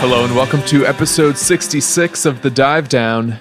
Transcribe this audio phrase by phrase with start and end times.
[0.00, 3.38] Hello and welcome to episode 66 of The Dive Down,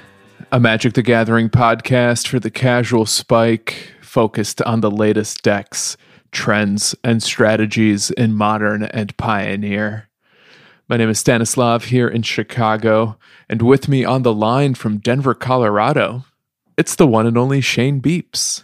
[0.52, 5.96] a Magic the Gathering podcast for the casual spike focused on the latest decks,
[6.34, 10.10] trends, and strategies in modern and pioneer.
[10.90, 13.18] My name is Stanislav here in Chicago,
[13.48, 16.26] and with me on the line from Denver, Colorado,
[16.78, 18.64] it's the one and only Shane Beeps.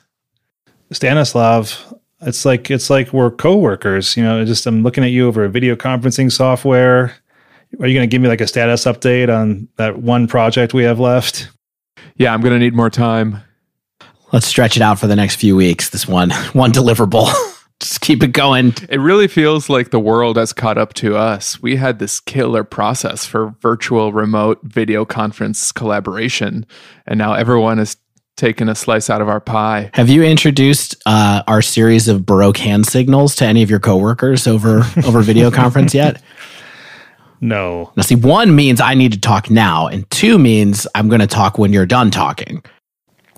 [0.92, 4.18] Stanislav, it's like it's like we're coworkers.
[4.18, 7.16] You know, just I'm looking at you over a video conferencing software.
[7.80, 10.84] Are you going to give me like a status update on that one project we
[10.84, 11.50] have left?
[12.16, 13.42] Yeah, I'm going to need more time.
[14.32, 15.90] Let's stretch it out for the next few weeks.
[15.90, 17.32] This one, one deliverable.
[17.82, 18.74] Just keep it going.
[18.90, 21.62] It really feels like the world has caught up to us.
[21.62, 26.66] We had this killer process for virtual remote video conference collaboration,
[27.06, 27.98] and now everyone is
[28.38, 29.90] taking a slice out of our pie.
[29.94, 34.48] Have you introduced uh, our series of Baroque hand signals to any of your coworkers
[34.48, 36.22] over over video conference yet?
[37.42, 37.92] No.
[37.96, 41.28] Now, see, one means I need to talk now, and two means I'm going to
[41.28, 42.64] talk when you're done talking.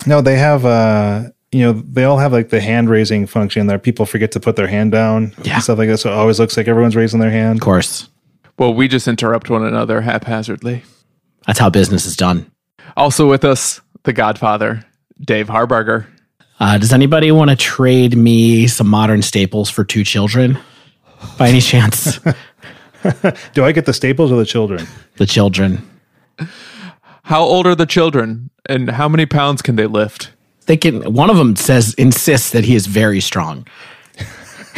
[0.05, 3.79] No, they have uh you know, they all have like the hand raising function there.
[3.79, 5.55] People forget to put their hand down Yeah.
[5.55, 5.97] and stuff like that.
[5.97, 7.57] So it always looks like everyone's raising their hand.
[7.59, 8.09] Of course,
[8.59, 10.83] Well, we just interrupt one another haphazardly.
[11.45, 12.51] that's how business is done.
[12.97, 14.83] Also with us, the Godfather,
[15.21, 16.05] Dave Harbarger.
[16.59, 20.57] Uh, does anybody want to trade me some modern staples for two children?
[21.37, 22.19] By any chance,
[23.53, 24.87] Do I get the staples or the children?
[25.17, 25.87] the children.
[27.23, 30.31] How old are the children, and how many pounds can they lift?
[30.65, 31.13] They can.
[31.13, 33.67] One of them says insists that he is very strong.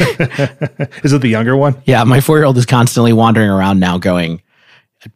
[1.04, 1.80] Is it the younger one?
[1.84, 4.40] Yeah, my four year old is constantly wandering around now going,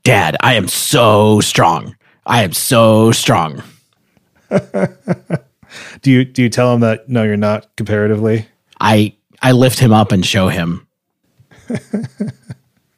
[0.02, 1.96] Dad, I am so strong.
[2.26, 3.62] I am so strong.
[6.02, 8.46] Do you do you tell him that no, you're not comparatively?
[8.80, 10.86] I I lift him up and show him.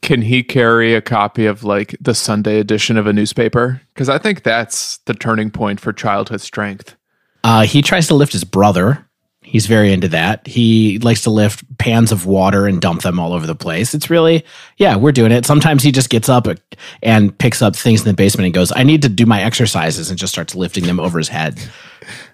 [0.07, 3.83] Can he carry a copy of like the Sunday edition of a newspaper?
[3.93, 6.95] Because I think that's the turning point for childhood strength.
[7.43, 9.05] Uh, he tries to lift his brother.
[9.43, 10.47] He's very into that.
[10.47, 13.95] He likes to lift pans of water and dump them all over the place.
[13.95, 14.45] It's really,
[14.77, 15.45] yeah, we're doing it.
[15.45, 16.47] Sometimes he just gets up
[17.03, 20.09] and picks up things in the basement and goes, I need to do my exercises
[20.09, 21.59] and just starts lifting them over his head.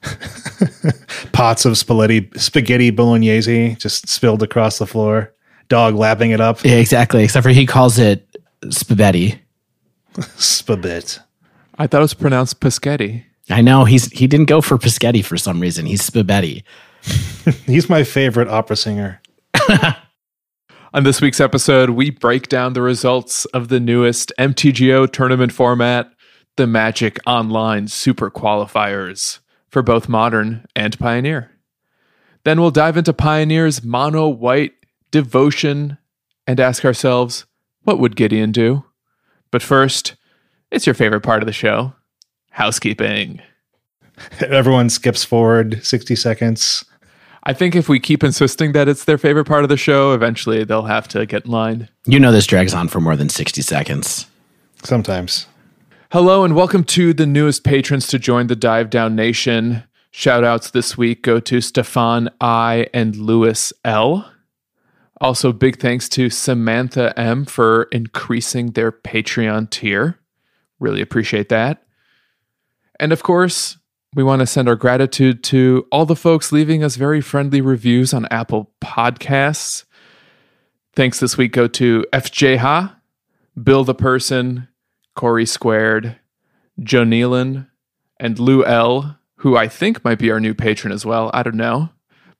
[1.33, 5.33] Pots of spaghetti spaghetti bolognese just spilled across the floor.
[5.73, 6.63] Dog lapping it up.
[6.67, 7.25] Yeah, exactly.
[7.25, 8.37] Except for he calls it
[8.69, 9.41] spaghetti.
[10.13, 11.19] Spabit.
[11.79, 13.25] I thought it was pronounced Paschetti.
[13.49, 15.87] I know he's he didn't go for Paschetti for some reason.
[15.87, 16.63] He's Spabetti.
[17.65, 19.23] He's my favorite opera singer.
[20.93, 26.13] On this week's episode, we break down the results of the newest MTGO tournament format,
[26.57, 29.39] the Magic Online Super Qualifiers,
[29.71, 31.51] for both Modern and Pioneer.
[32.45, 34.75] Then we'll dive into Pioneer's mono white
[35.13, 35.99] devotion
[36.47, 37.47] and ask ourselves,
[37.83, 38.85] what would Gideon do?
[39.53, 40.17] But first,
[40.73, 41.95] it's your favorite part of the show
[42.51, 43.41] housekeeping.
[44.41, 46.85] Everyone skips forward 60 seconds.
[47.45, 50.65] I think if we keep insisting that it's their favorite part of the show, eventually
[50.65, 51.89] they'll have to get in line.
[52.05, 54.27] You know this drags on for more than 60 seconds.
[54.85, 55.47] Sometimes.
[56.13, 59.83] Hello and welcome to the newest patrons to join the Dive Down Nation.
[60.11, 64.31] Shout outs this week go to Stefan I and Lewis L.
[65.23, 70.19] Also, big thanks to Samantha M for increasing their Patreon tier.
[70.81, 71.85] Really appreciate that.
[72.99, 73.79] And of course,
[74.17, 78.13] we want to send our gratitude to all the folks leaving us very friendly reviews
[78.13, 79.85] on Apple Podcasts.
[80.97, 82.99] Thanks this week go to FJ Ha,
[83.63, 84.67] Bill the Person,
[85.15, 86.19] Corey Squared,
[86.83, 87.69] Joe Nealon,
[88.19, 91.31] and Lou L, who I think might be our new patron as well.
[91.33, 91.91] I don't know.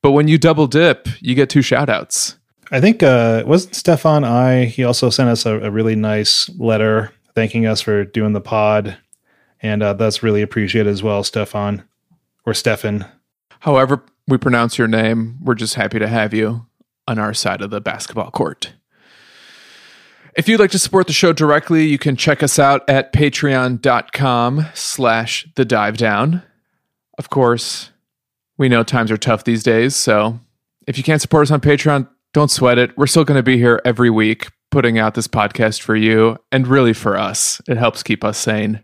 [0.03, 2.39] But when you double dip, you get two shout outs.
[2.73, 7.13] I think uh wasn't Stefan I he also sent us a, a really nice letter
[7.35, 8.97] thanking us for doing the pod.
[9.61, 11.85] And uh, that's really appreciated as well, Stefan.
[12.45, 13.07] Or Stefan.
[13.61, 16.67] However, we pronounce your name, we're just happy to have you
[17.07, 18.73] on our side of the basketball court.
[20.35, 24.67] If you'd like to support the show directly, you can check us out at patreon.com
[24.75, 26.43] slash the dive down.
[27.19, 27.91] Of course,
[28.57, 30.41] we know times are tough these days, so
[30.87, 32.97] if you can't support us on Patreon, don't sweat it.
[32.97, 36.67] We're still going to be here every week putting out this podcast for you and
[36.67, 37.61] really for us.
[37.69, 38.81] It helps keep us sane.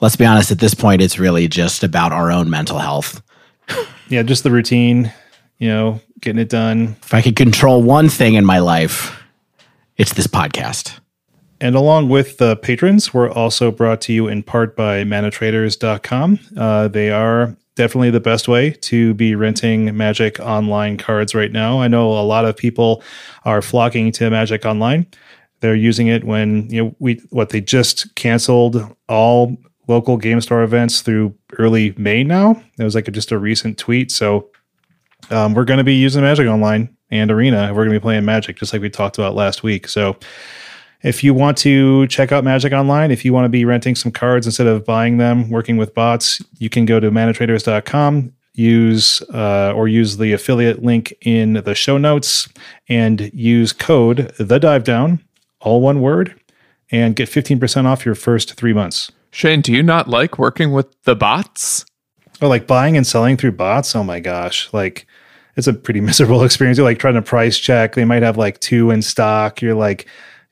[0.00, 3.20] Let's be honest, at this point, it's really just about our own mental health.
[4.08, 5.12] Yeah, just the routine,
[5.58, 6.96] you know, getting it done.
[7.02, 9.22] If I could control one thing in my life,
[9.96, 11.00] it's this podcast.
[11.60, 16.38] And along with the patrons, we're also brought to you in part by manatraders.com.
[16.56, 21.80] Uh, they are definitely the best way to be renting Magic Online cards right now.
[21.80, 23.04] I know a lot of people
[23.44, 25.06] are flocking to Magic Online.
[25.60, 30.64] They're using it when you know we what they just canceled all local game store
[30.64, 32.60] events through early May now.
[32.78, 34.10] It was like a, just a recent tweet.
[34.10, 34.50] So
[35.30, 37.68] um, we're going to be using Magic Online and Arena.
[37.68, 39.86] We're going to be playing Magic just like we talked about last week.
[39.86, 40.16] So
[41.02, 44.12] if you want to check out Magic Online, if you want to be renting some
[44.12, 49.72] cards instead of buying them, working with bots, you can go to manatraders.com use uh,
[49.74, 52.48] or use the affiliate link in the show notes
[52.88, 55.22] and use code the dive down
[55.60, 56.34] all one word
[56.90, 59.12] and get 15% off your first three months.
[59.30, 61.84] Shane, do you not like working with the bots?
[62.40, 63.94] oh like buying and selling through bots?
[63.94, 64.72] Oh my gosh.
[64.72, 65.06] Like
[65.56, 66.78] it's a pretty miserable experience.
[66.78, 67.94] You're like trying to price check.
[67.94, 69.62] They might have like two in stock.
[69.62, 70.08] You're like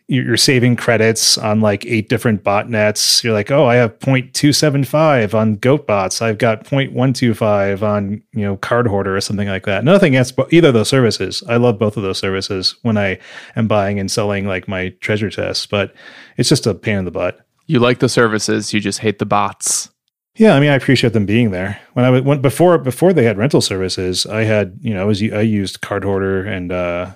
[0.08, 3.24] you're saving credits on like eight different botnets.
[3.24, 6.22] You're like, oh, I have 0.275 on GoatBots.
[6.22, 9.82] I've got 0.125 on, you know, Card Hoarder or something like that.
[9.82, 11.42] Nothing against either of those services.
[11.48, 13.18] I love both of those services when I
[13.56, 15.92] am buying and selling like my treasure chests, but
[16.36, 17.40] it's just a pain in the butt.
[17.66, 19.90] You like the services, you just hate the bots.
[20.36, 21.80] Yeah, I mean, I appreciate them being there.
[21.94, 25.22] When I went before before they had rental services, I had you know I was
[25.22, 27.12] I used Card Hoarder and uh,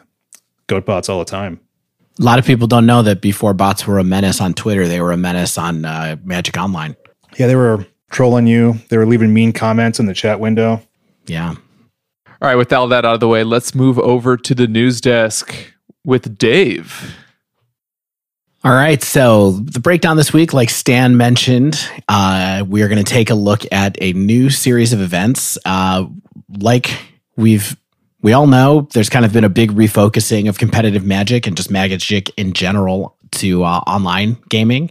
[0.69, 1.61] GoatBots all the time.
[2.19, 5.01] A lot of people don't know that before bots were a menace on Twitter, they
[5.01, 6.97] were a menace on uh, Magic Online.
[7.39, 8.75] Yeah, they were trolling you.
[8.89, 10.83] They were leaving mean comments in the chat window.
[11.27, 11.55] Yeah.
[12.43, 15.01] All right, with all that out of the way, let's move over to the news
[15.01, 15.55] desk
[16.05, 17.15] with Dave.
[18.63, 19.03] All right.
[19.03, 23.35] So the breakdown this week, like Stan mentioned, uh, we are going to take a
[23.35, 25.57] look at a new series of events.
[25.65, 26.07] Uh,
[26.59, 26.91] like
[27.37, 27.75] we've
[28.23, 31.71] we all know there's kind of been a big refocusing of competitive magic and just
[31.71, 34.91] magic in general to uh, online gaming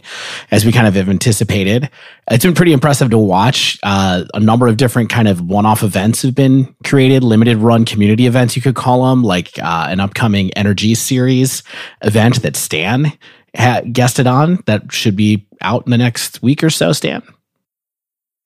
[0.50, 1.90] as we kind of have anticipated.
[2.30, 3.78] It's been pretty impressive to watch.
[3.82, 8.26] Uh, a number of different kind of one-off events have been created limited run community
[8.26, 11.62] events you could call them like uh, an upcoming energy series
[12.02, 13.12] event that stan
[13.54, 17.22] had guested on that should be out in the next week or so stan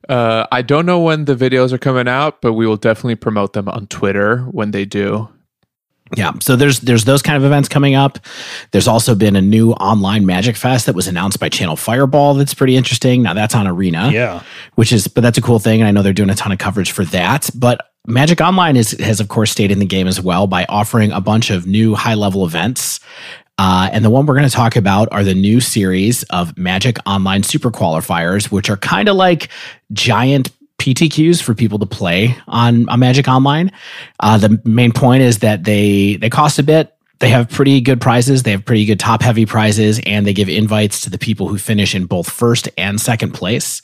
[0.08, 3.52] uh, I don't know when the videos are coming out, but we will definitely promote
[3.52, 5.28] them on Twitter when they do.
[6.16, 8.18] Yeah, so there's there's those kind of events coming up.
[8.72, 12.34] There's also been a new online Magic Fest that was announced by Channel Fireball.
[12.34, 13.22] That's pretty interesting.
[13.22, 14.42] Now that's on Arena, Yeah,
[14.74, 16.58] which is but that's a cool thing, and I know they're doing a ton of
[16.58, 17.48] coverage for that.
[17.54, 21.10] But Magic Online is has of course stayed in the game as well by offering
[21.10, 23.00] a bunch of new high level events.
[23.58, 26.96] Uh, and the one we're going to talk about are the new series of Magic
[27.06, 29.48] Online Super Qualifiers, which are kind of like
[29.92, 33.70] giant PTQs for people to play on Magic Online.
[34.20, 36.96] Uh, the main point is that they they cost a bit.
[37.20, 38.42] They have pretty good prizes.
[38.42, 41.58] They have pretty good top heavy prizes, and they give invites to the people who
[41.58, 43.80] finish in both first and second place.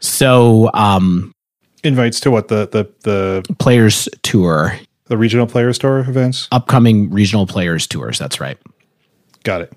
[0.00, 1.32] So, um,
[1.84, 6.48] invites to what the the the players tour, the regional players tour events.
[6.50, 8.18] upcoming regional players tours.
[8.18, 8.58] That's right.
[9.46, 9.72] Got it.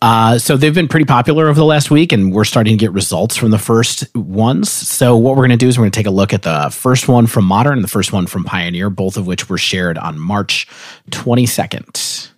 [0.00, 2.92] Uh, so they've been pretty popular over the last week, and we're starting to get
[2.92, 4.72] results from the first ones.
[4.72, 6.70] So what we're going to do is we're going to take a look at the
[6.72, 9.98] first one from Modern and the first one from Pioneer, both of which were shared
[9.98, 10.66] on March
[11.10, 12.30] 22nd.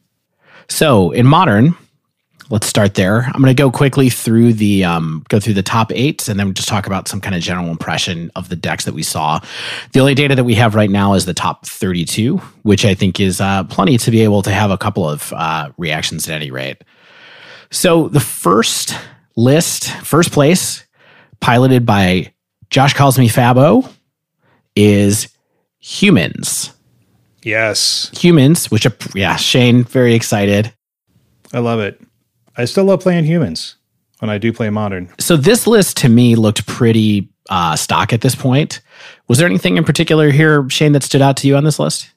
[0.68, 1.76] So in Modern,
[2.50, 3.22] let's start there.
[3.22, 6.54] I'm going to go quickly through the um, go through the top eight, and then
[6.54, 9.40] just talk about some kind of general impression of the decks that we saw.
[9.92, 13.20] The only data that we have right now is the top 32, which I think
[13.20, 16.50] is uh, plenty to be able to have a couple of uh, reactions at any
[16.50, 16.82] rate.
[17.70, 18.96] So the first
[19.36, 20.84] list, first place,
[21.40, 22.32] piloted by
[22.70, 23.90] Josh calls me Fabo,
[24.74, 25.28] is
[25.78, 26.72] humans.
[27.42, 30.72] Yes, Humans, which are yeah, Shane very excited.
[31.52, 32.00] I love it.
[32.58, 33.76] I still love playing humans
[34.18, 35.08] when I do play modern.
[35.20, 38.80] So this list to me looked pretty uh, stock at this point.
[39.28, 42.10] Was there anything in particular here, Shane, that stood out to you on this list?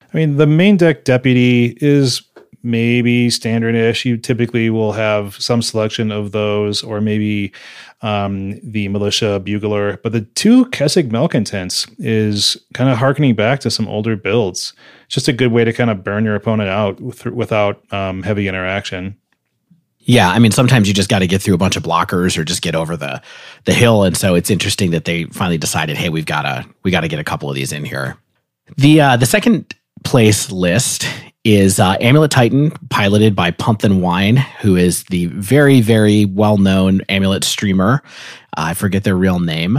[0.00, 2.22] I mean, the main deck deputy is
[2.62, 4.06] maybe standard-ish.
[4.06, 7.52] You typically will have some selection of those, or maybe
[8.00, 9.98] um, the militia bugler.
[10.02, 14.72] But the two Kessig malcontents is kind of harkening back to some older builds.
[15.04, 18.22] It's just a good way to kind of burn your opponent out with, without um,
[18.22, 19.18] heavy interaction.
[20.06, 22.44] Yeah, I mean sometimes you just got to get through a bunch of blockers or
[22.44, 23.22] just get over the
[23.64, 26.90] the hill and so it's interesting that they finally decided, "Hey, we've got to we
[26.90, 28.16] got to get a couple of these in here."
[28.76, 31.06] The uh the second place list
[31.44, 37.02] is uh, Amulet Titan, piloted by Pumpkin Wine, who is the very, very well known
[37.08, 38.02] Amulet streamer.
[38.56, 39.78] Uh, I forget their real name,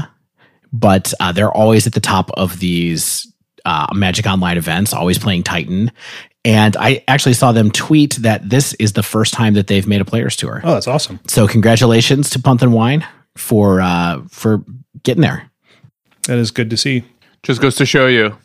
[0.72, 3.32] but uh, they're always at the top of these
[3.66, 5.92] uh, Magic Online events, always playing Titan.
[6.46, 10.00] And I actually saw them tweet that this is the first time that they've made
[10.00, 10.62] a players tour.
[10.64, 11.20] Oh, that's awesome.
[11.28, 14.64] So congratulations to Punt and Wine for uh, for
[15.04, 15.50] getting there.
[16.28, 17.04] That is good to see.
[17.44, 18.38] Just goes to show you,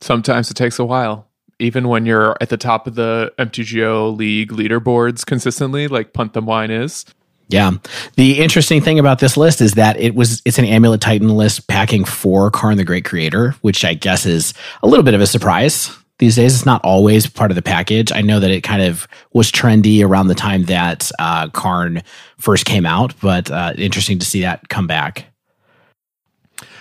[0.00, 1.26] sometimes it takes a while.
[1.58, 6.46] even when you're at the top of the MTGO league leaderboards consistently, like Punt Them
[6.46, 7.04] Wine is.
[7.48, 7.72] Yeah.
[8.16, 11.68] The interesting thing about this list is that it was it's an Amulet Titan list
[11.68, 15.26] packing for Karn the Great Creator, which I guess is a little bit of a
[15.26, 15.96] surprise.
[16.18, 18.10] These days, it's not always part of the package.
[18.10, 22.02] I know that it kind of was trendy around the time that uh, Karn
[22.38, 25.26] first came out, but uh, interesting to see that come back.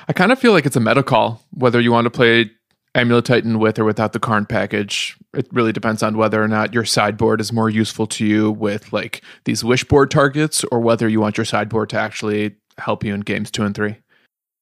[0.07, 2.49] I kind of feel like it's a meta call whether you want to play
[2.93, 5.17] Amulet Titan with or without the Karn package.
[5.33, 8.93] It really depends on whether or not your sideboard is more useful to you with
[8.93, 13.21] like these wishboard targets or whether you want your sideboard to actually help you in
[13.21, 13.97] games two and three.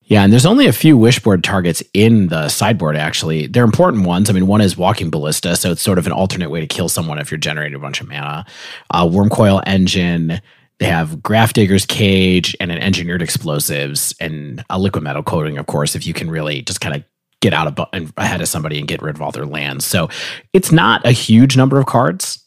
[0.06, 3.48] Yeah, and there's only a few wishboard targets in the sideboard, actually.
[3.48, 4.30] They're important ones.
[4.30, 6.90] I mean, one is Walking Ballista, so it's sort of an alternate way to kill
[6.90, 8.46] someone if you're generating a bunch of mana.
[8.92, 10.42] Uh, Wurmcoil Engine,
[10.80, 16.06] they have Grafdigger's Cage and an Engineered Explosives and a Liquimetal Coating, of course, if
[16.06, 17.04] you can really just kind of
[17.40, 19.86] get out of ahead of somebody and get rid of all their lands.
[19.86, 20.10] So
[20.54, 22.44] it's not a huge number of cards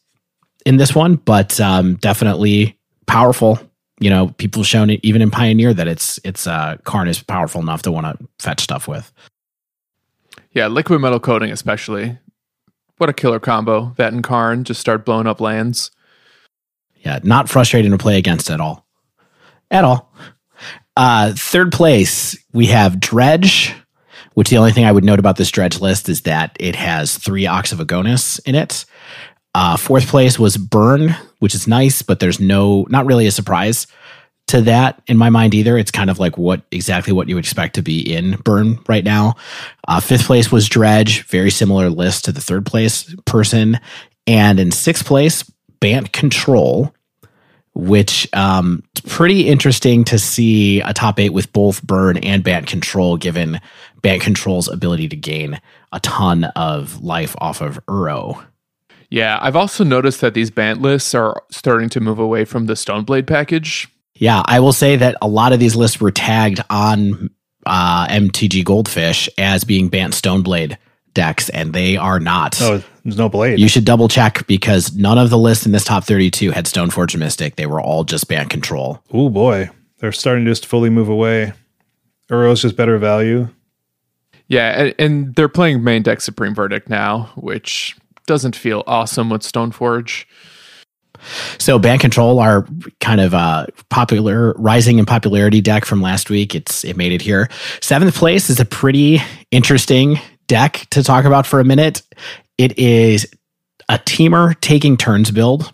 [0.65, 3.59] in this one, but um, definitely powerful.
[3.99, 7.23] You know, people have shown it even in Pioneer that it's it's uh, Karn is
[7.23, 9.13] powerful enough to want to fetch stuff with.
[10.53, 12.19] Yeah, liquimetal coating especially.
[12.99, 13.95] What a killer combo!
[13.97, 15.91] That and Karn just start blowing up lands.
[17.01, 18.87] Yeah, not frustrating to play against at all,
[19.71, 20.13] at all.
[20.97, 23.75] Uh, third place we have Dredge
[24.37, 27.17] which the only thing I would note about this dredge list is that it has
[27.17, 28.85] three Ox of Agonas in it.
[29.55, 33.87] Uh, fourth place was Burn, which is nice, but there's no, not really a surprise
[34.49, 35.77] to that in my mind either.
[35.77, 39.05] It's kind of like what exactly what you would expect to be in Burn right
[39.05, 39.35] now.
[39.89, 43.81] Uh, fifth place was Dredge, very similar list to the third place person.
[44.27, 45.43] And in sixth place,
[45.81, 46.93] Bant Control,
[47.75, 53.17] which um, pretty interesting to see a top eight with both burn and bant control,
[53.17, 53.61] given
[54.01, 55.61] bant control's ability to gain
[55.93, 58.45] a ton of life off of Uro.
[59.11, 62.75] Yeah, I've also noticed that these bant lists are starting to move away from the
[62.75, 63.89] Stoneblade package.
[64.15, 67.31] Yeah, I will say that a lot of these lists were tagged on
[67.67, 70.77] uh, MTG Goldfish as being Bant Stoneblade
[71.13, 72.61] decks, and they are not.
[72.61, 73.59] Oh, there's no blade.
[73.59, 77.17] You should double check because none of the lists in this top 32 had Stoneforge
[77.19, 77.57] Mystic.
[77.57, 79.03] They were all just Bant Control.
[79.13, 81.53] Oh boy, they're starting to just fully move away.
[82.31, 83.49] Uro's just better value.
[84.49, 87.97] Yeah, and, and they're playing main deck Supreme Verdict now, which
[88.27, 90.25] doesn't feel awesome with Stoneforge.
[91.59, 92.67] So Bant Control, our
[93.01, 97.23] kind of uh, popular rising in popularity deck from last week, it's it made it
[97.23, 97.49] here.
[97.81, 102.03] Seventh place is a pretty interesting deck to talk about for a minute.
[102.59, 103.27] It is
[103.89, 105.73] a Temur taking turns build,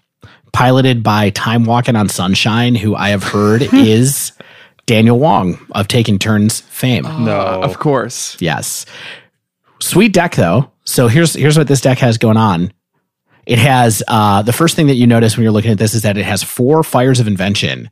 [0.53, 4.33] piloted by Time Walking on Sunshine, who I have heard is
[4.87, 7.03] Daniel Wong of Taking Turns fame.
[7.25, 8.37] no, Of course.
[8.41, 8.87] Yes.
[9.83, 10.71] Sweet deck though.
[10.85, 12.73] So here's here's what this deck has going on.
[13.47, 16.03] It has uh, the first thing that you notice when you're looking at this is
[16.03, 17.91] that it has four Fires of Invention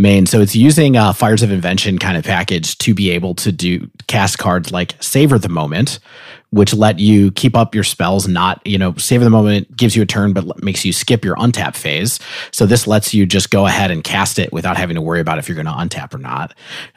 [0.00, 0.26] main.
[0.26, 3.88] So it's using a Fires of Invention kind of package to be able to do
[4.06, 6.00] cast cards like Savor the Moment,
[6.48, 10.02] which let you keep up your spells, not, you know, Savor the Moment gives you
[10.02, 12.18] a turn, but makes you skip your untap phase.
[12.50, 15.38] So this lets you just go ahead and cast it without having to worry about
[15.38, 16.54] if you're going to untap or not.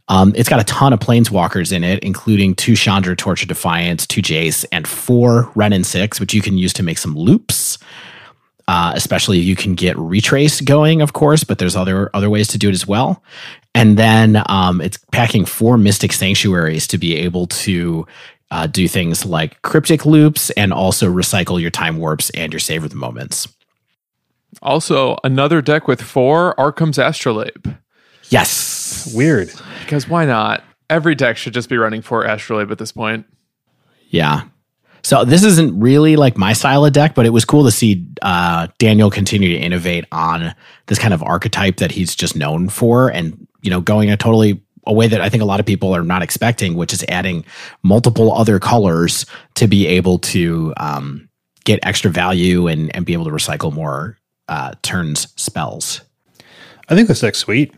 [0.08, 4.08] Um, it's got a ton of planeswalkers in it, including two Chandra, Torch of Defiance,
[4.08, 7.78] two Jace, and four Wrenn and Six, which you can use to make some loops.
[8.68, 12.58] Uh, especially you can get retrace going, of course, but there's other other ways to
[12.58, 13.22] do it as well.
[13.76, 18.08] And then um, it's packing four Mystic Sanctuaries to be able to
[18.52, 22.88] uh, do things like cryptic loops and also recycle your time warps and your savor
[22.88, 23.48] the moments.
[24.62, 27.76] Also, another deck with four Arcum's Astrolabe.
[28.30, 29.12] Yes.
[29.14, 29.52] weird.
[29.82, 30.64] Because why not?
[30.90, 33.26] Every deck should just be running four Astrolabe at this point.
[34.10, 34.44] Yeah.
[35.04, 38.08] So this isn't really like my style of deck, but it was cool to see
[38.22, 40.56] uh, Daniel continue to innovate on
[40.88, 44.62] this kind of archetype that he's just known for, and you know, going a totally
[44.86, 47.46] a way that I think a lot of people are not expecting, which is adding
[47.84, 51.30] multiple other colors to be able to um,
[51.66, 54.18] get extra value and and be able to recycle more
[54.48, 56.02] uh, turns spells.
[56.90, 57.74] I think this deck's sweet.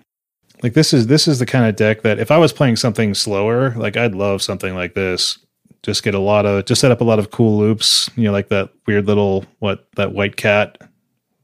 [0.63, 3.13] Like this is this is the kind of deck that if I was playing something
[3.13, 5.39] slower, like I'd love something like this.
[5.85, 8.09] Just get a lot of just set up a lot of cool loops.
[8.15, 10.79] You know, like that weird little what that white cat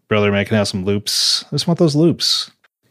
[0.07, 1.45] brother man can have some loops.
[1.45, 2.49] I just want those loops.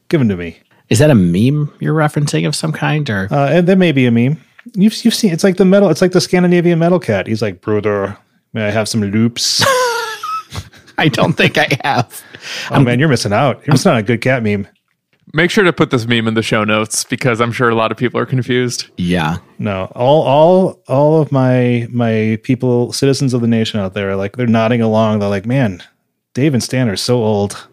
[0.09, 0.59] Give them to me.
[0.91, 4.07] Is that a meme you're referencing of some kind, or Uh, and there may be
[4.07, 4.41] a meme.
[4.75, 5.89] You've you've seen it's like the metal.
[5.91, 7.27] It's like the Scandinavian metal cat.
[7.27, 8.17] He's like, brother,
[8.53, 9.65] may I have some loops?
[10.99, 12.23] I don't think I have.
[12.71, 13.67] oh man, you're missing out.
[13.67, 14.69] You're missing out on a good cat meme.
[15.33, 17.93] Make sure to put this meme in the show notes because I'm sure a lot
[17.93, 18.89] of people are confused.
[18.97, 19.39] Yeah.
[19.59, 24.17] No, all all all of my my people, citizens of the nation out there, are
[24.17, 25.21] like they're nodding along.
[25.21, 25.83] They're like, man,
[26.35, 27.69] Dave and Stan are so old.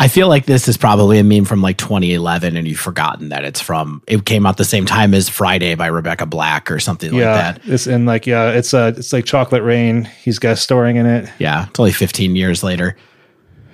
[0.00, 3.44] I feel like this is probably a meme from like 2011, and you've forgotten that
[3.44, 4.00] it's from.
[4.06, 7.62] It came out the same time as Friday by Rebecca Black or something yeah, like
[7.64, 7.72] that.
[7.72, 10.04] it's and like yeah, it's uh it's like Chocolate Rain.
[10.04, 11.28] He's guest starring in it.
[11.38, 12.96] Yeah, it's only 15 years later.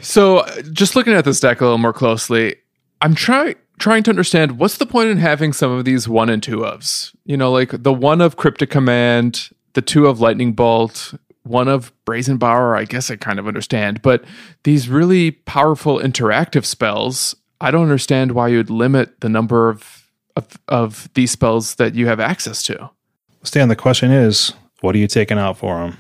[0.01, 2.57] So, uh, just looking at this deck a little more closely,
[3.05, 6.43] I'm trying trying to understand what's the point in having some of these one and
[6.43, 7.15] two ofs.
[7.27, 11.93] You know, like the one of Cryptic Command, the two of Lightning Bolt, one of
[12.07, 12.77] Brazen Borrower.
[12.77, 14.25] I guess I kind of understand, but
[14.63, 20.49] these really powerful interactive spells, I don't understand why you'd limit the number of of,
[20.69, 22.91] of these spells that you have access to.
[23.43, 25.99] Stan, the question is, what are you taking out for them?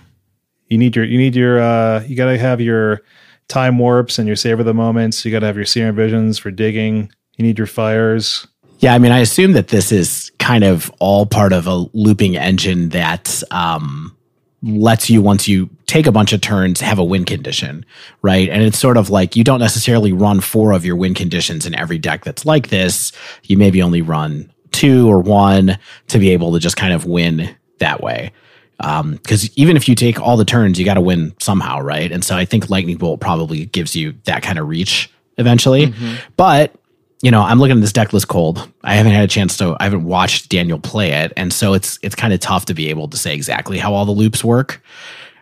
[0.68, 3.02] You need your you need your uh you got to have your
[3.48, 5.24] time warps and your savor the moments.
[5.24, 7.10] You got to have your serum visions for digging.
[7.36, 8.46] You need your fires.
[8.78, 12.36] Yeah, I mean, I assume that this is kind of all part of a looping
[12.36, 14.14] engine that um,
[14.62, 17.84] lets you, once you take a bunch of turns, have a win condition,
[18.22, 18.48] right?
[18.48, 21.74] And it's sort of like you don't necessarily run four of your win conditions in
[21.74, 23.12] every deck that's like this.
[23.44, 27.54] You maybe only run two or one to be able to just kind of win
[27.78, 28.32] that way.
[28.78, 32.10] Because even if you take all the turns, you got to win somehow, right?
[32.10, 35.94] And so I think Lightning Bolt probably gives you that kind of reach eventually.
[36.36, 36.74] But
[37.22, 38.70] you know, I'm looking at this deck list cold.
[38.82, 39.74] I haven't had a chance to.
[39.80, 42.90] I haven't watched Daniel play it, and so it's it's kind of tough to be
[42.90, 44.82] able to say exactly how all the loops work.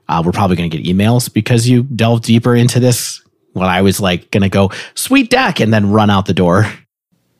[0.08, 3.20] Uh, we're probably going to get emails because you delve deeper into this.
[3.54, 6.72] When I was like going to go sweet deck and then run out the door.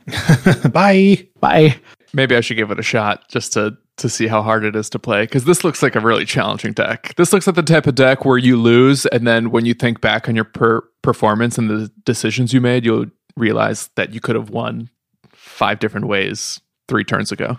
[0.73, 1.29] Bye.
[1.41, 1.77] Bye.
[2.13, 4.89] Maybe I should give it a shot just to to see how hard it is
[4.91, 7.15] to play because this looks like a really challenging deck.
[7.17, 10.01] This looks like the type of deck where you lose, and then when you think
[10.01, 13.07] back on your per- performance and the decisions you made, you'll
[13.37, 14.91] realize that you could have won
[15.31, 17.59] five different ways three turns ago.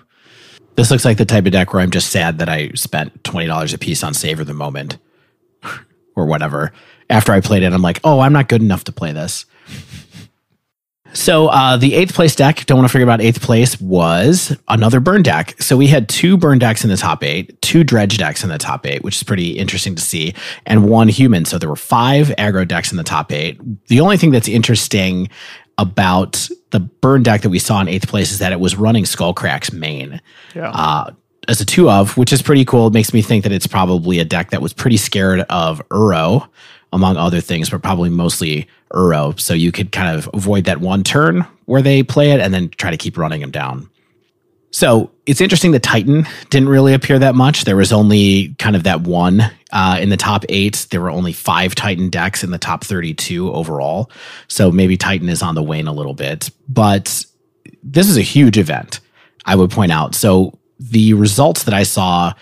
[0.76, 3.48] This looks like the type of deck where I'm just sad that I spent twenty
[3.48, 4.98] dollars a piece on Savor the Moment
[6.16, 6.72] or whatever.
[7.10, 9.46] After I played it, I'm like, oh, I'm not good enough to play this.
[11.14, 15.00] So uh, the eighth place deck, don't want to forget about eighth place, was another
[15.00, 15.62] burn deck.
[15.62, 18.58] So we had two burn decks in the top eight, two dredge decks in the
[18.58, 20.34] top eight, which is pretty interesting to see,
[20.66, 21.46] and one human.
[21.46, 23.60] So there were five aggro decks in the top eight.
[23.88, 25.30] The only thing that's interesting
[25.78, 29.04] about the burn deck that we saw in eighth place is that it was running
[29.06, 30.22] Skullcrack's main
[30.56, 30.70] Yeah.
[30.72, 31.12] uh,
[31.48, 32.88] as a two of, which is pretty cool.
[32.88, 36.48] It makes me think that it's probably a deck that was pretty scared of Uro,
[36.94, 39.38] among other things, but probably mostly Uro.
[39.40, 42.70] So you could kind of avoid that one turn where they play it and then
[42.70, 43.90] try to keep running him down.
[44.72, 47.64] So it's interesting that Titan didn't really appear that much.
[47.64, 50.88] There was only kind of that one uh, in the top eight.
[50.90, 54.10] There were only five Titan decks in the top 32 overall.
[54.48, 56.50] So maybe Titan is on the wane a little bit.
[56.68, 57.24] But
[57.84, 59.00] this is a huge event,
[59.46, 60.16] I would point out.
[60.16, 62.34] So the results that I saw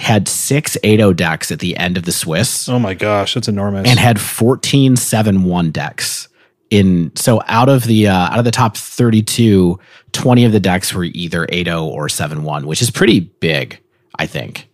[0.00, 3.88] had six 8 decks at the end of the Swiss Oh my gosh, that's enormous.
[3.88, 6.28] and had 14 7-1 decks
[6.70, 9.78] in so out of the uh, out of the top 32
[10.12, 13.80] 20 of the decks were either 8-0 or 7-1 which is pretty big
[14.18, 14.68] i think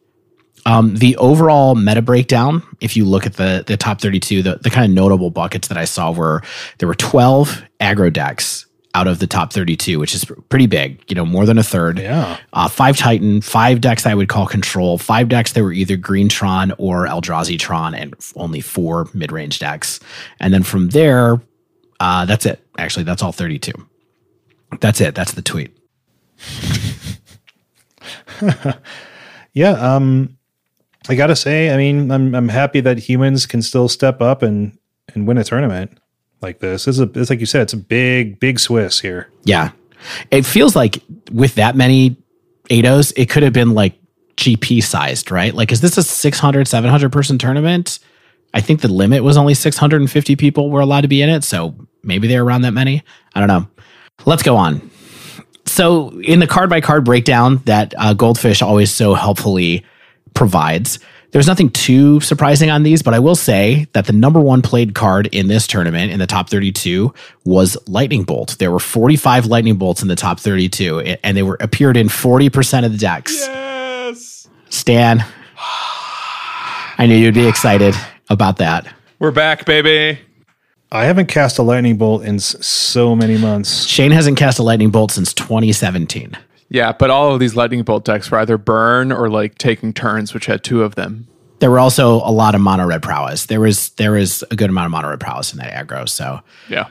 [0.67, 4.69] um, the overall meta breakdown if you look at the the top 32 the, the
[4.69, 6.43] kind of notable buckets that i saw were
[6.79, 8.66] there were 12 aggro decks
[8.97, 11.99] out of the top 32 which is pretty big you know more than a third
[11.99, 12.39] yeah.
[12.55, 16.29] uh, five Titan, five decks I would call control, five decks that were either Green
[16.29, 20.01] Tron or Eldrazi Tron, and only four mid range decks.
[20.41, 21.41] And then from there,
[22.01, 22.65] uh, that's it.
[22.79, 23.73] Actually, that's all 32.
[24.81, 25.15] That's it.
[25.15, 25.77] That's the tweet.
[29.53, 30.37] Yeah, um
[31.09, 34.43] I got to say, I mean, I'm I'm happy that humans can still step up
[34.43, 34.77] and
[35.15, 35.99] and win a tournament
[36.47, 36.87] like this.
[36.89, 39.31] It's a it's like you said, it's a big big Swiss here.
[39.45, 39.73] Yeah.
[40.31, 42.17] It feels like with that many
[42.71, 43.99] ADOs, it could have been like
[44.37, 45.53] GP sized, right?
[45.55, 47.99] Like, is this a 600, 700 person tournament?
[48.55, 51.43] I think the limit was only 650 people were allowed to be in it.
[51.45, 53.03] So maybe they're around that many.
[53.35, 53.67] I don't know.
[54.25, 54.91] Let's go on.
[55.67, 59.85] So, in the card by card breakdown that uh, Goldfish always so helpfully
[60.33, 61.01] provides,
[61.33, 64.95] there's nothing too surprising on these, but I will say that the number one played
[64.95, 67.13] card in this tournament in the top 32
[67.45, 68.57] was Lightning Bolt.
[68.59, 72.85] There were 45 Lightning Bolts in the top 32, and they were appeared in 40%
[72.85, 73.47] of the decks.
[73.47, 74.49] Yes.
[74.69, 75.25] Stan,
[76.99, 77.95] I knew you'd be excited
[78.31, 78.87] about that.
[79.19, 80.21] We're back, baby.
[80.93, 83.85] I haven't cast a lightning bolt in so many months.
[83.87, 86.37] Shane hasn't cast a Lightning Bolt since 2017.
[86.69, 90.35] Yeah, but all of these lightning bolt decks were either burn or like taking turns,
[90.35, 91.29] which had two of them.
[91.61, 93.47] There were also a lot of mono red prowess.
[93.47, 96.09] There was there was a good amount of mono red prowess in that aggro.
[96.09, 96.89] So Yeah.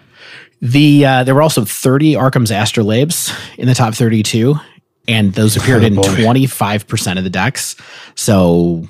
[0.62, 4.56] The uh, there were also 30 Arcum's Astrolabes in the top 32,
[5.08, 7.76] and those appeared Oh, in 25% of the decks.
[8.16, 8.88] So,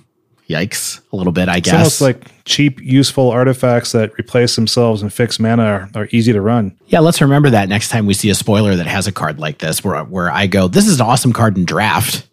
[0.49, 1.73] yikes, a little bit, I It's guess.
[1.73, 6.41] almost like cheap, useful artifacts that replace themselves and fix mana are, are easy to
[6.41, 6.77] run.
[6.88, 9.58] yeah, let's remember that next time we see a spoiler that has a card like
[9.58, 12.27] this, where where I go, this is an awesome card in draft.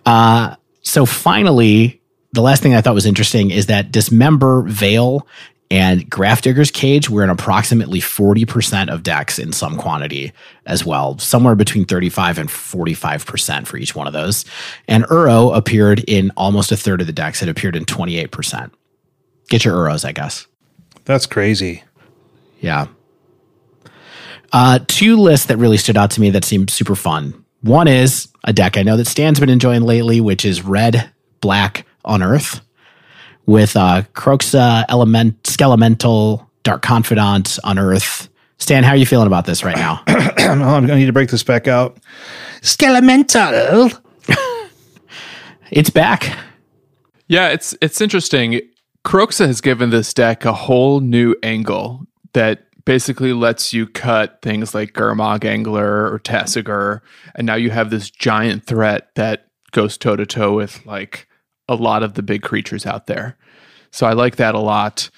[0.06, 2.02] uh, so finally,
[2.34, 5.28] the last thing I thought was interesting is that Dismember, Veil,
[5.72, 10.32] and Grafdigger's Cage were in approximately 40% of decks in some quantity
[10.66, 14.46] as well, somewhere between 35 and 45% for each one of those.
[14.88, 17.44] And Uro appeared in almost a third of the decks.
[17.44, 18.72] It appeared in 28%.
[19.50, 20.48] Get your Uros, I guess.
[21.06, 21.84] That's crazy.
[22.62, 22.88] Yeah.
[24.52, 27.46] Uh, two lists that really stood out to me that seemed super fun.
[27.62, 31.86] One is a deck I know that Stan's been enjoying lately, which is Red Black
[32.06, 32.62] Unearth
[33.50, 38.30] with uh, Kroxa, Element, Skelemental, Dark Confidant, Unearth.
[38.60, 40.04] Stan, how are you feeling about this right now?
[40.08, 40.14] oh,
[40.48, 41.98] I'm going to need to break this back out.
[42.62, 44.00] Skelemental.
[45.72, 46.38] it's back.
[47.28, 48.62] Yeah, it's it's interesting.
[49.04, 54.76] Kroxa has given this deck a whole new angle that basically lets you cut things
[54.76, 57.02] like Gurmag Angler or Tasigur,
[57.34, 61.29] and now you have this giant threat that goes toe to toe with like
[61.70, 63.38] a lot of the big creatures out there.
[63.92, 65.10] So I like that a lot.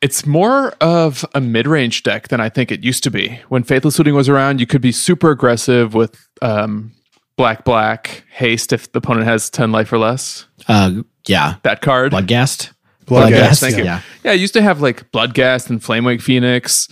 [0.00, 3.40] It's more of a mid-range deck than I think it used to be.
[3.48, 6.92] When Faithless Looting was around, you could be super aggressive with um,
[7.36, 10.46] black black haste if the opponent has 10 life or less.
[10.68, 11.56] Uh, yeah.
[11.62, 12.12] That card.
[12.12, 12.72] Bloodghast.
[13.06, 13.84] Bloodghast, Bloodghast, Thank you.
[13.84, 14.00] Yeah.
[14.24, 16.88] Yeah, I used to have like Bloodghast and Flamewake Phoenix,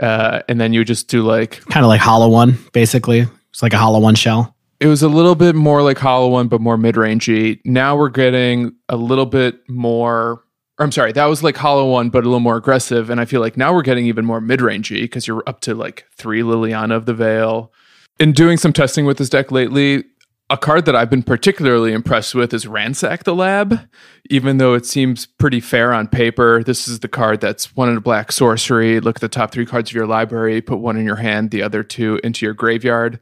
[0.00, 3.26] uh, and then you would just do like Kind of like Hollow One, basically.
[3.50, 4.56] It's like a Hollow One shell.
[4.82, 7.60] It was a little bit more like Hollow One, but more mid rangey.
[7.64, 10.42] Now we're getting a little bit more.
[10.76, 13.08] Or I'm sorry, that was like Hollow One, but a little more aggressive.
[13.08, 15.76] And I feel like now we're getting even more mid rangey because you're up to
[15.76, 17.72] like three Liliana of the Veil.
[18.18, 20.02] In doing some testing with this deck lately,
[20.50, 23.88] a card that I've been particularly impressed with is Ransack the Lab.
[24.30, 27.98] Even though it seems pretty fair on paper, this is the card that's one in
[27.98, 28.98] a black sorcery.
[28.98, 31.62] Look at the top three cards of your library, put one in your hand, the
[31.62, 33.20] other two into your graveyard.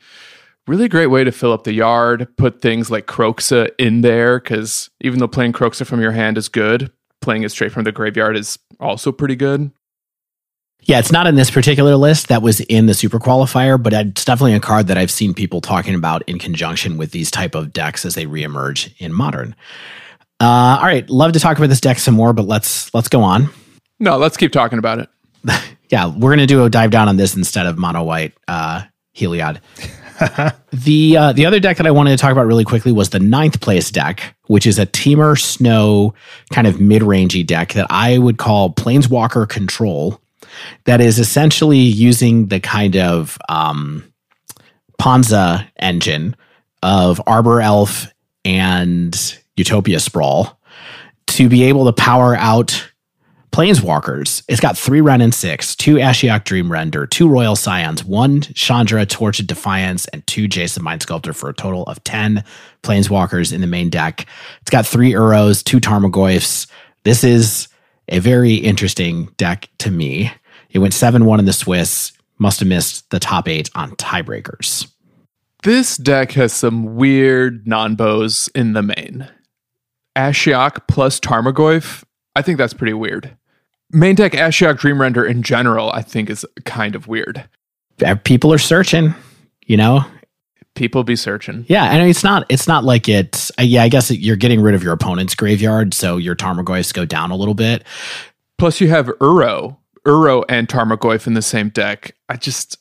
[0.66, 2.28] Really great way to fill up the yard.
[2.36, 6.48] Put things like Kroxa in there because even though playing Kroxa from your hand is
[6.48, 9.70] good, playing it straight from the graveyard is also pretty good.
[10.82, 14.24] Yeah, it's not in this particular list that was in the super qualifier, but it's
[14.24, 17.72] definitely a card that I've seen people talking about in conjunction with these type of
[17.72, 19.54] decks as they reemerge in modern.
[20.40, 23.22] Uh, all right, love to talk about this deck some more, but let's let's go
[23.22, 23.50] on.
[23.98, 25.08] No, let's keep talking about it.
[25.90, 28.82] Yeah, we're gonna do a dive down on this instead of mono white uh,
[29.16, 29.58] Heliod.
[30.72, 33.20] the uh, the other deck that I wanted to talk about really quickly was the
[33.20, 36.14] ninth place deck, which is a Temur Snow
[36.52, 40.20] kind of mid rangey deck that I would call Planeswalker Control.
[40.84, 44.12] That is essentially using the kind of um,
[45.00, 46.36] Ponza engine
[46.82, 48.12] of Arbor Elf
[48.44, 50.58] and Utopia Sprawl
[51.28, 52.89] to be able to power out
[53.52, 54.42] Planeswalkers.
[54.48, 59.04] It's got three Wrenn and six, two Ashiok Dream Render, two Royal Scions, one Chandra
[59.04, 62.44] Torch of Defiance, and two Jace the Mind Sculptor for a total of 10
[62.82, 64.26] Planeswalkers in the main deck.
[64.60, 66.68] It's got three Uros, two Tarmogoyfs.
[67.04, 67.68] This is
[68.08, 70.30] a very interesting deck to me.
[70.70, 74.90] It went 7 1 in the Swiss, must have missed the top eight on tiebreakers.
[75.62, 79.28] This deck has some weird non bows in the main.
[80.16, 82.02] Ashiok plus Tarmogoyf,
[82.34, 83.36] I think that's pretty weird.
[83.92, 87.48] Main deck Ashiok Dream Render in general, I think is kind of weird.
[88.24, 89.14] People are searching,
[89.66, 90.04] you know,
[90.74, 91.66] People be searching.
[91.68, 94.74] Yeah, and it's not it's not like it's uh, yeah, I guess you're getting rid
[94.74, 97.84] of your opponent's graveyard, so your Tarmogoyfs go down a little bit.
[98.56, 99.76] Plus, you have Uro,
[100.06, 102.14] Uro and Tarmogoyf in the same deck.
[102.28, 102.78] I just,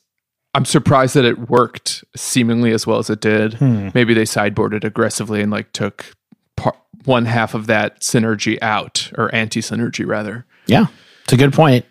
[0.54, 3.54] I'm surprised that it worked seemingly as well as it did.
[3.54, 3.88] Hmm.
[3.92, 6.14] Maybe they sideboarded aggressively and like took
[6.56, 10.46] par- one half of that synergy out, or anti synergy rather.
[10.66, 10.86] Yeah.
[11.24, 11.84] It's a good point.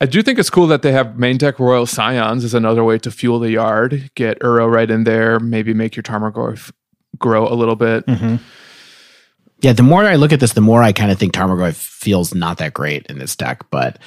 [0.00, 2.98] I do think it's cool that they have main deck Royal Scions as another way
[2.98, 4.10] to fuel the yard.
[4.14, 6.72] Get Uro right in there, maybe make your Tarmogoyf
[7.18, 8.04] grow a little bit.
[8.06, 8.40] Mhm.
[9.60, 12.34] Yeah, the more I look at this, the more I kind of think Tarmogoyf feels
[12.34, 13.98] not that great in this deck, but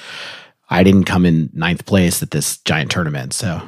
[0.70, 3.62] I didn't come in ninth place at this giant tournament, so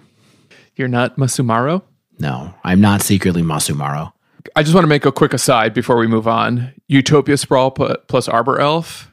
[0.76, 1.82] You're not Masumaro?
[2.20, 4.12] no, I'm not secretly Masumaro.
[4.56, 6.74] I just want to make a quick aside before we move on.
[6.88, 9.09] Utopia Sprawl plus Arbor Elf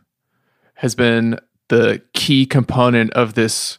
[0.77, 3.79] has been the key component of this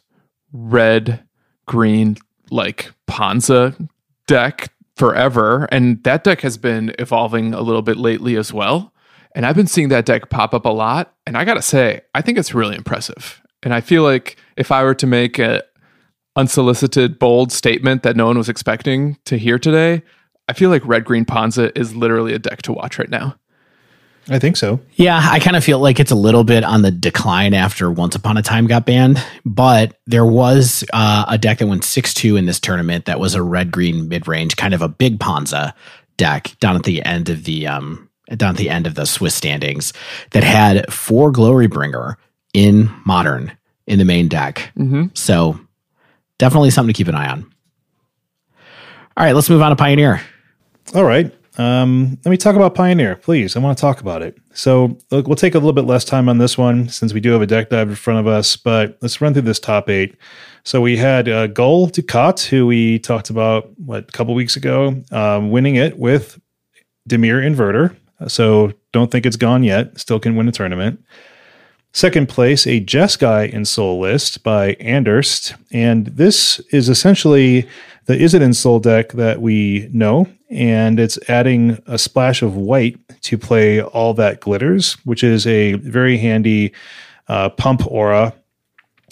[0.52, 1.24] red
[1.66, 2.16] green
[2.50, 3.74] like Ponza
[4.26, 5.68] deck forever.
[5.70, 8.92] And that deck has been evolving a little bit lately as well.
[9.34, 11.14] And I've been seeing that deck pop up a lot.
[11.26, 13.40] And I got to say, I think it's really impressive.
[13.62, 15.62] And I feel like if I were to make a
[16.36, 20.02] unsolicited, bold statement that no one was expecting to hear today,
[20.48, 23.36] I feel like Red Green Ponza is literally a deck to watch right now.
[24.30, 24.80] I think so.
[24.94, 28.14] Yeah, I kind of feel like it's a little bit on the decline after Once
[28.14, 32.36] Upon a Time got banned, but there was uh, a deck that went 6 2
[32.36, 35.74] in this tournament that was a red green mid range, kind of a big Ponza
[36.16, 39.34] deck down at the end of the um, down at the end of the Swiss
[39.34, 39.92] standings
[40.32, 42.18] that had four Glory Bringer
[42.52, 43.52] in modern
[43.86, 44.70] in the main deck.
[44.76, 45.06] Mm-hmm.
[45.14, 45.58] So
[46.36, 47.50] definitely something to keep an eye on.
[49.16, 50.20] All right, let's move on to Pioneer.
[50.94, 51.34] All right.
[51.58, 53.56] Um, let me talk about Pioneer, please.
[53.56, 54.38] I want to talk about it.
[54.54, 57.32] So look, we'll take a little bit less time on this one since we do
[57.32, 60.16] have a deck dive in front of us, but let's run through this top eight.
[60.62, 65.02] So we had uh, Gul Dukat, who we talked about what a couple weeks ago,
[65.10, 66.40] um, winning it with
[67.08, 67.96] Dimir Inverter.
[68.28, 69.98] So don't think it's gone yet.
[69.98, 71.04] Still can win a tournament.
[71.92, 75.54] Second place, a Jeskai Ensoul list by Anderst.
[75.72, 77.66] And this is essentially
[78.08, 80.26] the Izzet Ensoul deck that we know.
[80.50, 85.74] And it's adding a splash of white to play all that glitters, which is a
[85.74, 86.72] very handy
[87.28, 88.32] uh, pump aura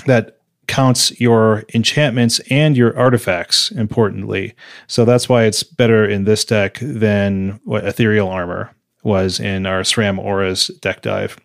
[0.06, 4.54] that counts your enchantments and your artifacts importantly.
[4.86, 8.70] So that's why it's better in this deck than what Ethereal Armor
[9.02, 11.36] was in our SRAM Auras deck dive.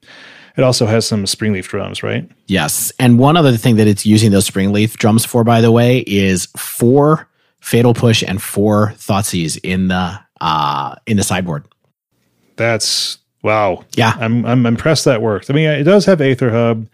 [0.56, 2.30] It also has some springleaf drums, right?
[2.48, 2.94] Yes.
[2.98, 6.48] And one other thing that it's using those springleaf drums for, by the way, is
[6.58, 7.28] four
[7.62, 11.66] fatal push and four Thoughtseize in the uh in the sideboard.
[12.58, 13.86] That's wow.
[13.96, 14.14] Yeah.
[14.20, 15.50] I'm I'm impressed that worked.
[15.50, 16.88] I mean, it does have Aether Hub.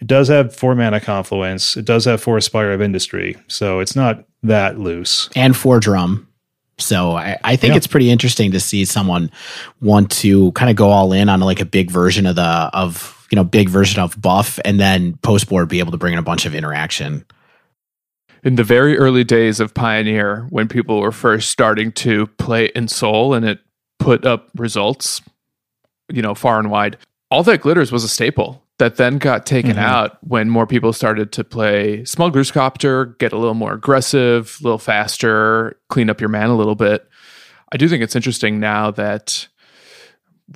[0.00, 1.76] It does have four mana confluence.
[1.76, 3.36] It does have four Spire of Industry.
[3.48, 5.28] So it's not that loose.
[5.34, 6.28] And four drum.
[6.78, 7.78] So I, I think Yeah.
[7.78, 9.32] it's pretty interesting to see someone
[9.80, 13.26] want to kind of go all in on like a big version of the of
[13.32, 16.18] you know big version of buff and then post board be able to bring in
[16.20, 17.24] a bunch of interaction.
[18.44, 23.36] In the very early days of Pioneer, when people were first starting to play Ensoul
[23.36, 23.60] and it
[23.98, 25.20] put up results,
[26.08, 26.96] you know, far and wide,
[27.30, 29.78] all that glitters was a staple that then got taken Mhm.
[29.82, 34.64] out when more people started to play Smuggler's Copter, get a little more aggressive, a
[34.64, 37.08] little faster, clean up your man a little bit.
[37.72, 39.48] I do think it's interesting now that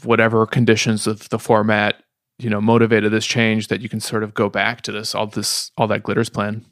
[0.05, 1.97] whatever conditions of the format,
[2.39, 5.27] you know, motivated this change that you can sort of go back to this all
[5.27, 6.65] this all that glitters plan.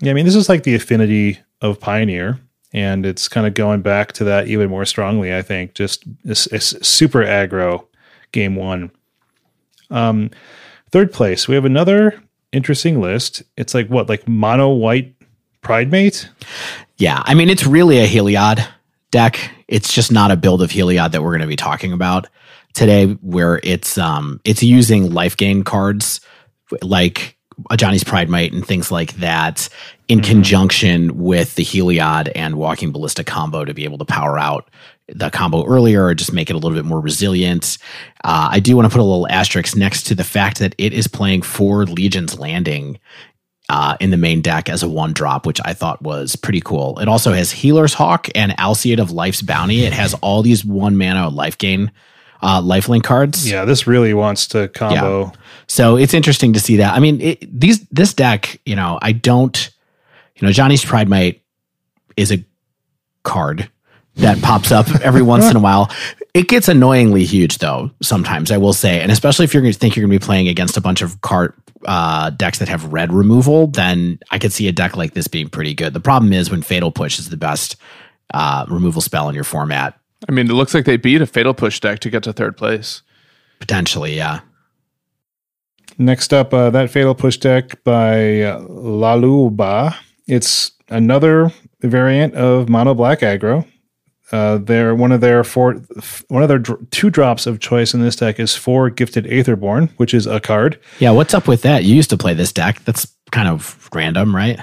[0.00, 2.38] Yeah, I mean, this is like the affinity of Pioneer,
[2.72, 5.34] and it's kind of going back to that even more strongly.
[5.34, 7.86] I think just it's, it's super aggro
[8.32, 8.90] game one.
[9.90, 10.30] Um,
[10.90, 13.42] third place, we have another interesting list.
[13.56, 15.14] It's like what, like mono white
[15.62, 16.28] Pridemate?
[16.96, 18.64] Yeah, I mean it's really a Heliod
[19.10, 19.50] deck.
[19.66, 22.28] It's just not a build of Heliod that we're going to be talking about
[22.72, 26.20] today, where it's um it's using life gain cards
[26.82, 27.35] like
[27.70, 29.68] Ajani's Pridemate and things like that
[30.08, 34.70] in conjunction with the Heliod and Walking Ballista combo to be able to power out
[35.08, 37.78] the combo earlier or just make it a little bit more resilient.
[38.24, 40.92] Uh, I do want to put a little asterisk next to the fact that it
[40.92, 42.98] is playing for Legion's Landing
[43.68, 46.98] uh, in the main deck as a one drop, which I thought was pretty cool.
[46.98, 49.84] It also has Healer's Hawk and Alseid of Life's Bounty.
[49.84, 51.90] It has all these one mana life gain,
[52.46, 53.50] uh, lifelink cards.
[53.50, 55.32] Yeah, this really wants to combo.
[55.66, 56.94] So it's interesting to see that.
[56.94, 59.70] I mean, it, these this deck, you know, I don't,
[60.36, 61.42] you know, Ajani's Pridemate
[62.16, 62.44] is a
[63.24, 63.68] card
[64.14, 65.90] that pops up every once in a while.
[66.34, 67.90] It gets annoyingly huge though.
[68.00, 70.24] Sometimes I will say, and especially if you're going to think you're going to be
[70.24, 71.52] playing against a bunch of card
[71.84, 75.48] uh, decks that have red removal, then I could see a deck like this being
[75.48, 75.94] pretty good.
[75.94, 77.74] The problem is when Fatal Push is the best
[78.32, 79.98] uh, removal spell in your format,
[80.28, 82.56] I mean, it looks like they beat a Fatal Push deck to get to third
[82.56, 83.02] place.
[83.60, 84.16] potentially.
[84.16, 84.40] Yeah.
[85.98, 89.96] Next up, uh, that Fatal Push deck by uh, Laluba.
[90.26, 93.66] It's another variant of Mono Black Aggro.
[94.32, 95.74] Uh, they're one of their four,
[96.28, 99.88] one of their dr- two drops of choice in this deck is four Gifted Aetherborn,
[99.98, 100.80] which is a card.
[100.98, 101.12] Yeah.
[101.12, 101.84] What's up with that?
[101.84, 102.82] You used to play this deck.
[102.84, 104.58] That's kind of random, right?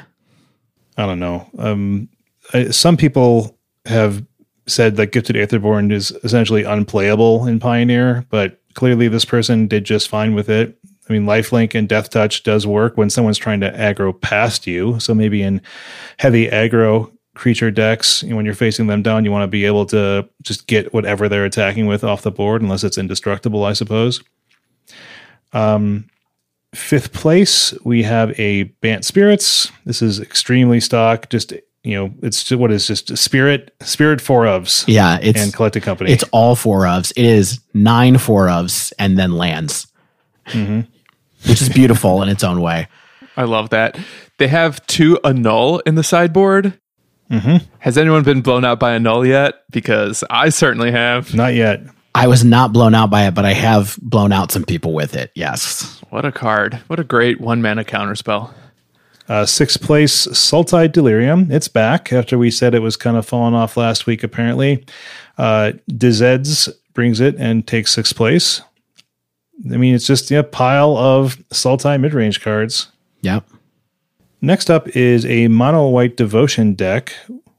[0.98, 1.50] I don't know.
[1.58, 2.10] Um,
[2.54, 4.24] I, some people have
[4.68, 10.08] said that Gifted Aetherborn is essentially unplayable in Pioneer, but clearly this person did just
[10.08, 10.78] fine with it.
[11.10, 15.00] I mean, Lifelink and Death Touch does work when someone's trying to aggro past you.
[15.00, 15.62] So maybe in
[16.18, 19.66] heavy aggro creature decks, you know, when you're facing them down, you want to be
[19.66, 23.74] able to just get whatever they're attacking with off the board, unless it's indestructible, I
[23.74, 24.24] suppose.
[25.52, 26.06] Um,
[26.74, 29.72] fifth place, we have a Bant Spirits.
[29.86, 31.30] This is extremely stock.
[31.30, 35.20] Just you know, it's just, what is just spirit, spirit four ofs Yeah.
[35.22, 36.12] It's and collected company.
[36.12, 37.12] It's all four ofs.
[37.16, 39.88] It is nine four ofs and then lands.
[40.48, 40.88] Mhm.
[41.48, 42.88] which is beautiful in its own way.
[43.38, 43.98] I love that.
[44.38, 46.74] They have two annul in the sideboard.
[47.32, 47.66] Mm-hmm.
[47.80, 49.56] Has anyone been blown out by Annul yet?
[49.72, 51.34] Because I certainly have.
[51.34, 51.82] Not yet.
[52.14, 55.16] I was not blown out by it, but I have blown out some people with
[55.16, 55.32] it.
[55.36, 56.00] Yes.
[56.12, 56.76] What a card.
[56.88, 58.54] What a great one mana counterspell.
[59.30, 61.50] Uh, sixth place, Sultai Delirium.
[61.50, 64.86] It's back after we said it was kind of falling off last week, apparently.
[65.38, 68.62] Uh, Dizeds brings it and takes sixth place.
[69.72, 72.90] I mean, it's just a pile of Sultai mid range cards.
[73.22, 73.46] Yep.
[74.42, 77.14] Next up is a mono white devotion deck,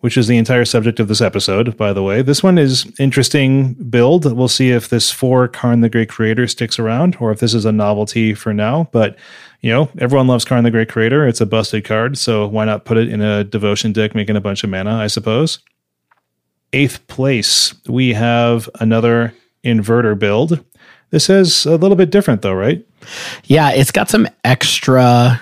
[0.05, 2.21] which is the entire subject of this episode, by the way.
[2.21, 4.31] This one is interesting build.
[4.31, 7.64] We'll see if this for Karn the Great Creator sticks around or if this is
[7.64, 8.90] a novelty for now.
[8.93, 9.17] But,
[9.62, 11.27] you know, everyone loves Karn the Great Creator.
[11.27, 14.43] It's a busted card, so why not put it in a devotion deck making a
[14.43, 15.61] bunch of mana, I suppose.
[16.75, 19.33] Eighth place, we have another
[19.64, 20.62] inverter build.
[21.12, 22.87] This is a little bit different though, right?
[23.45, 25.40] Yeah, it's got some extra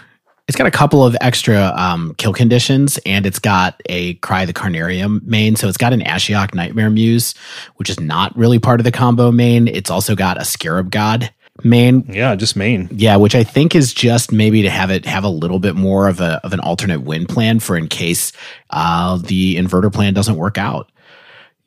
[0.48, 4.52] it's got a couple of extra um, kill conditions, and it's got a Cry the
[4.52, 5.56] Carnarium main.
[5.56, 7.34] So it's got an Ashiok Nightmare Muse,
[7.76, 9.68] which is not really part of the combo main.
[9.68, 12.04] It's also got a Scarab God main.
[12.08, 12.88] Yeah, just main.
[12.92, 16.08] Yeah, which I think is just maybe to have it have a little bit more
[16.08, 18.32] of a of an alternate win plan for in case
[18.70, 20.90] uh, the inverter plan doesn't work out.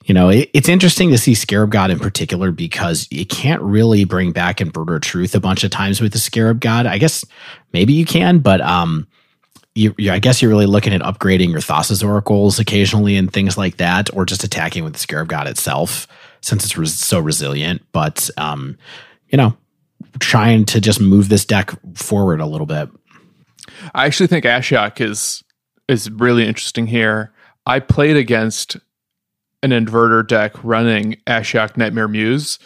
[0.06, 4.06] You know, it, it's interesting to see Scarab God in particular because you can't really
[4.06, 6.86] bring back Inverter Truth a bunch of times with the Scarab God.
[6.86, 7.26] I guess
[7.74, 9.08] maybe you can, but um,
[9.74, 13.58] you, you, I guess you're really looking at upgrading your Thassa's Oracles occasionally and things
[13.58, 16.08] like that, or just attacking with the Scarab God itself
[16.42, 17.82] since it's res- so resilient.
[17.92, 18.78] But um,
[19.30, 19.58] you know,
[20.20, 22.90] trying to just move this deck forward a little bit.
[23.96, 25.44] I actually think Ashiok is
[25.88, 27.32] is really interesting here.
[27.66, 28.78] I played against
[29.66, 32.60] an inverter deck running Ashiok Nightmare Muse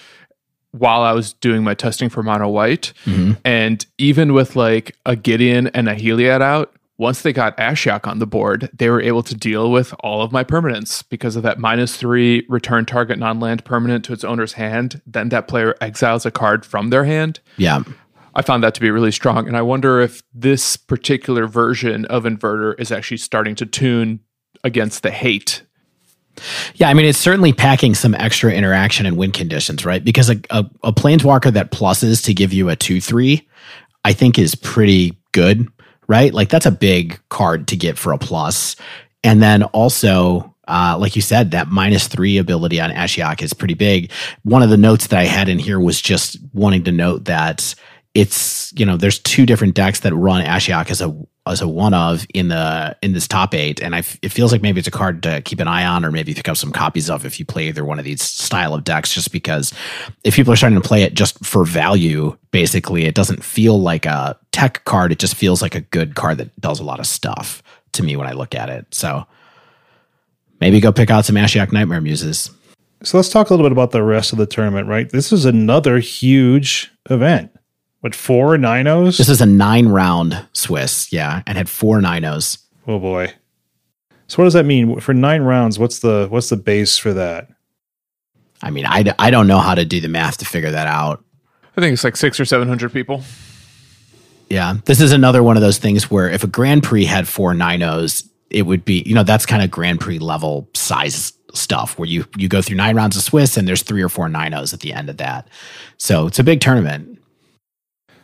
[0.71, 2.93] while I was doing my testing for mono white.
[3.05, 3.33] Mm-hmm.
[3.43, 8.19] And even with like a Gideon and a Heliod out, once they got Ashiok on
[8.19, 11.57] the board, they were able to deal with all of my permanents because of that
[11.57, 15.01] minus three return target non land permanent to its owner's hand.
[15.07, 17.39] Then that player exiles a card from their hand.
[17.55, 17.83] Yeah.
[18.35, 19.47] I found that to be really strong.
[19.47, 24.19] And I wonder if this particular version of Inverter is actually starting to tune
[24.63, 25.63] against the hate
[26.75, 30.03] yeah, I mean, it's certainly packing some extra interaction and win conditions, right?
[30.03, 33.47] Because a, a, a planeswalker that pluses to give you a 2 3,
[34.05, 35.67] I think is pretty good,
[36.07, 36.33] right?
[36.33, 38.75] Like, that's a big card to get for a plus.
[39.23, 43.73] And then also, uh, like you said, that minus three ability on Ashiok is pretty
[43.73, 44.11] big.
[44.43, 47.75] One of the notes that I had in here was just wanting to note that
[48.13, 51.93] it's you know there's two different decks that run Ashiok as a as a one
[51.93, 54.87] of in the in this top eight, and I f- it feels like maybe it's
[54.87, 57.39] a card to keep an eye on, or maybe pick up some copies of if
[57.39, 59.13] you play either one of these style of decks.
[59.13, 59.73] Just because
[60.23, 64.05] if people are starting to play it just for value, basically, it doesn't feel like
[64.05, 65.11] a tech card.
[65.11, 68.15] It just feels like a good card that does a lot of stuff to me
[68.15, 68.87] when I look at it.
[68.93, 69.25] So
[70.61, 72.51] maybe go pick out some Ashiok Nightmare Muses.
[73.01, 75.09] So let's talk a little bit about the rest of the tournament, right?
[75.09, 77.51] This is another huge event.
[78.01, 79.17] What four ninos?
[79.17, 82.57] This is a nine round Swiss, yeah, and had four ninos.
[82.87, 83.33] Oh boy.
[84.27, 85.77] So what does that mean for nine rounds?
[85.79, 87.49] What's the what's the base for that?
[88.61, 91.23] I mean, I, I don't know how to do the math to figure that out.
[91.77, 93.23] I think it's like six or seven hundred people.
[94.49, 97.53] Yeah, this is another one of those things where if a Grand Prix had four
[97.53, 102.07] ninos, it would be you know that's kind of Grand Prix level size stuff where
[102.07, 104.81] you you go through nine rounds of Swiss and there's three or four ninos at
[104.81, 105.47] the end of that.
[105.97, 107.18] So it's a big tournament.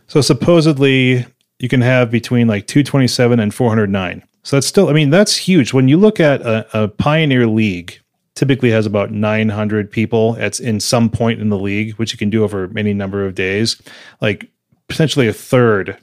[0.08, 1.26] So supposedly
[1.60, 4.24] you can have between like 227 and 409.
[4.44, 5.74] So that's still, I mean, that's huge.
[5.74, 8.00] When you look at a, a Pioneer League,
[8.36, 12.30] typically has about 900 people at in some point in the league, which you can
[12.30, 13.82] do over any number of days.
[14.22, 14.50] Like
[14.88, 15.98] potentially a third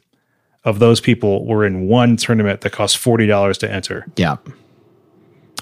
[0.64, 4.06] of those people were in one tournament that cost $40 to enter.
[4.16, 4.36] Yeah.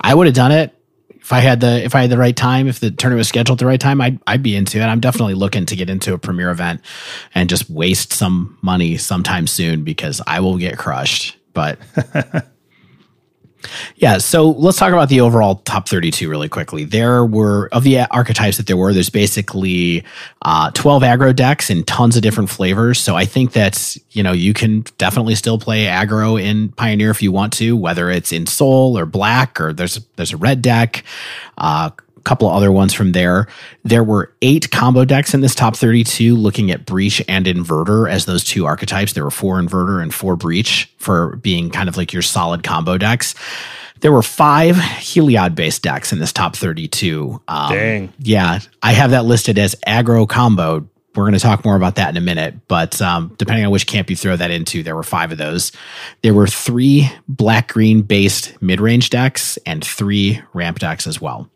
[0.03, 0.75] I would have done it
[1.21, 3.59] if I had the if I had the right time, if the tournament was scheduled
[3.59, 4.85] the right time, I'd I'd be into it.
[4.85, 6.81] I'm definitely looking to get into a premier event
[7.35, 11.37] and just waste some money sometime soon because I will get crushed.
[11.53, 11.79] But
[13.97, 16.85] yeah, so let's talk about the overall top 32 really quickly.
[16.85, 20.05] There were, of the archetypes that there were, there's basically
[20.43, 22.99] uh, 12 aggro decks in tons of different flavors.
[22.99, 27.23] So I think that, you know, you can definitely still play aggro in Pioneer if
[27.23, 31.05] you want to, whether it's in Soul or Black or there's, there's a red deck.
[31.59, 31.91] Uh,
[32.25, 33.47] couple of other ones from there.
[33.85, 38.27] There were eight combo decks in this top 32 looking at Breach and Inverter as
[38.27, 39.13] those two archetypes.
[39.13, 42.99] There were four Inverter and four Breach for being kind of like your solid combo
[42.99, 43.35] decks.
[44.01, 47.43] There were five Heliod based decks in this top 32.
[47.49, 48.13] Um, Dang.
[48.19, 48.61] Yeah.
[48.83, 52.17] I have that listed as aggro combo we're going to talk more about that in
[52.17, 52.55] a minute.
[52.69, 55.73] But um, depending on which camp you throw that into, there were five of those.
[56.23, 61.51] There were three black green based mid range decks and three ramp decks as well.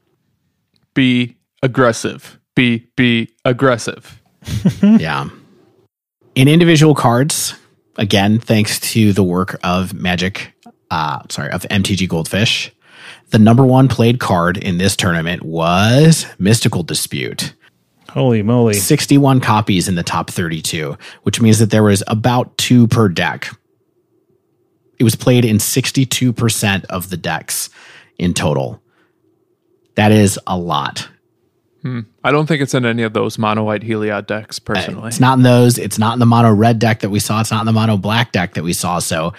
[0.95, 2.39] Be aggressive.
[2.55, 4.23] Be be aggressive.
[4.83, 5.29] yeah.
[6.35, 7.55] In individual cards,
[7.97, 10.53] again, thanks to the work of Magic,
[10.91, 12.73] uh, sorry, of MTG Goldfish,
[13.31, 17.55] the number one played card in this tournament was Mystical Dispute.
[18.11, 18.75] Holy moly.
[18.75, 23.49] 61 copies in the top 32, which means that there was about two per deck.
[25.01, 27.71] It was played in 62% of the decks
[28.17, 28.81] in total.
[29.95, 31.09] That is a lot.
[31.83, 32.01] Hmm.
[32.23, 35.09] I don't think it's in any of those mono white Heliod decks personally.
[35.09, 35.77] It's not in those.
[35.77, 37.41] It's not in the mono red deck that we saw.
[37.41, 39.01] It's not in the mono black deck that we saw.
[39.01, 39.35] So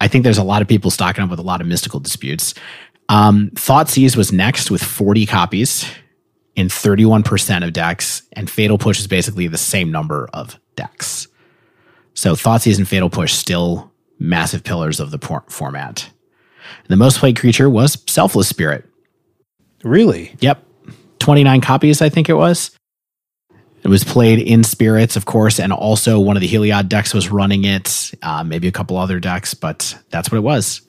[0.00, 2.52] I think there's a lot of people stocking up with a lot of mystical disputes.
[3.08, 5.86] Um, Thoughtseize was next with 40 copies
[6.56, 11.28] in 31% of decks, and Fatal Push is basically the same number of decks.
[12.14, 16.08] So Thoughtseize and Fatal Push still massive pillars of the por- format.
[16.88, 18.84] The most played creature was Selfless Spirit.
[19.84, 20.34] Really?
[20.40, 20.64] Yep.
[21.20, 22.70] 29 copies, I think it was.
[23.82, 27.30] It was played in spirits, of course, and also one of the Heliod decks was
[27.30, 30.80] running it, uh, maybe a couple other decks, but that's what it was.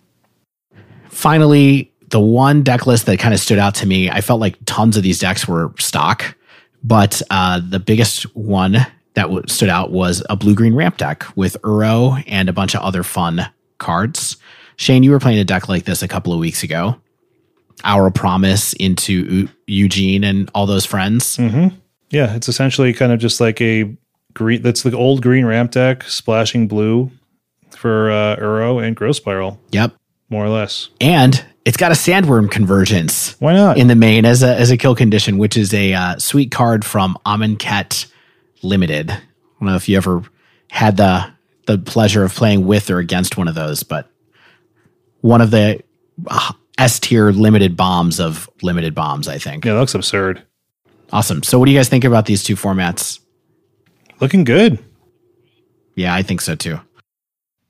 [1.10, 4.58] Finally, the one deck list that kind of stood out to me, I felt like
[4.66, 6.38] tons of these decks were stock,
[6.84, 8.74] but uh, the biggest one
[9.16, 12.76] that w- stood out was a blue green ramp deck with Uro and a bunch
[12.76, 13.46] of other fun
[13.78, 14.38] cards.
[14.78, 16.96] Shane, you were playing a deck like this a couple of weeks ago.
[17.86, 21.38] Our Promise into U- Eugene and all those friends.
[21.38, 21.76] Mm-hmm.
[22.10, 23.96] Yeah, it's essentially kind of just like a
[24.34, 24.62] green.
[24.62, 27.12] That's the old green ramp deck, splashing blue
[27.72, 29.60] for uh, Uro and Growth Spiral.
[29.72, 29.94] Yep,
[30.30, 30.90] more or less.
[31.02, 33.36] And it's got a Sandwurm Convergence.
[33.40, 36.18] Why not in the main as a as a kill condition, which is a uh,
[36.18, 38.12] sweet card from Amonkhet
[38.62, 39.12] Limited.
[39.12, 39.16] I
[39.60, 40.24] don't know if you ever
[40.70, 41.32] had the
[41.66, 44.10] the pleasure of playing with or against one of those, but
[45.22, 45.82] one of the
[46.28, 49.66] uh, S tier limited bombs of limited bombs, I think.
[49.66, 50.44] Yeah, that looks absurd.
[51.12, 51.44] Awesome.
[51.44, 53.20] So, what do you guys think about these two formats?
[54.20, 54.84] Looking good.
[55.96, 56.80] Yeah, I think so too.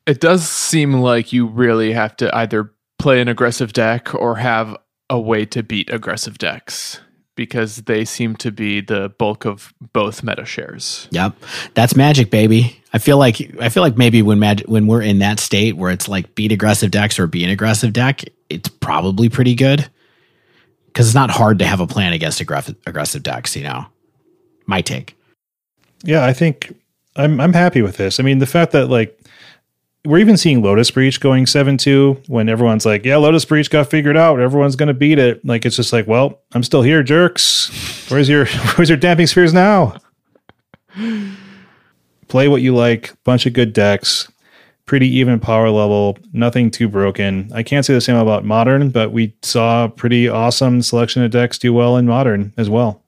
[0.08, 4.78] It does seem like you really have to either play an aggressive deck or have
[5.10, 7.00] a way to beat aggressive decks
[7.36, 11.08] because they seem to be the bulk of both meta shares.
[11.12, 11.36] Yep.
[11.74, 12.82] That's magic, baby.
[12.94, 15.92] I feel like I feel like maybe when mag- when we're in that state where
[15.92, 19.90] it's like beat aggressive decks or be an aggressive deck, it's probably pretty good.
[20.94, 23.88] Cuz it's not hard to have a plan against aggressive aggressive decks, you know.
[24.66, 25.18] My take.
[26.04, 26.74] Yeah, I think
[27.16, 28.20] I'm I'm happy with this.
[28.20, 29.20] I mean, the fact that like
[30.06, 33.90] we're even seeing Lotus Breach going 7 2 when everyone's like, yeah, Lotus Breach got
[33.90, 34.40] figured out.
[34.40, 35.44] Everyone's going to beat it.
[35.46, 37.70] Like, it's just like, well, I'm still here, jerks.
[38.10, 38.46] Where's your,
[38.76, 39.98] where's your damping spheres now?
[42.28, 43.14] Play what you like.
[43.24, 44.32] Bunch of good decks.
[44.86, 46.18] Pretty even power level.
[46.32, 47.50] Nothing too broken.
[47.54, 51.32] I can't say the same about Modern, but we saw a pretty awesome selection of
[51.32, 53.04] decks do well in Modern as well.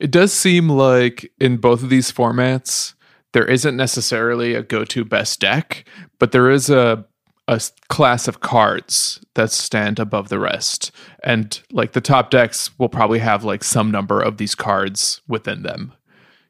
[0.00, 2.94] It does seem like in both of these formats,
[3.32, 7.06] there isn't necessarily a go-to best deck, but there is a
[7.48, 10.90] a class of cards that stand above the rest.
[11.22, 15.62] And like the top decks will probably have like some number of these cards within
[15.62, 15.92] them.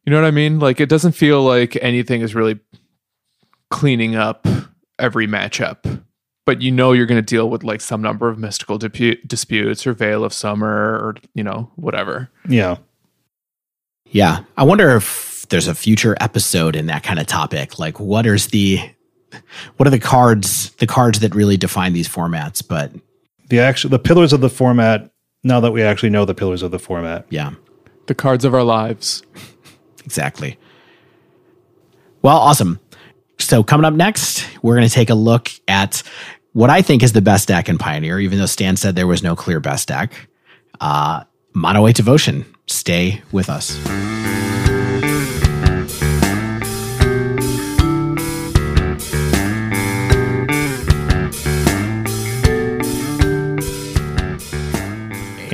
[0.04, 0.58] You know what I mean?
[0.58, 2.58] Like it doesn't feel like anything is really
[3.70, 4.46] cleaning up
[4.98, 6.02] every matchup.
[6.46, 9.92] But you know you're going to deal with like some number of mystical disputes or
[9.92, 12.30] Veil of Summer or you know whatever.
[12.48, 12.76] Yeah.
[14.06, 14.44] Yeah.
[14.56, 17.78] I wonder if there's a future episode in that kind of topic.
[17.78, 18.80] Like what is the
[19.76, 22.66] what are the cards the cards that really define these formats?
[22.66, 22.92] But
[23.48, 25.10] the actual the pillars of the format.
[25.44, 27.52] Now that we actually know the pillars of the format, yeah,
[28.06, 29.22] the cards of our lives.
[30.04, 30.58] exactly.
[32.22, 32.80] Well, awesome.
[33.38, 36.02] So coming up next, we're going to take a look at
[36.52, 39.22] what I think is the best deck in Pioneer, even though Stan said there was
[39.22, 40.28] no clear best deck.
[40.80, 41.22] Uh,
[41.54, 42.44] Mono White Devotion.
[42.66, 43.76] Stay with us.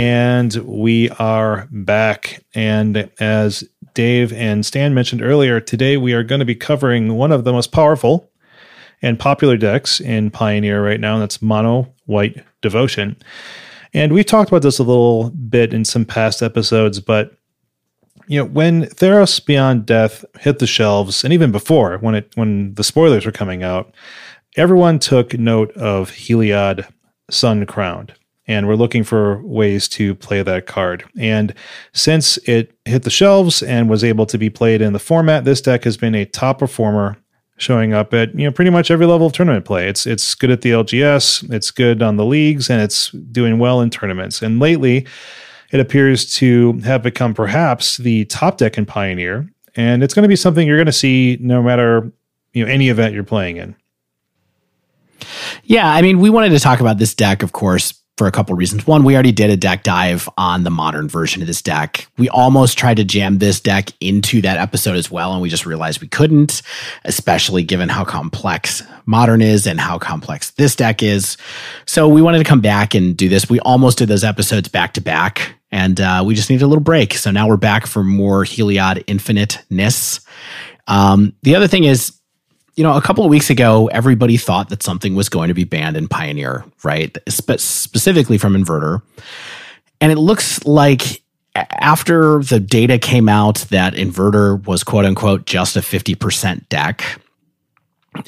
[0.03, 2.44] And we are back.
[2.57, 3.62] And as
[3.94, 7.53] Dave and Stan mentioned earlier, today we are going to be covering one of the
[7.53, 8.28] most powerful
[9.00, 13.14] and popular decks in Pioneer right now, and that's Mono White Devotion.
[13.94, 17.36] And we've talked about this a little bit in some past episodes, but
[18.26, 22.74] you know, when Theros Beyond Death hit the shelves, and even before, when it when
[22.74, 23.94] the spoilers were coming out,
[24.57, 26.88] everyone took note of Heliod
[27.30, 28.14] Sun Crowned
[28.47, 31.05] and we're looking for ways to play that card.
[31.18, 31.55] And
[31.93, 35.61] since it hit the shelves and was able to be played in the format, this
[35.61, 37.16] deck has been a top performer
[37.57, 39.88] showing up at you know pretty much every level of tournament play.
[39.88, 43.80] It's it's good at the LGS, it's good on the leagues, and it's doing well
[43.80, 44.43] in tournaments.
[44.43, 45.07] And lately,
[45.70, 50.28] it appears to have become perhaps the top deck in Pioneer, and it's going to
[50.28, 52.11] be something you're going to see no matter
[52.53, 53.76] you know any event you're playing in.
[55.64, 58.54] Yeah, I mean, we wanted to talk about this deck, of course, for a couple
[58.54, 58.86] reasons.
[58.86, 62.06] One, we already did a deck dive on the modern version of this deck.
[62.18, 65.66] We almost tried to jam this deck into that episode as well, and we just
[65.66, 66.62] realized we couldn't,
[67.04, 71.36] especially given how complex modern is and how complex this deck is.
[71.84, 73.50] So we wanted to come back and do this.
[73.50, 76.84] We almost did those episodes back to back, and uh, we just needed a little
[76.84, 77.14] break.
[77.14, 80.20] So now we're back for more Heliod Infiniteness.
[80.86, 82.12] Um, the other thing is,
[82.74, 85.64] you know, a couple of weeks ago, everybody thought that something was going to be
[85.64, 87.16] banned in Pioneer, right?
[87.28, 89.02] Spe- specifically from Inverter.
[90.00, 91.22] And it looks like
[91.54, 97.20] after the data came out that Inverter was quote unquote just a 50% deck.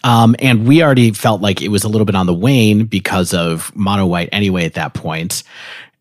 [0.02, 3.34] Um, and we already felt like it was a little bit on the wane because
[3.34, 5.42] of mono white anyway at that point.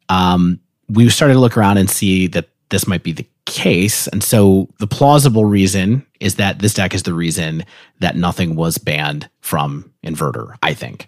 [0.10, 4.08] Um, we started to look around and see that this might be the case.
[4.08, 7.64] And so the plausible reason is that this deck is the reason
[8.00, 11.08] that nothing was banned from Inverter, I think.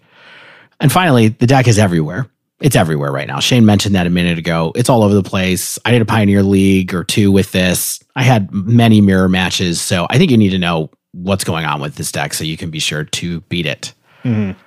[0.80, 2.30] And finally, the deck is everywhere.
[2.60, 3.40] It's everywhere right now.
[3.40, 4.72] Shane mentioned that a minute ago.
[4.76, 5.78] It's all over the place.
[5.84, 8.02] I did a Pioneer League or two with this.
[8.14, 9.80] I had many mirror matches.
[9.80, 12.56] So I think you need to know what's going on with this deck so you
[12.56, 13.92] can be sure to beat it.
[14.24, 14.58] Mm-hmm.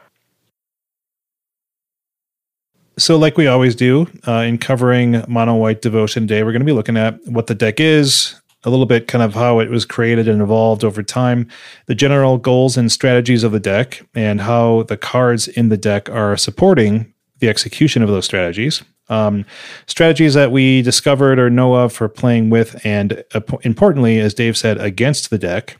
[2.99, 6.65] So, like we always do uh, in covering Mono White Devotion Day, we're going to
[6.65, 8.35] be looking at what the deck is,
[8.65, 11.47] a little bit kind of how it was created and evolved over time,
[11.85, 16.09] the general goals and strategies of the deck, and how the cards in the deck
[16.09, 18.83] are supporting the execution of those strategies.
[19.07, 19.45] Um,
[19.87, 24.57] strategies that we discovered or know of for playing with, and uh, importantly, as Dave
[24.57, 25.77] said, against the deck.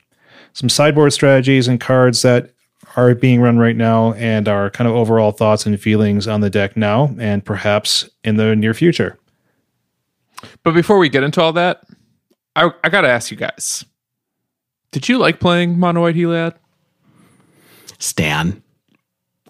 [0.54, 2.54] Some sideboard strategies and cards that
[2.96, 6.50] are being run right now and our kind of overall thoughts and feelings on the
[6.50, 9.18] deck now and perhaps in the near future.
[10.62, 11.82] But before we get into all that,
[12.56, 13.84] I, I got to ask you guys
[14.90, 16.54] did you like playing Mono White Heliod?
[17.98, 18.62] Stan,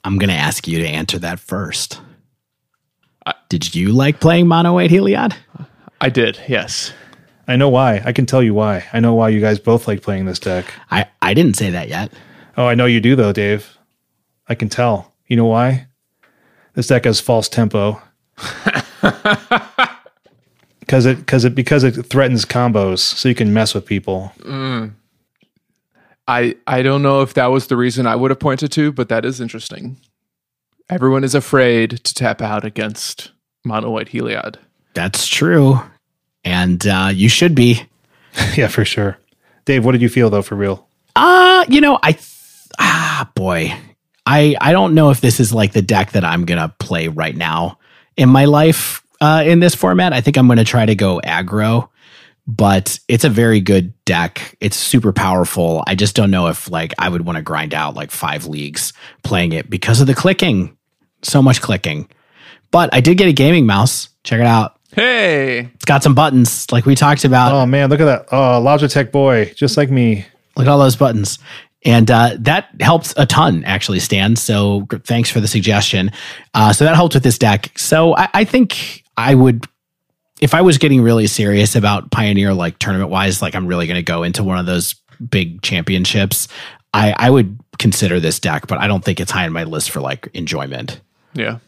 [0.05, 2.01] I'm going to ask you to answer that first.
[3.25, 5.35] I, did you like playing Mono White Heliod?
[6.01, 6.93] I did, yes.
[7.49, 8.03] I know why.
[8.05, 8.87] I can tell you why.
[8.93, 10.73] I know why you guys both like playing this deck.
[10.91, 12.13] I, I didn't say that yet.
[12.61, 13.79] Oh, I know you do though, Dave.
[14.47, 15.15] I can tell.
[15.27, 15.87] You know why?
[16.75, 18.03] This deck has false tempo.
[20.81, 24.33] Because it because it because it threatens combos, so you can mess with people.
[24.41, 24.95] Mm.
[26.27, 29.09] I I don't know if that was the reason I would have pointed to, but
[29.09, 29.99] that is interesting.
[30.89, 33.31] Everyone is afraid to tap out against
[33.65, 34.57] mono white Heliod.
[34.95, 35.79] That's true,
[36.43, 37.87] and uh, you should be.
[38.57, 39.17] yeah, for sure.
[39.67, 40.43] Dave, what did you feel though?
[40.43, 40.89] For real?
[41.15, 42.13] Uh, you know, I
[42.81, 43.73] ah boy,
[44.27, 47.37] I I don't know if this is like the deck that I'm gonna play right
[47.37, 47.79] now
[48.17, 50.13] in my life uh, in this format.
[50.13, 51.89] I think I'm gonna try to go aggro,
[52.47, 54.57] but it's a very good deck.
[54.61, 55.85] It's super powerful.
[55.87, 58.93] I just don't know if like I would want to grind out like five leagues
[59.23, 60.77] playing it because of the clicking.
[61.23, 62.09] So much clicking.
[62.71, 64.09] But I did get a gaming mouse.
[64.25, 64.77] Check it out.
[64.93, 67.53] Hey, it's got some buttons like we talked about.
[67.53, 68.27] Oh man, look at that!
[68.33, 70.25] Oh, Logitech boy, just like me.
[70.57, 71.39] Look at all those buttons.
[71.85, 74.37] And uh, that helps a ton, actually, Stan.
[74.37, 76.11] So thanks for the suggestion.
[76.53, 77.77] Uh, so that helped with this deck.
[77.79, 79.65] So I, I, think I would,
[80.41, 83.97] if I was getting really serious about Pioneer, like tournament wise, like I'm really going
[83.97, 84.95] to go into one of those
[85.31, 86.49] big championships,
[86.93, 89.91] I, I would consider this deck, but I don't think it's high on my list
[89.91, 91.01] for like enjoyment.
[91.33, 91.59] Yeah.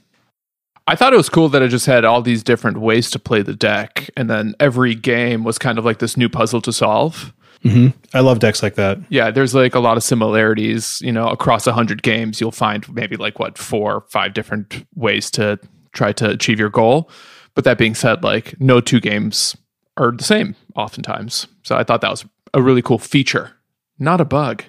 [0.87, 3.41] I thought it was cool that it just had all these different ways to play
[3.41, 4.11] the deck.
[4.17, 7.33] And then every game was kind of like this new puzzle to solve.
[7.65, 7.89] Mm-hmm.
[8.13, 8.99] I love decks like that.
[9.09, 11.01] Yeah, there's like a lot of similarities.
[11.01, 14.85] You know, across a hundred games, you'll find maybe like what four, or five different
[14.95, 15.59] ways to
[15.93, 17.11] try to achieve your goal.
[17.55, 19.57] But that being said, like no two games
[19.97, 21.47] are the same oftentimes.
[21.63, 23.53] So I thought that was a really cool feature,
[23.99, 24.65] not a bug.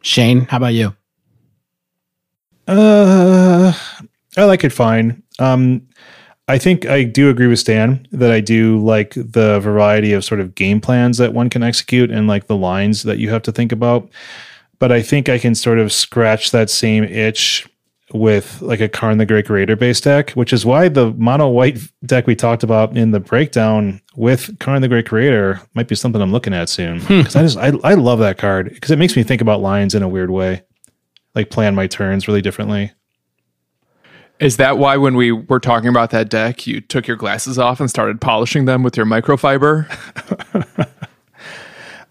[0.00, 0.94] Shane, how about you?
[2.66, 3.72] Uh,
[4.36, 5.22] I like it fine.
[5.38, 5.86] Um,
[6.46, 10.40] I think I do agree with Stan that I do like the variety of sort
[10.40, 13.52] of game plans that one can execute and like the lines that you have to
[13.52, 14.10] think about.
[14.78, 17.66] But I think I can sort of scratch that same itch
[18.12, 21.78] with like a Karn the Great Creator based deck, which is why the mono white
[22.04, 26.20] deck we talked about in the breakdown with Karn the Great Creator might be something
[26.20, 26.98] I'm looking at soon.
[26.98, 27.38] Because hmm.
[27.38, 30.02] I just I, I love that card because it makes me think about lines in
[30.02, 30.62] a weird way,
[31.34, 32.92] like plan my turns really differently.
[34.44, 37.80] Is that why when we were talking about that deck, you took your glasses off
[37.80, 39.88] and started polishing them with your microfiber?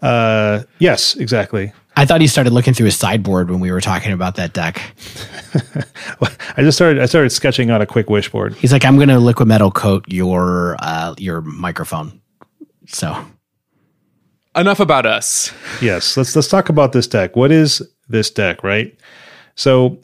[0.02, 1.72] Uh, yes, exactly.
[1.96, 4.82] I thought he started looking through his sideboard when we were talking about that deck.
[6.58, 7.00] I just started.
[7.00, 8.54] I started sketching on a quick wishboard.
[8.56, 12.20] He's like, I'm going to liquid metal coat your uh, your microphone.
[12.86, 13.16] So
[14.56, 15.52] Enough about us.
[15.80, 17.34] Yes, let's let's talk about this deck.
[17.34, 18.94] What is this deck, right?
[19.54, 19.98] So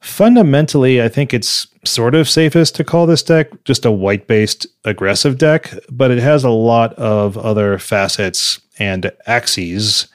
[0.00, 5.38] fundamentally, I think it's sort of safest to call this deck just a white-based aggressive
[5.38, 10.08] deck, but it has a lot of other facets and axes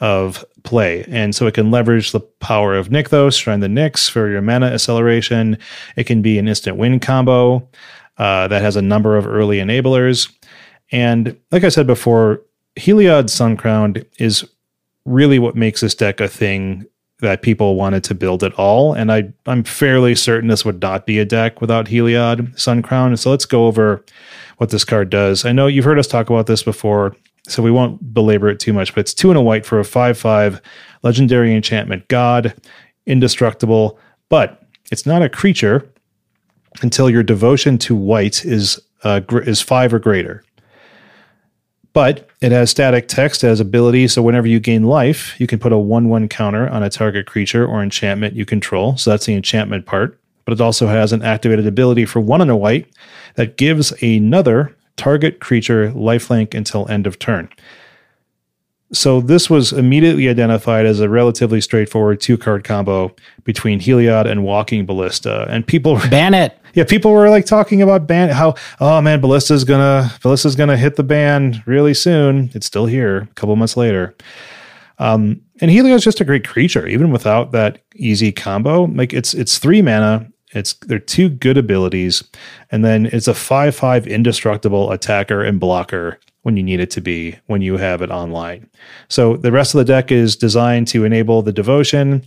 [0.00, 1.04] of play.
[1.08, 4.66] And so it can leverage the power of Nykthos, Shrine the Nyx for your mana
[4.66, 5.58] acceleration.
[5.96, 7.68] It can be an instant win combo
[8.18, 10.30] uh, that has a number of early enablers.
[10.90, 12.42] And like I said before,
[12.76, 14.48] Heliod Suncrown is
[15.04, 16.86] really what makes this deck a thing
[17.20, 18.92] that people wanted to build at all.
[18.92, 23.18] And I, I'm fairly certain this would not be a deck without Heliod Suncrown.
[23.18, 24.04] So let's go over
[24.58, 25.44] what this card does.
[25.44, 27.14] I know you've heard us talk about this before,
[27.46, 29.84] so we won't belabor it too much, but it's two and a white for a
[29.84, 30.60] 5 5
[31.02, 32.54] legendary enchantment god,
[33.06, 33.98] indestructible,
[34.28, 35.88] but it's not a creature
[36.82, 40.42] until your devotion to white is uh, gr- is five or greater.
[41.94, 45.72] But it has static text as ability, so whenever you gain life, you can put
[45.72, 48.96] a 1 1 counter on a target creature or enchantment you control.
[48.96, 50.18] So that's the enchantment part.
[50.44, 52.86] But it also has an activated ability for 1 and a white
[53.36, 57.48] that gives another target creature lifelink until end of turn.
[58.94, 64.44] So this was immediately identified as a relatively straightforward two card combo between Heliod and
[64.44, 66.58] Walking Ballista, and people ban it.
[66.74, 70.96] Yeah, people were like talking about ban how oh man, Ballista's gonna Ballista's gonna hit
[70.96, 72.50] the ban really soon.
[72.52, 74.12] It's still here, a couple months later.
[74.98, 78.86] Um, and Heliod's just a great creature, even without that easy combo.
[78.86, 80.28] Like it's it's three mana.
[80.52, 82.24] It's they're two good abilities,
[82.72, 87.00] and then it's a five five indestructible attacker and blocker when you need it to
[87.00, 88.70] be when you have it online.
[89.08, 92.24] So the rest of the deck is designed to enable the devotion,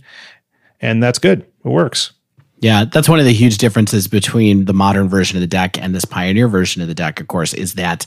[0.80, 1.40] and that's good.
[1.64, 2.12] It works.
[2.60, 5.94] Yeah, that's one of the huge differences between the modern version of the deck and
[5.94, 8.04] this pioneer version of the deck, of course, is that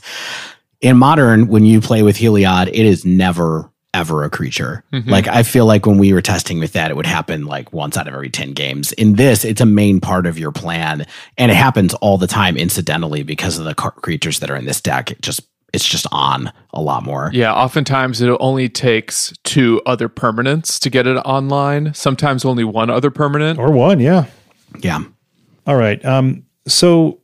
[0.82, 4.84] in modern, when you play with Heliod, it is never ever a creature.
[4.92, 5.10] Mm-hmm.
[5.10, 7.96] Like I feel like when we were testing with that, it would happen like once
[7.96, 8.92] out of every 10 games.
[8.92, 11.06] In this, it's a main part of your plan.
[11.36, 14.80] And it happens all the time incidentally because of the creatures that are in this
[14.80, 15.10] deck.
[15.10, 15.42] It just
[15.72, 17.30] it's just on a lot more.
[17.32, 21.94] Yeah, oftentimes it only takes two other permanents to get it online.
[21.94, 23.58] Sometimes only one other permanent.
[23.58, 24.26] Or one, yeah.
[24.80, 25.02] Yeah.
[25.66, 26.04] All right.
[26.04, 27.20] Um, so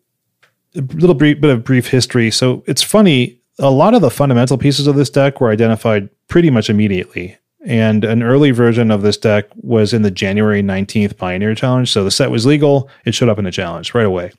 [0.76, 2.30] a little brief bit of brief history.
[2.30, 6.50] So it's funny, a lot of the fundamental pieces of this deck were identified pretty
[6.50, 7.36] much immediately.
[7.66, 11.90] And an early version of this deck was in the January 19th Pioneer Challenge.
[11.90, 12.88] So the set was legal.
[13.04, 14.32] It showed up in the challenge right away.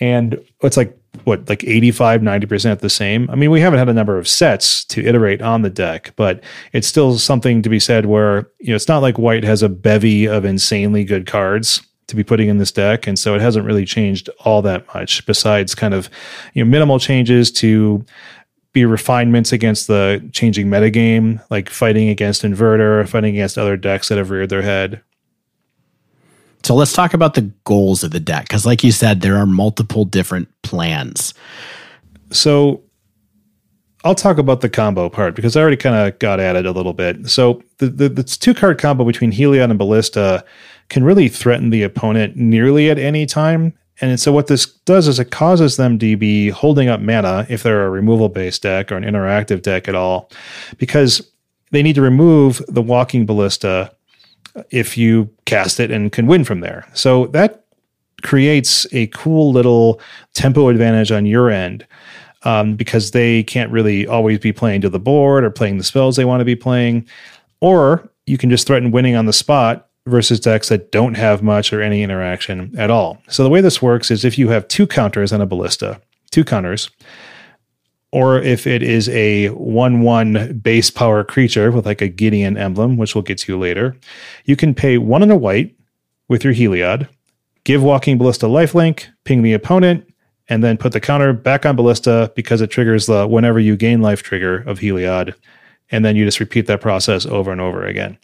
[0.00, 3.30] And it's like, what, like 85, 90% the same?
[3.30, 6.42] I mean, we haven't had a number of sets to iterate on the deck, but
[6.72, 9.68] it's still something to be said where, you know, it's not like white has a
[9.68, 13.06] bevy of insanely good cards to be putting in this deck.
[13.06, 16.10] And so it hasn't really changed all that much besides kind of,
[16.52, 18.04] you know, minimal changes to
[18.72, 24.18] be refinements against the changing metagame, like fighting against Inverter, fighting against other decks that
[24.18, 25.00] have reared their head.
[26.64, 28.48] So let's talk about the goals of the deck.
[28.48, 31.34] Because, like you said, there are multiple different plans.
[32.30, 32.82] So
[34.02, 36.72] I'll talk about the combo part because I already kind of got at it a
[36.72, 37.28] little bit.
[37.28, 40.44] So the, the, the two card combo between Heliod and Ballista
[40.88, 43.72] can really threaten the opponent nearly at any time.
[44.00, 47.62] And so what this does is it causes them to be holding up mana if
[47.62, 50.30] they're a removal based deck or an interactive deck at all,
[50.78, 51.30] because
[51.70, 53.94] they need to remove the walking ballista
[54.70, 56.86] if you cast it and can win from there.
[56.94, 57.64] So that
[58.22, 60.00] creates a cool little
[60.32, 61.86] tempo advantage on your end.
[62.46, 66.16] Um, because they can't really always be playing to the board or playing the spells
[66.16, 67.08] they want to be playing.
[67.60, 71.72] Or you can just threaten winning on the spot versus decks that don't have much
[71.72, 73.22] or any interaction at all.
[73.28, 76.00] So the way this works is if you have two counters on a ballista,
[76.30, 76.90] two counters,
[78.14, 82.96] or if it is a 1 1 base power creature with like a Gideon emblem,
[82.96, 83.96] which we'll get to later,
[84.44, 85.74] you can pay one and a white
[86.28, 87.08] with your Heliod,
[87.64, 90.08] give Walking Ballista lifelink, ping the opponent,
[90.48, 94.00] and then put the counter back on Ballista because it triggers the whenever you gain
[94.00, 95.34] life trigger of Heliod.
[95.90, 98.16] And then you just repeat that process over and over again.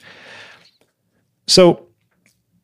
[1.49, 1.89] So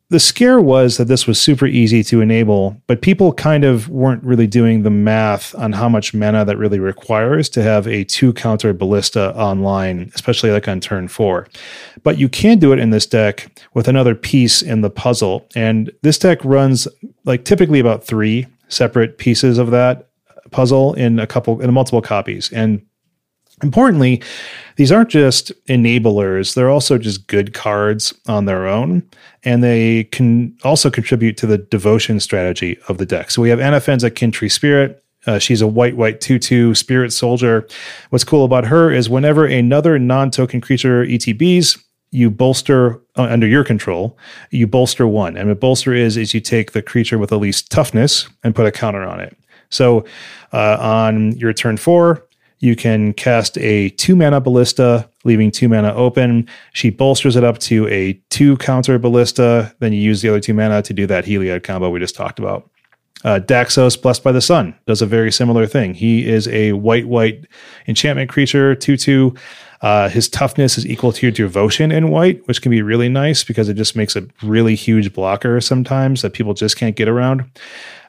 [0.09, 4.23] the scare was that this was super easy to enable, but people kind of weren't
[4.23, 8.31] really doing the math on how much mana that really requires to have a two
[8.31, 11.49] counter ballista online, especially like on turn four.
[12.03, 15.45] But you can do it in this deck with another piece in the puzzle.
[15.55, 16.87] And this deck runs
[17.25, 20.07] like typically about three separate pieces of that
[20.51, 22.49] puzzle in a couple in multiple copies.
[22.53, 22.81] And
[23.63, 24.21] Importantly,
[24.75, 29.01] these aren't just enablers, they're also just good cards on their own,
[29.43, 33.31] and they can also contribute to the devotion strategy of the deck.
[33.31, 35.03] So we have Anafenza Kin-Tree Spirit.
[35.25, 37.67] Uh, she's a white, white 2 2 spirit soldier.
[38.11, 43.47] What's cool about her is whenever another non token creature ETBs, you bolster uh, under
[43.47, 44.17] your control,
[44.51, 45.35] you bolster one.
[45.35, 48.67] And what bolster is, is you take the creature with the least toughness and put
[48.67, 49.37] a counter on it.
[49.69, 50.05] So
[50.53, 52.26] uh, on your turn four,
[52.59, 56.47] you can cast a two mana ballista, leaving two mana open.
[56.73, 59.73] She bolsters it up to a two counter ballista.
[59.79, 62.39] Then you use the other two mana to do that Heliod combo we just talked
[62.39, 62.69] about.
[63.23, 65.95] Uh, Daxos, Blessed by the Sun, does a very similar thing.
[65.95, 67.47] He is a white, white
[67.87, 69.35] enchantment creature, 2 2.
[69.81, 73.43] Uh, his toughness is equal to your devotion in white, which can be really nice
[73.43, 77.45] because it just makes a really huge blocker sometimes that people just can't get around.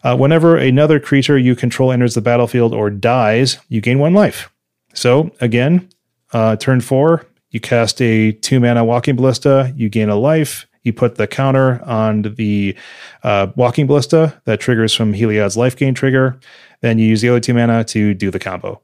[0.02, 4.50] Uh, whenever another creature you control enters the battlefield or dies, you gain one life.
[4.94, 5.88] So again,
[6.32, 10.66] uh, turn four, you cast a two mana walking ballista, you gain a life.
[10.84, 12.74] You put the counter on the
[13.22, 16.38] uh, walking ballista that triggers from Heliod's life gain trigger.
[16.80, 18.80] Then you use the other two mana to do the combo.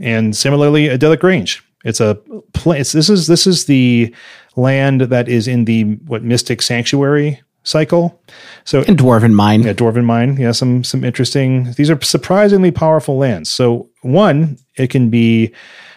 [0.00, 1.62] And similarly, Idyllic Grange.
[1.84, 2.16] It's a
[2.52, 2.92] place.
[2.92, 4.14] This is this is the
[4.56, 8.20] land that is in the what Mystic Sanctuary cycle.
[8.64, 9.62] So and Dwarven Mine.
[9.62, 10.36] Yeah, Dwarven Mine.
[10.36, 11.72] Yeah, some some interesting.
[11.72, 13.50] These are surprisingly powerful lands.
[13.50, 15.52] So one, it can be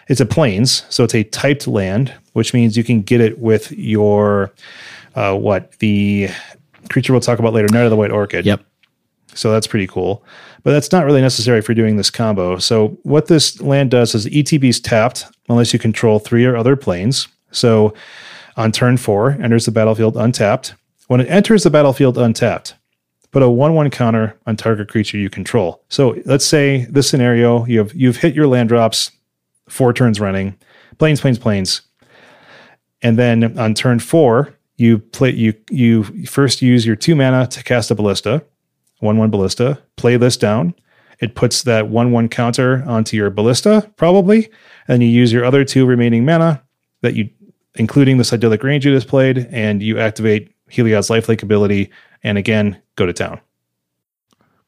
[0.08, 3.72] it's a plains, so it's a typed land, which means you can get it with
[3.72, 4.52] your
[5.14, 6.28] uh, what the
[6.90, 8.46] creature we'll talk about later, Knight of the White Orchid.
[8.46, 8.64] Yep.
[9.34, 10.24] So that's pretty cool.
[10.62, 12.58] But that's not really necessary for doing this combo.
[12.58, 16.76] So what this land does is ETB is tapped unless you control three or other
[16.76, 17.28] plains.
[17.50, 17.94] So
[18.56, 20.74] on turn four, enters the battlefield untapped.
[21.08, 22.74] When it enters the battlefield untapped,
[23.30, 25.82] put a 1 1 counter on target creature you control.
[25.88, 29.10] So let's say this scenario you have you've hit your land drops
[29.68, 30.56] four turns running,
[30.98, 31.82] plains, plains, plains.
[33.00, 37.62] And then on turn four, you play you you first use your two mana to
[37.64, 38.44] cast a ballista,
[39.02, 40.74] one one ballista, play this down.
[41.20, 44.48] It puts that one one counter onto your ballista, probably,
[44.88, 46.62] and you use your other two remaining mana
[47.02, 47.28] that you
[47.74, 51.90] including this Idyllic Grange you just played, and you activate Heliod's lifelink ability,
[52.22, 53.40] and again, go to town.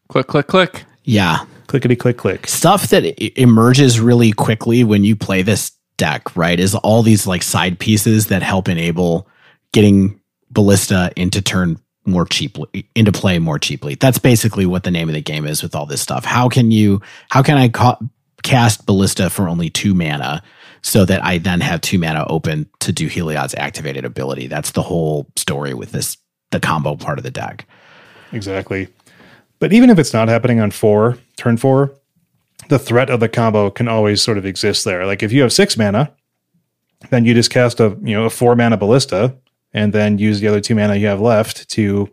[0.08, 0.84] Click, click, click.
[1.04, 1.44] Yeah.
[1.66, 2.46] Clickety click click.
[2.46, 3.04] Stuff that
[3.40, 8.28] emerges really quickly when you play this deck, right, is all these like side pieces
[8.28, 9.28] that help enable
[9.72, 10.20] getting
[10.50, 13.94] Ballista into turn more cheaply into play more cheaply.
[13.94, 16.24] That's basically what the name of the game is with all this stuff.
[16.24, 17.00] How can you
[17.30, 17.98] how can I ca-
[18.42, 20.42] cast Ballista for only 2 mana
[20.84, 24.48] so that I then have two mana open to do Heliod's activated ability.
[24.48, 26.18] That's the whole story with this
[26.50, 27.66] the combo part of the deck.
[28.32, 28.88] Exactly.
[29.58, 31.94] But even if it's not happening on four, turn four,
[32.68, 35.06] the threat of the combo can always sort of exist there.
[35.06, 36.12] Like if you have six mana,
[37.10, 39.34] then you just cast a you know a four mana ballista
[39.74, 42.08] and then use the other two mana you have left to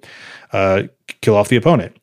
[0.51, 0.83] uh,
[1.21, 1.95] kill off the opponent.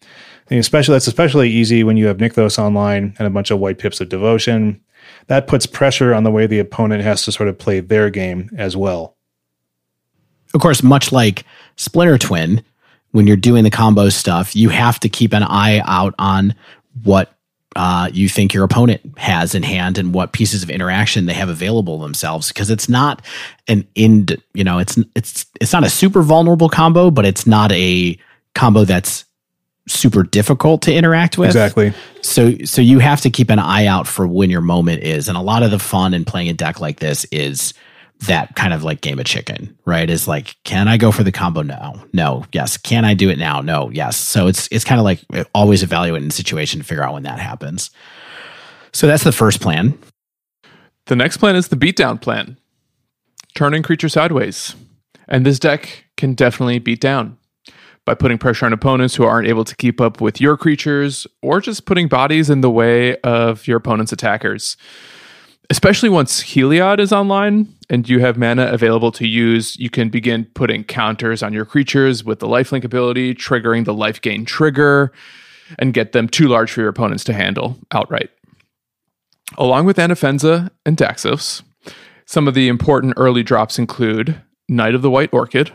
[0.51, 3.79] And especially that's especially easy when you have Nykthos online and a bunch of white
[3.79, 4.81] pips of devotion
[5.27, 8.51] that puts pressure on the way the opponent has to sort of play their game
[8.57, 9.17] as well.
[10.55, 11.45] Of course, much like
[11.77, 12.63] Splinter Twin,
[13.11, 16.55] when you're doing the combo stuff, you have to keep an eye out on
[17.05, 17.38] what
[17.79, 21.49] uh, you think your opponent has in hand and what pieces of interaction they have
[21.49, 23.23] available themselves because it's not
[23.69, 27.71] an end you know it's it's it's not a super vulnerable combo but it's not
[27.71, 28.19] a
[28.53, 29.25] combo that's
[29.87, 31.49] super difficult to interact with.
[31.49, 31.95] Exactly.
[32.21, 35.29] So so you have to keep an eye out for when your moment is.
[35.29, 37.75] And a lot of the fun in playing a deck like this is
[38.27, 40.11] that kind of like game of chicken, right?
[40.11, 41.63] Is like, can I go for the combo?
[41.63, 42.77] No, no, yes.
[42.77, 43.61] Can I do it now?
[43.61, 44.17] No, yes.
[44.17, 47.23] So it's it's kind of like uh, always evaluating the situation to figure out when
[47.23, 47.91] that happens.
[48.93, 49.99] So that's the first plan.
[51.07, 52.59] The next plan is the beatdown plan.
[53.55, 54.75] Turning creature sideways.
[55.29, 57.39] And this deck can definitely beat down
[58.05, 61.61] by putting pressure on opponents who aren't able to keep up with your creatures, or
[61.61, 64.79] just putting bodies in the way of your opponent's attackers.
[65.71, 70.47] Especially once Heliod is online and you have mana available to use, you can begin
[70.55, 75.13] putting counters on your creatures with the lifelink ability, triggering the life gain trigger,
[75.79, 78.31] and get them too large for your opponents to handle outright.
[79.59, 81.63] Along with Anafenza and Daxos,
[82.25, 85.73] some of the important early drops include Knight of the White Orchid,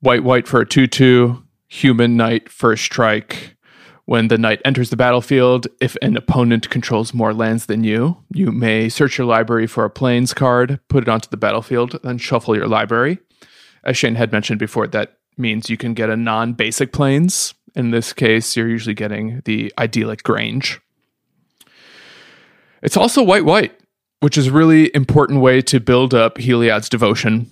[0.00, 3.53] white white for a 2 2, human knight first strike.
[4.06, 8.52] When the knight enters the battlefield, if an opponent controls more lands than you, you
[8.52, 12.54] may search your library for a plains card, put it onto the battlefield, then shuffle
[12.54, 13.18] your library.
[13.82, 17.54] As Shane had mentioned before, that means you can get a non basic plains.
[17.74, 20.80] In this case, you're usually getting the idyllic Grange.
[22.82, 23.72] It's also white white,
[24.20, 27.50] which is a really important way to build up Heliod's devotion.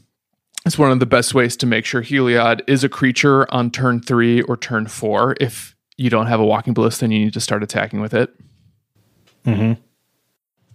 [0.66, 4.00] It's one of the best ways to make sure Heliod is a creature on turn
[4.00, 5.34] three or turn four.
[5.40, 8.34] If you don't have a walking ballista, then you need to start attacking with it.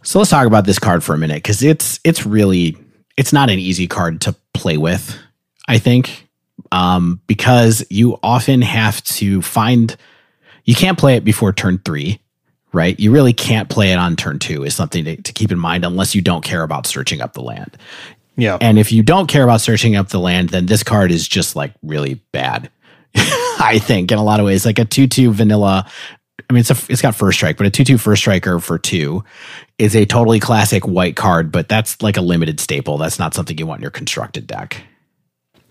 [0.03, 2.77] So let's talk about this card for a minute because it's it's really
[3.17, 5.17] it's not an easy card to play with.
[5.67, 6.27] I think
[6.71, 9.95] um, because you often have to find
[10.63, 12.19] you can't play it before turn three,
[12.71, 12.97] right?
[12.99, 14.63] You really can't play it on turn two.
[14.63, 17.41] Is something to, to keep in mind unless you don't care about searching up the
[17.41, 17.77] land.
[18.37, 18.57] Yeah.
[18.61, 21.55] And if you don't care about searching up the land, then this card is just
[21.55, 22.69] like really bad.
[23.59, 25.89] I think in a lot of ways, like a two-two vanilla.
[26.49, 29.23] I mean, it's a it's got first strike, but a two-two first striker for two
[29.77, 31.51] is a totally classic white card.
[31.51, 32.97] But that's like a limited staple.
[32.97, 34.81] That's not something you want in your constructed deck.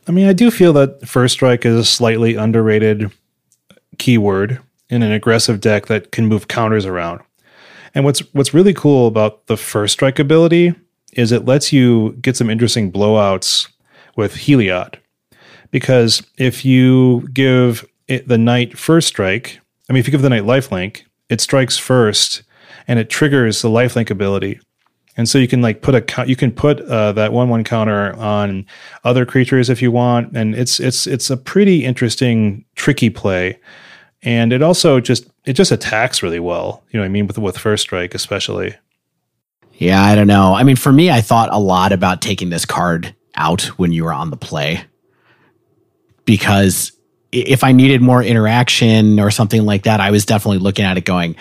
[0.08, 3.10] I mean, I do feel that first strike is a slightly underrated
[3.98, 7.20] keyword in an aggressive deck that can move counters around.
[7.94, 10.74] And what's what's really cool about the first strike ability
[11.14, 13.68] is it lets you get some interesting blowouts
[14.16, 14.96] with Heliod.
[15.70, 20.44] Because if you give the knight first strike, I mean, if you give the knight
[20.44, 22.42] lifelink, it strikes first
[22.88, 24.60] and it triggers the lifelink ability.
[25.16, 28.14] And so you can like put a you can put uh, that one one counter
[28.16, 28.66] on
[29.02, 33.58] other creatures if you want, and it's it's it's a pretty interesting tricky play,
[34.22, 36.82] and it also just it just attacks really well.
[36.90, 38.74] You know what I mean with with first strike especially.
[39.72, 40.54] Yeah, I don't know.
[40.54, 44.04] I mean, for me, I thought a lot about taking this card out when you
[44.04, 44.84] were on the play
[46.26, 46.92] because
[47.32, 51.04] if I needed more interaction or something like that, I was definitely looking at it
[51.04, 51.36] going,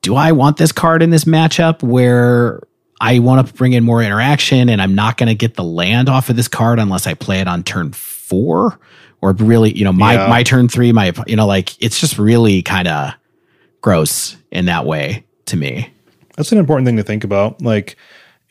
[0.00, 2.60] do I want this card in this matchup where
[3.00, 6.08] I want to bring in more interaction and I'm not going to get the land
[6.08, 8.78] off of this card unless I play it on turn four?
[9.20, 10.28] Or really, you know, my, Yeah.
[10.28, 13.14] my turn three, my, you know, like it's just really kind of
[13.80, 15.90] gross in that way to me.
[16.36, 17.60] That's an important thing to think about.
[17.60, 17.96] Like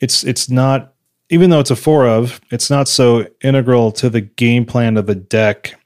[0.00, 0.92] it's it's not
[1.30, 5.06] even though it's a four of, it's not so integral to the game plan of
[5.06, 5.77] the deck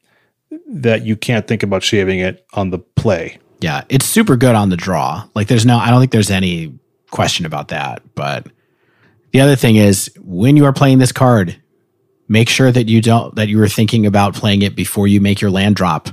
[0.72, 3.38] that you can't think about shaving it on the play.
[3.60, 5.28] Yeah, it's super good on the draw.
[5.34, 6.78] Like there's no I don't think there's any
[7.10, 8.02] question about that.
[8.14, 8.46] But
[9.32, 11.56] the other thing is when you are playing this card,
[12.28, 15.40] make sure that you don't that you were thinking about playing it before you make
[15.40, 16.08] your land drop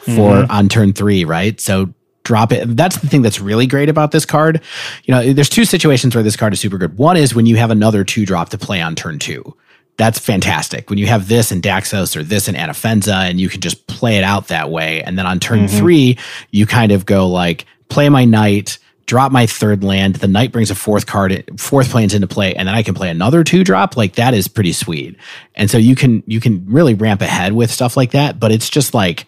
[0.00, 0.50] for mm-hmm.
[0.50, 1.60] on turn 3, right?
[1.60, 1.92] So
[2.22, 2.76] drop it.
[2.76, 4.62] That's the thing that's really great about this card.
[5.04, 6.96] You know, there's two situations where this card is super good.
[6.96, 9.56] One is when you have another 2 drop to play on turn 2.
[9.96, 10.90] That's fantastic.
[10.90, 14.18] When you have this in Daxos or this in Anafenza and you can just play
[14.18, 15.02] it out that way.
[15.02, 15.78] And then on turn mm-hmm.
[15.78, 16.18] three,
[16.50, 20.16] you kind of go like, play my knight, drop my third land.
[20.16, 23.08] The knight brings a fourth card, fourth plains into play, and then I can play
[23.08, 23.96] another two drop.
[23.96, 25.16] Like that is pretty sweet.
[25.54, 28.38] And so you can, you can really ramp ahead with stuff like that.
[28.38, 29.26] But it's just like,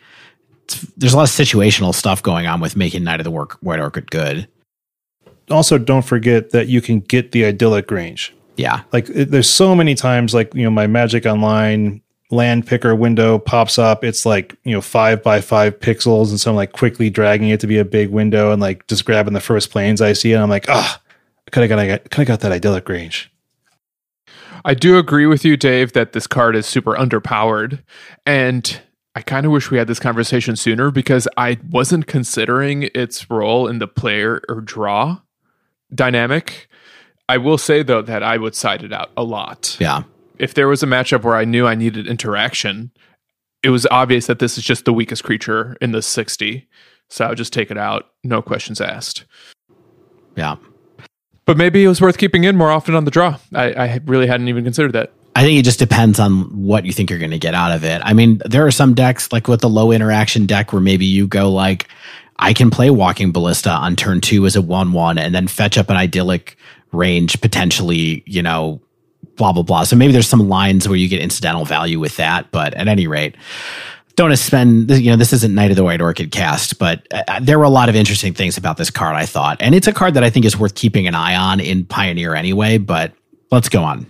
[0.64, 3.54] it's, there's a lot of situational stuff going on with making Knight of the Work,
[3.62, 4.48] White Orchid good.
[5.50, 8.34] Also, don't forget that you can get the Idyllic Grange.
[8.58, 8.82] Yeah.
[8.92, 13.38] Like it, there's so many times, like you know, my Magic Online land picker window
[13.38, 14.04] pops up.
[14.04, 17.60] It's like you know five by five pixels, and so I'm like quickly dragging it
[17.60, 20.42] to be a big window and like just grabbing the first plains I see, and
[20.42, 21.00] I'm like, ah,
[21.52, 23.30] could I got could have got that Idyllic Grange.
[24.64, 27.82] I do agree with you, Dave, that this card is super underpowered.
[28.26, 28.80] And
[29.14, 33.68] I kind of wish we had this conversation sooner because I wasn't considering its role
[33.68, 35.20] in the player or draw
[35.94, 36.67] dynamic.
[37.28, 39.76] I will say, though, that I would side it out a lot.
[39.78, 40.04] Yeah.
[40.38, 42.90] If there was a matchup where I knew I needed interaction,
[43.62, 46.66] it was obvious that this is just the weakest creature in the 60.
[47.08, 49.24] So I would just take it out, no questions asked.
[50.36, 50.56] Yeah.
[51.44, 53.38] But maybe it was worth keeping in more often on the draw.
[53.54, 55.12] I, I really hadn't even considered that.
[55.34, 57.84] I think it just depends on what you think you're going to get out of
[57.84, 58.02] it.
[58.04, 61.26] I mean, there are some decks like with the low interaction deck where maybe you
[61.26, 61.88] go like,
[62.38, 65.78] I can play Walking Ballista on turn two as a one one and then fetch
[65.78, 66.56] up an idyllic
[66.92, 68.80] range potentially, you know,
[69.36, 69.84] blah blah blah.
[69.84, 73.06] So maybe there's some lines where you get incidental value with that, but at any
[73.06, 73.36] rate,
[74.16, 77.58] don't spend you know this isn't Knight of the White Orchid cast, but uh, there
[77.58, 79.14] were a lot of interesting things about this card.
[79.14, 81.60] I thought, and it's a card that I think is worth keeping an eye on
[81.60, 82.78] in Pioneer anyway.
[82.78, 83.12] But
[83.50, 84.06] let's go on.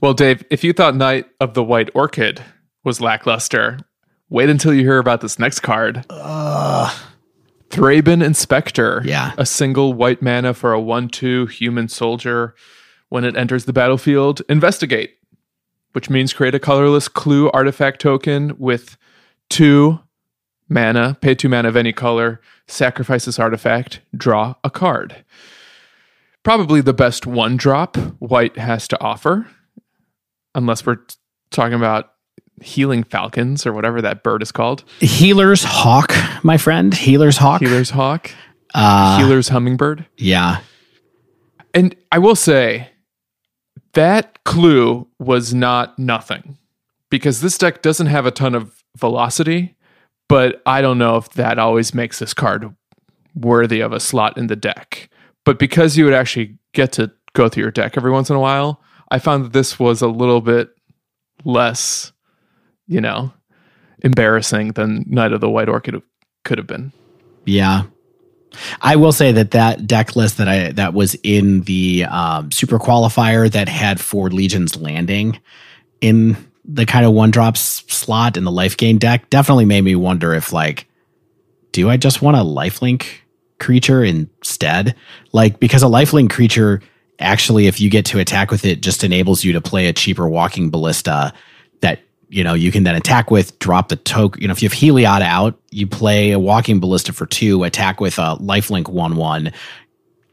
[0.00, 2.42] Well, Dave, if you thought Knight of the White Orchid
[2.84, 3.78] was lackluster,
[4.30, 6.04] wait until you hear about this next card.
[7.72, 9.02] Thraben Inspector.
[9.04, 9.32] Yeah.
[9.38, 12.54] A single white mana for a 1 2 human soldier.
[13.08, 15.16] When it enters the battlefield, investigate.
[15.92, 18.96] which means create a colorless clue artifact token with
[19.50, 20.00] two
[20.68, 25.24] mana, pay two mana of any color, sacrifice this artifact, draw a card.
[26.42, 29.46] Probably the best one drop white has to offer,
[30.54, 30.96] unless we're
[31.50, 32.12] talking about
[32.62, 34.84] healing falcons or whatever that bird is called.
[35.00, 36.12] Healer's hawk,
[36.44, 36.94] my friend.
[36.94, 37.60] Healer's hawk.
[37.60, 38.30] Healer's hawk,
[38.74, 40.06] Uh, healer's hummingbird.
[40.16, 40.60] yeah.
[41.74, 42.88] And I will say
[43.94, 46.58] that clue was not nothing
[47.10, 49.74] because this deck doesn't have a ton of velocity,
[50.28, 52.74] but I don't know if that always makes this card
[53.34, 55.08] worthy of a slot in the deck.
[55.44, 58.40] But because you would actually get to go through your deck every once in a
[58.40, 60.70] while, I found that this was a little bit
[61.44, 62.11] less,
[62.86, 63.32] you know,
[64.00, 66.00] embarrassing than Knight of the White Orchid
[66.44, 66.92] could have been.
[67.44, 67.84] Yeah.
[68.80, 72.78] I will say that that deck list that I that was in the um, super
[72.78, 75.40] qualifier that had four Legion's Landing
[76.00, 79.96] in the kind of one drop slot in the life gain deck definitely made me
[79.96, 80.86] wonder if like
[81.72, 83.06] do I just want a lifelink
[83.58, 84.94] creature instead
[85.32, 86.80] like because a lifelink creature
[87.18, 90.28] actually if you get to attack with it just enables you to play a cheaper
[90.28, 91.32] walking ballista
[91.80, 92.00] that
[92.32, 94.76] you know you can then attack with drop the token you know if you have
[94.76, 99.52] heliod out you play a walking ballista for two attack with a lifelink one one.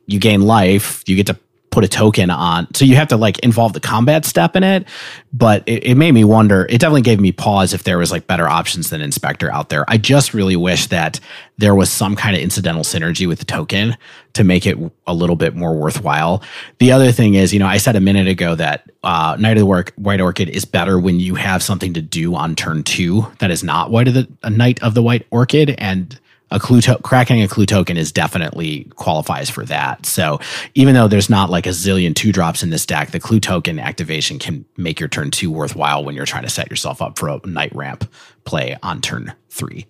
[0.08, 1.38] You gain life you get to
[1.72, 2.68] put a token on.
[2.74, 4.88] So you have to like involve the combat step in it
[5.32, 8.28] but it, it made me wonder it definitely gave me pause if there was like
[8.28, 9.86] better options than inspector out there.
[9.88, 11.20] I just really wish that
[11.58, 13.96] there was some kind of incidental synergy with the token
[14.34, 16.44] to make it a little bit more worthwhile.
[16.80, 19.66] The other thing is you know i said a minute ago that uh, of the
[19.66, 23.52] Work, white orchid is better when you have something to do on turn two that
[23.52, 26.20] is not white of the knight of the white orchid and
[26.52, 30.06] a clue to- cracking a clue token is definitely qualifies for that.
[30.06, 30.40] So
[30.76, 33.78] even though there's not like a zillion two drops in this deck, the clue token
[33.80, 37.30] activation can make your turn two worthwhile when you're trying to set yourself up for
[37.30, 38.10] a knight ramp
[38.46, 39.86] play on turn three.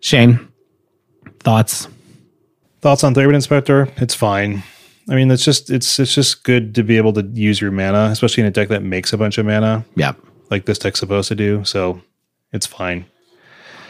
[0.00, 0.48] Shane,
[1.40, 1.88] thoughts?
[2.82, 3.88] Thoughts on Thraven Inspector?
[3.96, 4.62] It's fine.
[5.08, 8.08] I mean, it's just it's it's just good to be able to use your mana,
[8.10, 10.12] especially in a deck that makes a bunch of mana, Yeah.
[10.50, 11.64] like this deck's supposed to do.
[11.64, 12.00] So
[12.52, 13.06] it's fine.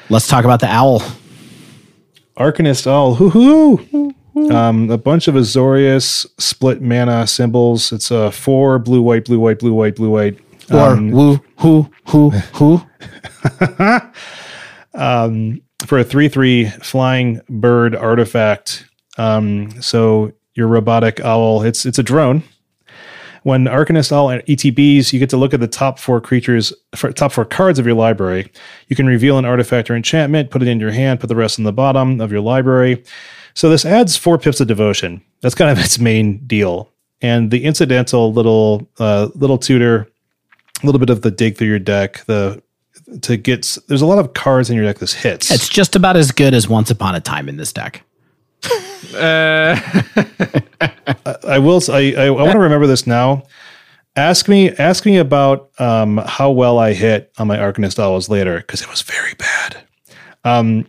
[0.09, 1.03] Let's talk about the owl.
[2.39, 4.15] Arcanist all hoo hoo.
[4.51, 7.93] Um, a bunch of Azorius split mana symbols.
[7.93, 10.39] It's a four blue white blue white blue white blue white.
[10.73, 12.83] Or Um, woo, who, who, who?
[15.87, 18.87] for a 3 3 flying bird artifact.
[19.19, 22.43] Um, so your robotic owl, it's it's a drone.
[23.45, 27.31] When Arcanist and ETBs, you get to look at the top four creatures, for, top
[27.31, 28.51] four cards of your library.
[28.89, 31.59] You can reveal an artifact or enchantment, put it in your hand, put the rest
[31.59, 33.05] in the bottom of your library.
[33.53, 35.23] So this adds four pips of devotion.
[35.43, 36.91] That's kind of its main deal.
[37.21, 40.09] And the incidental little uh, little tutor,
[40.83, 42.63] a little bit of the dig through your deck, the
[43.21, 45.51] to get there's a lot of cards in your deck this hits.
[45.51, 48.03] It's just about as good as Once Upon a Time in this deck.
[49.15, 49.79] Uh,
[51.47, 51.81] I will.
[51.91, 53.45] I want to remember this now.
[54.17, 54.71] Ask me.
[54.71, 58.91] Ask me about um, how well I hit on my Arcanist Owls later because it
[58.91, 59.85] was very bad.
[60.45, 60.87] Um,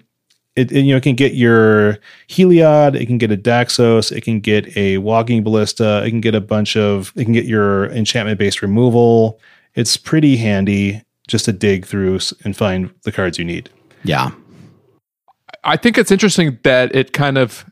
[0.56, 1.98] it, it, you know it can get your
[2.30, 2.96] Heliod.
[2.96, 4.12] It can get a Daxos.
[4.12, 6.04] It can get a Walking Ballista.
[6.06, 7.12] It can get a bunch of.
[7.16, 9.40] It can get your enchantment based removal.
[9.74, 13.70] It's pretty handy just to dig through and find the cards you need.
[14.04, 14.32] Yeah.
[15.64, 17.66] I think it's interesting that it kind of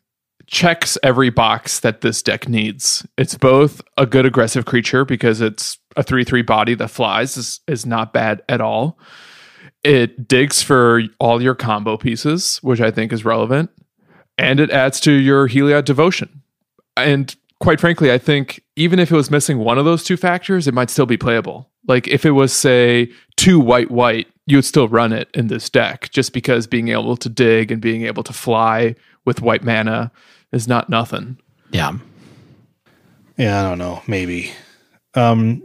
[0.47, 3.05] checks every box that this deck needs.
[3.17, 7.59] It's both a good aggressive creature because it's a 3 3 body that flies, is,
[7.67, 8.97] is not bad at all.
[9.83, 13.69] It digs for all your combo pieces, which I think is relevant,
[14.37, 16.41] and it adds to your Heliod devotion.
[16.95, 20.67] And quite frankly, I think even if it was missing one of those two factors,
[20.67, 21.69] it might still be playable.
[21.87, 25.69] Like if it was, say, two white white, you would still run it in this
[25.69, 28.95] deck just because being able to dig and being able to fly
[29.25, 30.11] with white mana
[30.51, 31.37] is not nothing.
[31.71, 31.97] Yeah.
[33.37, 34.01] Yeah, I don't know.
[34.07, 34.51] Maybe.
[35.15, 35.63] Um,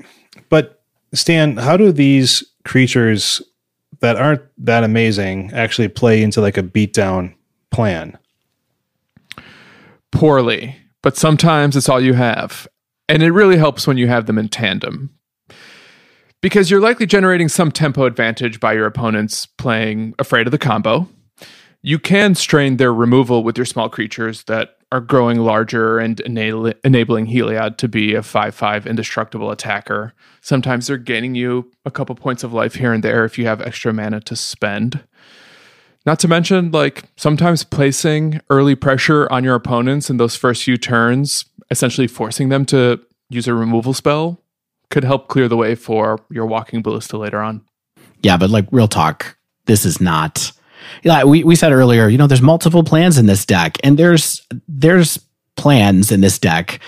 [0.49, 0.83] but
[1.13, 3.43] Stan, how do these creatures
[4.01, 7.35] that aren't that amazing actually play into like a beatdown
[7.71, 8.19] plan?
[10.11, 12.67] Poorly, but sometimes it's all you have.
[13.09, 15.11] And it really helps when you have them in tandem.
[16.41, 21.09] Because you're likely generating some tempo advantage by your opponents playing afraid of the combo.
[21.83, 27.27] You can strain their removal with your small creatures that are growing larger and enabling
[27.27, 30.15] Heliod to be a 5 5 indestructible attacker.
[30.41, 33.61] Sometimes they're gaining you a couple points of life here and there if you have
[33.61, 35.05] extra mana to spend.
[36.07, 40.79] Not to mention, like sometimes placing early pressure on your opponents in those first few
[40.79, 44.41] turns, essentially forcing them to use a removal spell,
[44.91, 47.63] could help clear the way for your walking ballista later on.
[48.23, 50.51] Yeah, but like real talk, this is not.
[51.03, 54.47] Yeah, we, we said earlier, you know, there's multiple plans in this deck, and there's
[54.67, 55.19] there's
[55.57, 56.81] plans in this deck.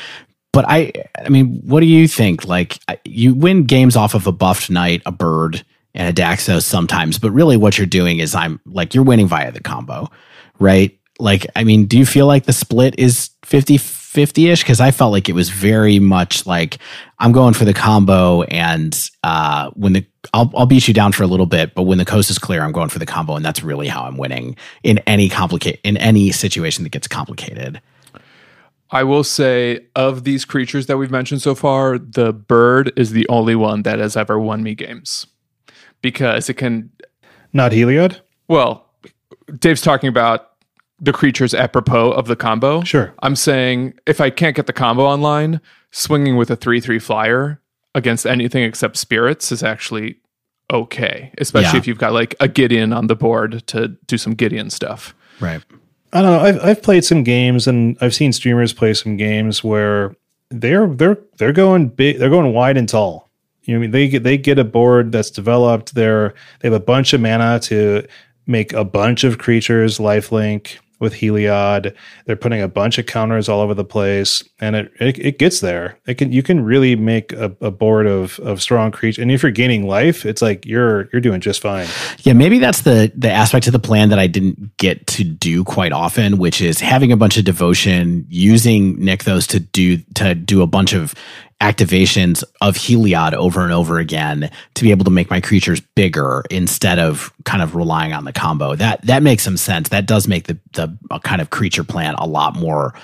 [0.52, 0.92] But I,
[1.24, 2.44] I mean, what do you think?
[2.44, 7.18] Like, you win games off of a buffed knight, a bird, and a Daxos sometimes,
[7.18, 10.10] but really what you're doing is I'm like you're winning via the combo,
[10.58, 10.96] right?
[11.18, 13.78] Like, I mean, do you feel like the split is 50
[14.10, 14.64] 50 ish?
[14.64, 16.78] Because I felt like it was very much like
[17.20, 20.04] I'm going for the combo, and uh, when the
[20.34, 22.62] I'll, I'll beat you down for a little bit, but when the coast is clear,
[22.62, 25.96] I'm going for the combo, and that's really how I'm winning in any complicate in
[25.96, 27.80] any situation that gets complicated.
[28.90, 33.28] I will say of these creatures that we've mentioned so far, the bird is the
[33.28, 35.28] only one that has ever won me games
[36.02, 36.90] because it can.
[37.52, 38.18] Not Heliod?
[38.48, 38.90] Well,
[39.56, 40.49] Dave's talking about
[41.00, 42.82] the creatures apropos of the combo.
[42.82, 43.14] Sure.
[43.22, 47.60] I'm saying if I can't get the combo online, swinging with a 3 3 flyer
[47.94, 50.18] against anything except spirits is actually
[50.72, 51.78] okay, especially yeah.
[51.78, 55.14] if you've got like a Gideon on the board to do some Gideon stuff.
[55.40, 55.62] Right.
[56.12, 56.40] I don't know.
[56.40, 60.14] I've I've played some games and I've seen streamers play some games where
[60.50, 63.30] they're they're they're going big, they're going wide and tall.
[63.62, 65.94] You know, I mean, they get they get a board that's developed.
[65.94, 68.06] They're they have a bunch of mana to
[68.46, 71.94] make a bunch of creatures lifelink with Heliod.
[72.26, 75.60] They're putting a bunch of counters all over the place, and it it, it gets
[75.60, 75.98] there.
[76.06, 79.42] It can you can really make a, a, board of of strong creatures, and if
[79.42, 81.88] you're gaining life, it's like you're you're doing just fine.
[82.20, 85.64] Yeah, maybe that's the the aspect of the plan that I didn't get to do
[85.64, 90.62] quite often, which is having a bunch of devotion, using Nykthos to do to do
[90.62, 91.14] a bunch of
[91.60, 96.42] activations of Heliod over and over again to be able to make my creatures bigger
[96.50, 98.74] instead of kind of relying on the combo.
[98.74, 99.90] That that makes some sense.
[99.90, 102.94] That does make the the kind of creature plan a lot more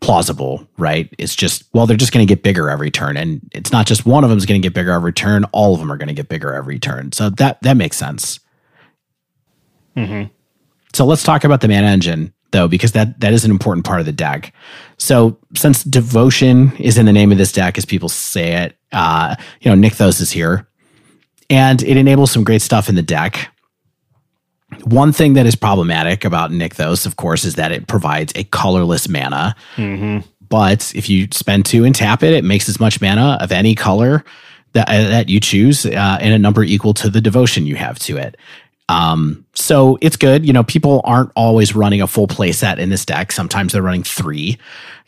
[0.00, 1.12] plausible, right?
[1.18, 4.06] It's just well, they're just going to get bigger every turn, and it's not just
[4.06, 5.44] one of them is going to get bigger every turn.
[5.52, 7.12] All of them are going to get bigger every turn.
[7.12, 8.40] So that that makes sense.
[9.96, 10.32] Mm-hmm.
[10.94, 14.00] So let's talk about the mana engine though, because that that is an important part
[14.00, 14.54] of the deck.
[14.98, 19.36] So since devotion is in the name of this deck, as people say it, uh,
[19.60, 20.66] you know, Nykthos is here,
[21.50, 23.50] and it enables some great stuff in the deck.
[24.84, 29.08] One thing that is problematic about Nykthos, of course, is that it provides a colorless
[29.08, 29.54] mana.
[29.76, 30.26] Mm-hmm.
[30.48, 33.74] But if you spend two and tap it, it makes as much mana of any
[33.74, 34.24] color
[34.72, 37.98] that, uh, that you choose uh, in a number equal to the devotion you have
[38.00, 38.36] to it.
[38.88, 40.46] Um, so it's good.
[40.46, 43.32] You know, people aren't always running a full play set in this deck.
[43.32, 44.58] Sometimes they're running three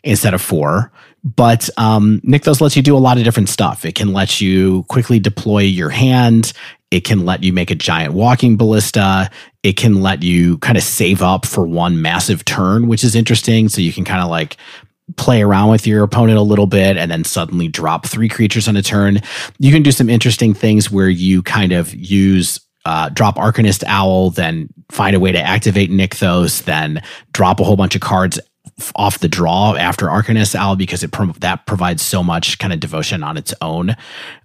[0.03, 0.91] instead of four.
[1.23, 3.83] But um, Nykthos lets you do a lot of different stuff.
[3.83, 6.53] It can let you quickly deploy your hand.
[6.91, 9.29] It can let you make a giant walking ballista.
[9.61, 13.69] It can let you kind of save up for one massive turn, which is interesting.
[13.69, 14.57] So you can kind of like
[15.17, 18.77] play around with your opponent a little bit and then suddenly drop three creatures on
[18.77, 19.21] a turn.
[19.57, 22.59] You can do some interesting things where you kind of use
[22.89, 27.75] uh, drop Arcanist Owl, then find a way to activate Nykthos, then drop a whole
[27.75, 28.39] bunch of cards
[28.95, 33.21] off the draw after Arcanist Owl because it that provides so much kind of devotion
[33.23, 33.91] on its own.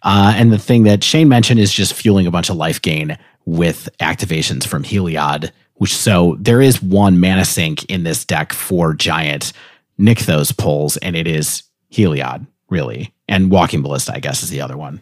[0.03, 3.17] Uh, and the thing that Shane mentioned is just fueling a bunch of life gain
[3.47, 5.51] with activations from Heliod.
[5.77, 9.55] Which so there is one mana sink in this deck for giant
[9.99, 14.77] Nykthos pulls, and it is Heliod really, and Walking Ballista, I guess, is the other
[14.77, 15.01] one.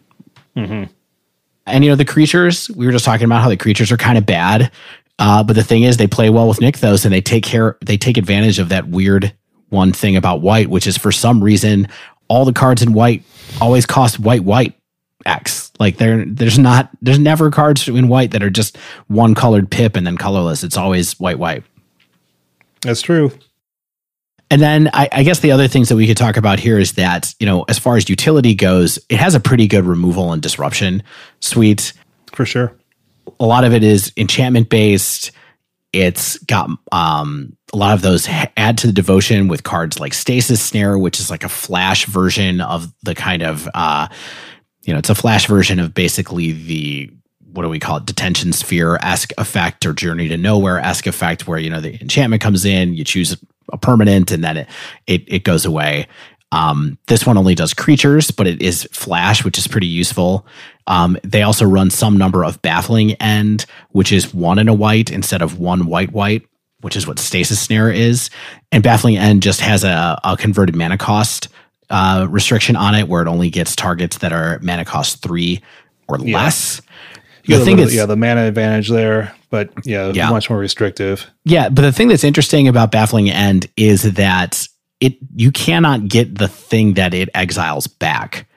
[0.55, 0.85] Mm-hmm.
[1.65, 4.17] And you know, the creatures, we were just talking about how the creatures are kind
[4.17, 4.71] of bad.
[5.19, 7.97] Uh, but the thing is, they play well with Nykthos and they take care, they
[7.97, 9.33] take advantage of that weird
[9.69, 11.87] one thing about white, which is for some reason,
[12.27, 13.23] all the cards in white
[13.61, 14.73] always cost white, white
[15.25, 15.71] X.
[15.79, 19.95] Like there, there's not, there's never cards in white that are just one colored pip
[19.95, 20.63] and then colorless.
[20.63, 21.63] It's always white, white.
[22.81, 23.31] That's true.
[24.53, 26.91] And then I, I, guess the other things that we could talk about here is
[26.91, 30.43] that, you know, as far as utility goes, it has a pretty good removal and
[30.43, 31.01] disruption
[31.39, 31.91] suite.
[32.33, 32.77] For sure.
[33.39, 35.31] A lot of it is enchantment based.
[35.91, 40.61] It's got um, a lot of those add to the devotion with cards like Stasis
[40.61, 44.07] Snare, which is like a flash version of the kind of, uh,
[44.83, 47.09] you know, it's a flash version of basically the
[47.53, 51.47] what do we call it detention sphere esque effect or journey to nowhere esque effect
[51.47, 53.37] where you know the enchantment comes in you choose
[53.71, 54.67] a permanent and then it
[55.07, 56.07] it, it goes away.
[56.51, 60.45] Um, this one only does creatures, but it is flash, which is pretty useful.
[60.85, 65.11] Um, they also run some number of baffling end, which is one in a white
[65.11, 66.43] instead of one white white,
[66.81, 68.29] which is what stasis snare is.
[68.71, 71.47] And baffling end just has a, a converted mana cost
[71.89, 75.59] uh, restriction on it, where it only gets targets that are mana cost three
[76.07, 76.37] or yeah.
[76.37, 76.83] less.
[77.47, 81.29] The thing is, yeah, the mana advantage there but yeah, yeah, much more restrictive.
[81.45, 84.67] Yeah, but the thing that's interesting about Baffling End is that
[84.99, 88.47] it you cannot get the thing that it exiles back.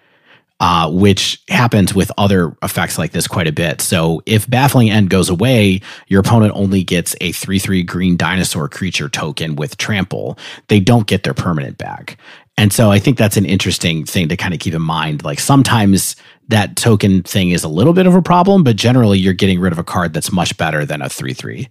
[0.59, 3.83] uh, which happens with other effects like this quite a bit.
[3.83, 8.69] So if Baffling End goes away, your opponent only gets a 3 3 green dinosaur
[8.69, 10.39] creature token with trample.
[10.69, 12.17] They don't get their permanent back.
[12.57, 15.25] And so I think that's an interesting thing to kind of keep in mind.
[15.25, 16.17] Like sometimes
[16.49, 19.73] that token thing is a little bit of a problem, but generally you're getting rid
[19.73, 21.69] of a card that's much better than a 3 3.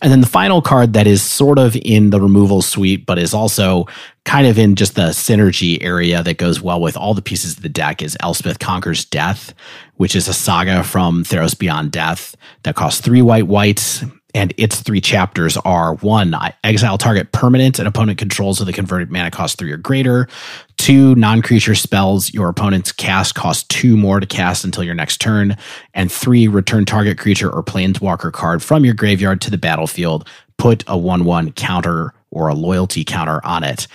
[0.00, 3.34] And then the final card that is sort of in the removal suite, but is
[3.34, 3.86] also
[4.24, 7.62] kind of in just the synergy area that goes well with all the pieces of
[7.62, 9.52] the deck is Elspeth Conquers Death,
[9.96, 14.80] which is a saga from Theros Beyond Death that costs three white whites and its
[14.80, 19.58] three chapters are one, exile target permanent and opponent controls with a converted mana cost
[19.58, 20.28] three or greater.
[20.76, 25.20] Two, non creature spells your opponent's cast cost two more to cast until your next
[25.20, 25.56] turn.
[25.94, 30.28] And three, return target creature or planeswalker card from your graveyard to the battlefield.
[30.58, 33.86] Put a 1 1 counter or a loyalty counter on it.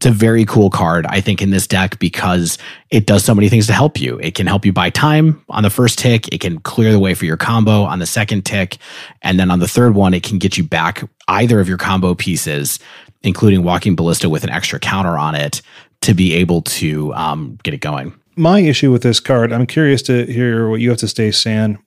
[0.00, 2.56] It's a very cool card, I think, in this deck because
[2.88, 4.18] it does so many things to help you.
[4.20, 6.26] It can help you buy time on the first tick.
[6.32, 8.78] It can clear the way for your combo on the second tick.
[9.20, 12.14] And then on the third one, it can get you back either of your combo
[12.14, 12.78] pieces,
[13.24, 15.60] including Walking Ballista with an extra counter on it
[16.00, 18.18] to be able to um, get it going.
[18.36, 21.78] My issue with this card, I'm curious to hear what you have to say, Stan.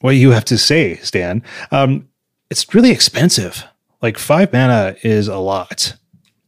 [0.00, 1.42] What you have to say, Stan.
[1.70, 2.10] Um,
[2.50, 3.64] it's really expensive.
[4.02, 5.96] Like five mana is a lot.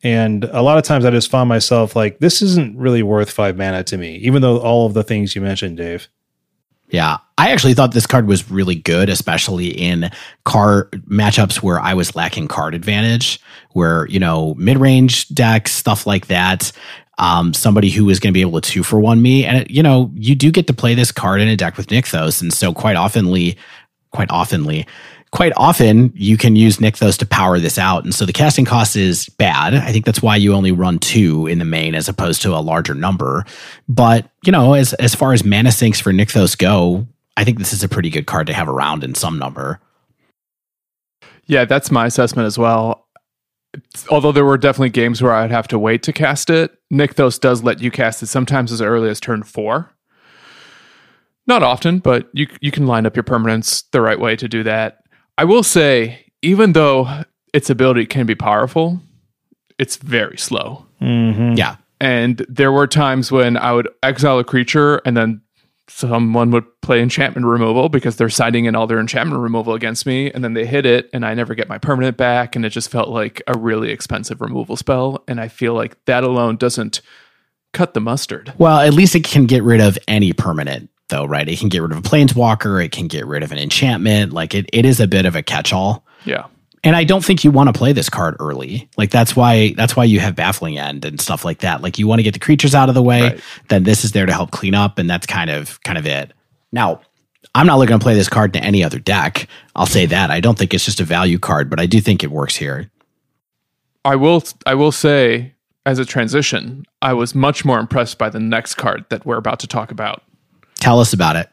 [0.02, 3.56] And a lot of times I just found myself like, this isn't really worth five
[3.56, 6.08] mana to me, even though all of the things you mentioned, Dave.
[6.88, 10.10] Yeah, I actually thought this card was really good, especially in
[10.44, 13.40] card matchups where I was lacking card advantage,
[13.72, 16.72] where, you know, mid range decks, stuff like that.
[17.18, 19.44] Um, somebody who is going to be able to two for one me.
[19.44, 21.88] And, it, you know, you do get to play this card in a deck with
[21.88, 22.40] Nykthos.
[22.40, 23.56] And so quite oftenly,
[24.10, 24.86] quite oftenly,
[25.32, 28.04] quite often you can use Nykthos to power this out.
[28.04, 29.74] And so the casting cost is bad.
[29.74, 32.58] I think that's why you only run two in the main as opposed to a
[32.58, 33.44] larger number.
[33.88, 37.72] But, you know, as, as far as mana sinks for Nykthos go, I think this
[37.72, 39.80] is a pretty good card to have around in some number.
[41.46, 43.06] Yeah, that's my assessment as well.
[44.10, 47.62] Although there were definitely games where I'd have to wait to cast it, Nykthos does
[47.62, 49.92] let you cast it sometimes as early as turn four.
[51.46, 54.62] Not often, but you you can line up your permanents the right way to do
[54.64, 54.99] that.
[55.40, 59.00] I will say, even though its ability can be powerful,
[59.78, 60.84] it's very slow.
[61.00, 61.54] Mm-hmm.
[61.54, 61.76] Yeah.
[61.98, 65.40] And there were times when I would exile a creature and then
[65.88, 70.30] someone would play enchantment removal because they're citing in all their enchantment removal against me
[70.30, 72.90] and then they hit it and I never get my permanent back and it just
[72.90, 77.00] felt like a really expensive removal spell and I feel like that alone doesn't
[77.72, 78.52] cut the mustard.
[78.58, 81.48] Well, at least it can get rid of any permanent though, right?
[81.48, 84.32] It can get rid of a planeswalker, it can get rid of an enchantment.
[84.32, 86.04] Like it, it is a bit of a catch-all.
[86.24, 86.46] Yeah.
[86.82, 88.88] And I don't think you want to play this card early.
[88.96, 91.82] Like that's why that's why you have baffling end and stuff like that.
[91.82, 93.40] Like you want to get the creatures out of the way, right.
[93.68, 96.32] then this is there to help clean up, and that's kind of kind of it.
[96.72, 97.02] Now,
[97.54, 99.46] I'm not looking to play this card to any other deck.
[99.76, 100.30] I'll say that.
[100.30, 102.90] I don't think it's just a value card, but I do think it works here.
[104.04, 105.52] I will I will say
[105.84, 109.60] as a transition, I was much more impressed by the next card that we're about
[109.60, 110.22] to talk about.
[110.80, 111.50] Tell us about it.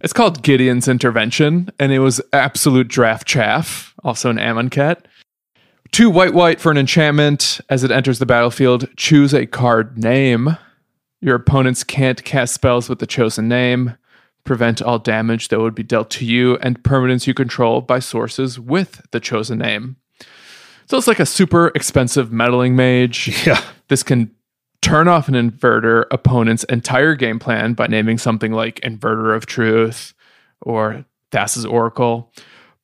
[0.00, 5.04] It's called Gideon's Intervention, and it was absolute draft chaff, also an Amonkhet.
[5.92, 7.60] Two white white for an enchantment.
[7.68, 10.56] As it enters the battlefield, choose a card name.
[11.20, 13.96] Your opponents can't cast spells with the chosen name.
[14.44, 18.58] Prevent all damage that would be dealt to you and permanents you control by sources
[18.58, 19.96] with the chosen name.
[20.86, 23.28] So it's like a super expensive meddling mage.
[23.46, 23.62] Yeah.
[23.88, 24.30] This can
[24.82, 30.14] turn off an inverter opponent's entire game plan by naming something like Inverter of Truth
[30.62, 32.32] or Thassa's Oracle.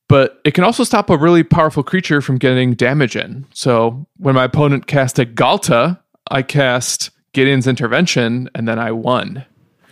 [0.09, 3.45] But it can also stop a really powerful creature from getting damage in.
[3.53, 5.99] So when my opponent cast a Ghalta,
[6.29, 9.45] I cast Gideon's Intervention and then I won.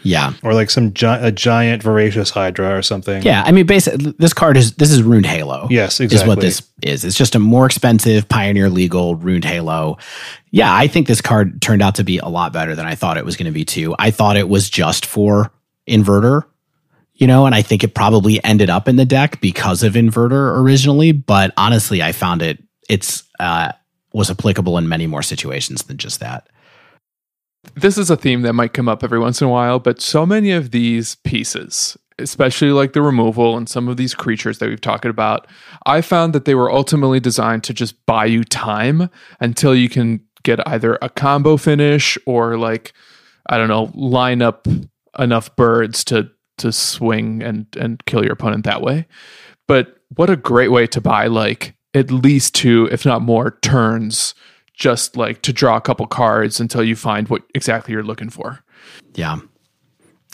[0.05, 0.33] Yeah.
[0.43, 3.23] Or like some gi- a giant voracious hydra or something.
[3.23, 5.67] Yeah, I mean basically this card is this is Runed Halo.
[5.69, 6.23] Yes, exactly.
[6.23, 7.03] Is what this is.
[7.03, 9.97] It's just a more expensive Pioneer legal Runed Halo.
[10.51, 13.17] Yeah, I think this card turned out to be a lot better than I thought
[13.17, 13.95] it was going to be too.
[13.99, 15.51] I thought it was just for
[15.89, 16.43] inverter,
[17.15, 20.57] you know, and I think it probably ended up in the deck because of inverter
[20.59, 23.71] originally, but honestly, I found it it's uh
[24.13, 26.47] was applicable in many more situations than just that
[27.75, 30.25] this is a theme that might come up every once in a while, but so
[30.25, 34.81] many of these pieces, especially like the removal and some of these creatures that we've
[34.81, 35.47] talked about,
[35.85, 39.09] I found that they were ultimately designed to just buy you time
[39.39, 42.93] until you can get either a combo finish or like
[43.47, 44.67] I don't know, line up
[45.19, 49.07] enough birds to to swing and and kill your opponent that way.
[49.67, 54.35] But what a great way to buy like at least two, if not more, turns
[54.75, 58.63] just like to draw a couple cards until you find what exactly you're looking for.
[59.13, 59.39] Yeah.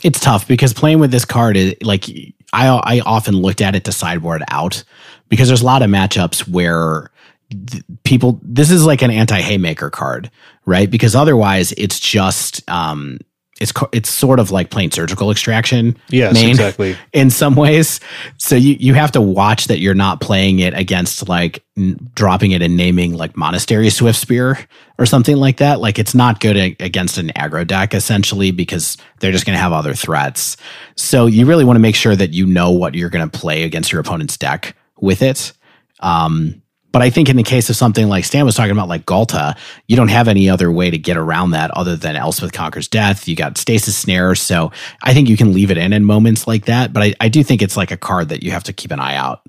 [0.02, 2.06] It's tough because playing with this card is like
[2.52, 4.82] I I often looked at it to sideboard out
[5.28, 7.10] because there's a lot of matchups where
[7.50, 10.30] th- people this is like an anti haymaker card,
[10.66, 10.90] right?
[10.90, 13.18] Because otherwise it's just um
[13.62, 16.96] it's it's sort of like playing surgical extraction Yes, main exactly.
[17.12, 18.00] in some ways.
[18.38, 22.50] So you you have to watch that you're not playing it against like n- dropping
[22.50, 24.58] it and naming like monastery swift spear
[24.98, 25.80] or something like that.
[25.80, 29.62] Like it's not good a- against an aggro deck essentially because they're just going to
[29.62, 30.56] have other threats.
[30.96, 33.62] So you really want to make sure that you know what you're going to play
[33.62, 35.52] against your opponent's deck with it.
[36.00, 36.61] Um,
[36.92, 39.56] but I think in the case of something like Stan was talking about, like Ghalta,
[39.88, 43.26] you don't have any other way to get around that other than Elspeth Conquers Death.
[43.26, 44.34] You got Stasis Snare.
[44.34, 44.70] So
[45.02, 46.92] I think you can leave it in in moments like that.
[46.92, 49.00] But I, I do think it's like a card that you have to keep an
[49.00, 49.40] eye out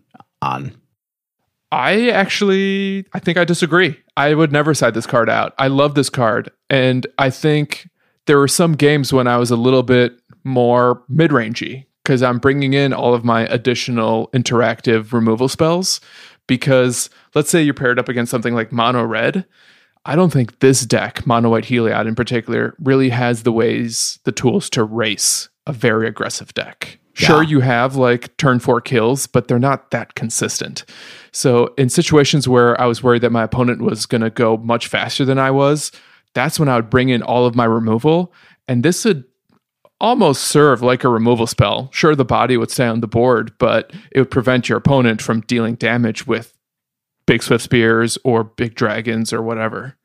[0.41, 0.73] on.
[1.71, 3.97] I actually I think I disagree.
[4.15, 5.53] I would never side this card out.
[5.57, 7.89] I love this card and I think
[8.25, 10.13] there were some games when I was a little bit
[10.43, 15.99] more mid-rangey because I'm bringing in all of my additional interactive removal spells
[16.47, 19.45] because let's say you're paired up against something like mono red,
[20.05, 24.31] I don't think this deck, mono white Heliod in particular, really has the ways, the
[24.33, 26.99] tools to race a very aggressive deck.
[27.13, 27.49] Sure, Yeah.
[27.49, 30.83] you have like turn four kills, but they're not that consistent.
[31.31, 34.87] So, in situations where I was worried that my opponent was going to go much
[34.87, 35.91] faster than I was,
[36.33, 38.33] that's when I would bring in all of my removal.
[38.67, 39.23] And this would
[40.03, 41.89] almost serve like a removal spell.
[41.93, 45.41] Sure, the body would stay on the board, but it would prevent your opponent from
[45.41, 46.53] dealing damage with
[47.25, 49.95] big swift spears or big dragons or whatever.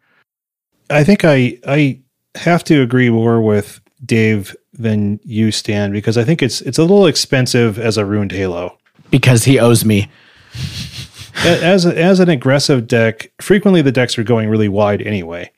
[0.88, 2.00] I think I I
[2.36, 6.82] have to agree more with Dave than you, Stan, because I think it's it's a
[6.82, 8.78] little expensive as a Runed Halo.
[9.10, 10.08] Because he owes me.
[11.44, 15.50] As a, as an aggressive deck, frequently the decks are going really wide anyway.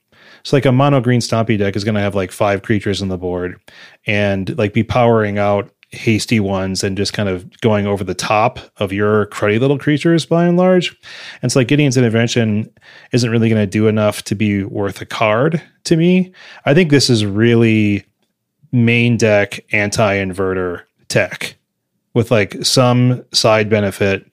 [0.43, 3.09] So like a mono green stompy deck is going to have like five creatures on
[3.09, 3.61] the board,
[4.07, 8.61] and like be powering out hasty ones and just kind of going over the top
[8.77, 10.97] of your cruddy little creatures by and large.
[11.43, 12.73] And so like Gideon's intervention
[13.11, 16.33] isn't really going to do enough to be worth a card to me.
[16.65, 18.05] I think this is really
[18.71, 21.57] main deck anti-inverter tech
[22.15, 24.31] with like some side benefit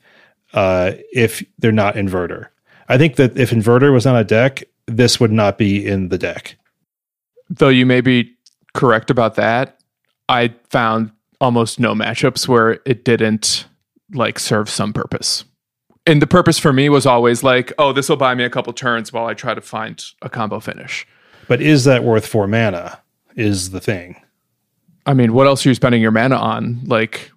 [0.54, 2.50] uh, if they're not inverter.
[2.88, 6.18] I think that if inverter was on a deck, this would not be in the
[6.18, 6.58] deck.
[7.50, 8.34] Though you may be
[8.74, 9.80] correct about that,
[10.30, 13.66] I found almost no matchups where it didn't
[14.14, 15.46] like serve some purpose.
[16.06, 18.72] And the purpose for me was always like, oh, this will buy me a couple
[18.72, 21.06] turns while I try to find a combo finish.
[21.48, 23.00] But is that worth four mana?
[23.36, 24.20] Is the thing.
[25.06, 26.82] I mean, what else are you spending your mana on?
[26.86, 27.32] Like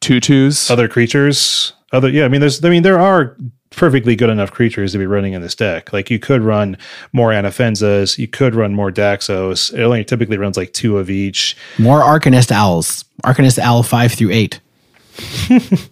[0.00, 0.70] tutus?
[0.70, 2.24] Other creatures, other yeah.
[2.24, 3.36] I mean, there's I mean there are
[3.74, 5.92] perfectly good enough creatures to be running in this deck.
[5.92, 6.76] Like you could run
[7.12, 9.72] more Anafenzas, you could run more Daxos.
[9.72, 11.56] It only typically runs like two of each.
[11.78, 13.04] More Arcanist Owls.
[13.24, 14.60] Arcanist Owl 5 through 8.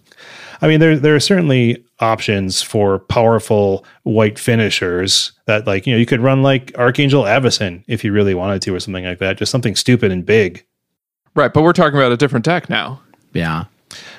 [0.61, 5.99] I mean, there there are certainly options for powerful white finishers that like you know
[5.99, 9.37] you could run like Archangel Avacyn if you really wanted to or something like that.
[9.37, 10.65] Just something stupid and big.
[11.35, 13.01] right, but we're talking about a different deck now.
[13.33, 13.65] Yeah.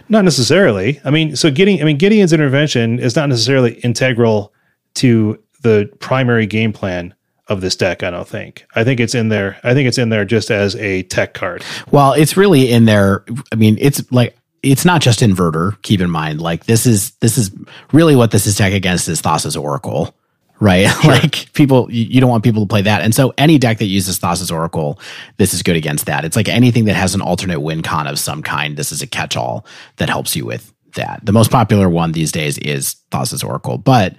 [0.08, 1.00] Not necessarily.
[1.04, 4.52] I mean, so Gideon, I mean, Gideon's intervention is not necessarily integral
[4.94, 7.14] to the primary game plan
[7.48, 8.02] of this deck.
[8.02, 8.66] I don't think.
[8.74, 9.58] I think it's in there.
[9.64, 11.64] I think it's in there just as a tech card.
[11.90, 13.24] Well, it's really in there.
[13.52, 15.80] I mean, it's like it's not just inverter.
[15.82, 17.50] Keep in mind, like this is this is
[17.92, 20.14] really what this is tech against is Thassa's Oracle,
[20.60, 20.88] right?
[21.04, 24.18] like people, you, don't want people to play that, and so any deck that uses
[24.18, 24.98] Thassa's Oracle,
[25.36, 26.24] this is good against that.
[26.24, 28.76] It's like anything that has an alternate win con of some kind.
[28.76, 29.66] This is a catch-all
[29.96, 31.20] that helps you with that.
[31.24, 34.14] The most popular one these days is Thassa's Oracle, but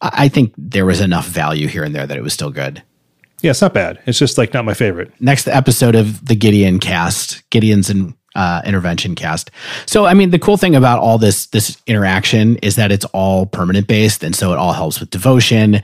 [0.00, 2.82] I I think there was enough value here and there that it was still good
[3.40, 4.00] Yeah, it's not bad.
[4.06, 5.12] It's just like not my favorite.
[5.20, 9.50] next episode of the Gideon cast, Gideon's in, uh, intervention cast.
[9.86, 13.46] So, I mean, the cool thing about all this this interaction is that it's all
[13.46, 15.82] permanent based, and so it all helps with devotion.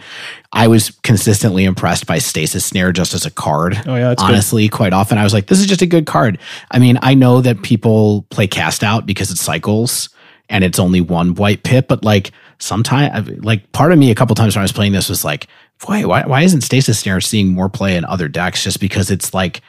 [0.53, 3.81] I was consistently impressed by Stasis Snare just as a card.
[3.87, 4.31] Oh, yeah, that's good.
[4.31, 6.39] honestly, quite often I was like, this is just a good card.
[6.71, 10.09] I mean, I know that people play cast out because it cycles
[10.49, 14.35] and it's only one white pip, but like sometimes, like part of me a couple
[14.35, 15.47] times when I was playing this was like,
[15.87, 19.35] boy, why, why isn't Stasis Snare seeing more play in other decks just because it's
[19.35, 19.61] like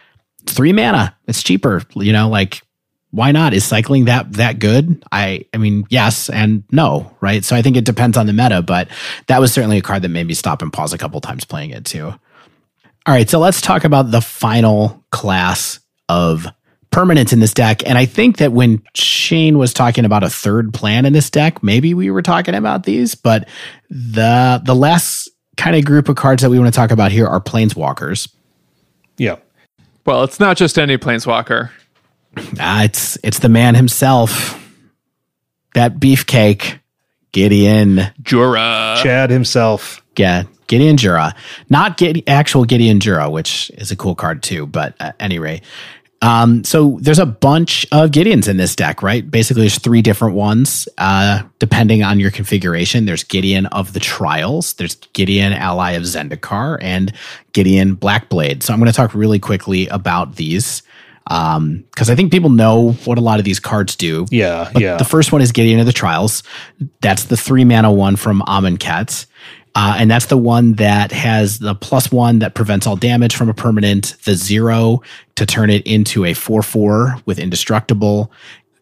[0.45, 1.15] three mana?
[1.27, 2.61] It's cheaper, you know, like
[3.11, 3.53] why not?
[3.53, 5.03] Is cycling that that good?
[5.11, 7.43] I I mean, yes and no, right?
[7.43, 8.87] So I think it depends on the meta, but
[9.27, 11.71] that was certainly a card that made me stop and pause a couple times playing
[11.71, 12.13] it too.
[13.05, 15.79] All right, so let's talk about the final class
[16.09, 16.45] of
[16.91, 17.87] permanents in this deck.
[17.87, 21.63] And I think that when Shane was talking about a third plan in this deck,
[21.63, 23.47] maybe we were talking about these, but
[23.89, 27.27] the the last kind of group of cards that we want to talk about here
[27.27, 28.31] are planeswalkers.
[29.17, 29.37] Yeah.
[30.05, 31.69] Well, it's not just any planeswalker.
[32.59, 34.55] Ah, it's it's the man himself.
[35.75, 36.79] That beefcake,
[37.31, 38.01] Gideon.
[38.21, 38.97] Jura.
[39.01, 40.03] Chad himself.
[40.17, 41.33] Yeah, Gideon Jura.
[41.69, 45.61] Not get actual Gideon Jura, which is a cool card too, but at any rate.
[46.21, 49.29] Um, so there's a bunch of Gideons in this deck, right?
[49.29, 53.05] Basically, there's three different ones, uh, depending on your configuration.
[53.05, 57.13] There's Gideon of the Trials, there's Gideon Ally of Zendikar, and
[57.53, 58.63] Gideon Blackblade.
[58.63, 60.83] So I'm going to talk really quickly about these
[61.29, 64.25] because um, I think people know what a lot of these cards do.
[64.31, 64.97] Yeah, But yeah.
[64.97, 66.41] The first one is Gideon of the Trials.
[67.01, 69.27] That's the three mana one from Amonkhet.
[69.75, 73.47] Uh, and that's the one that has the plus one that prevents all damage from
[73.47, 75.03] a permanent, the zero
[75.35, 78.31] to turn it into a 4 4 with indestructible.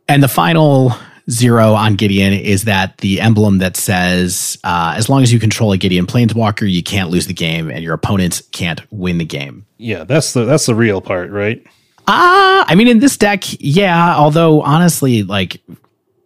[0.08, 0.94] And the final
[1.30, 5.74] zero on Gideon is that the emblem that says, uh, as long as you control
[5.74, 9.66] a Gideon Planeswalker, you can't lose the game and your opponents can't win the game.
[9.78, 11.62] yeah, that's the that's the real part, right?
[12.08, 14.16] Ah, I mean, in this deck, yeah.
[14.16, 15.62] Although honestly, like,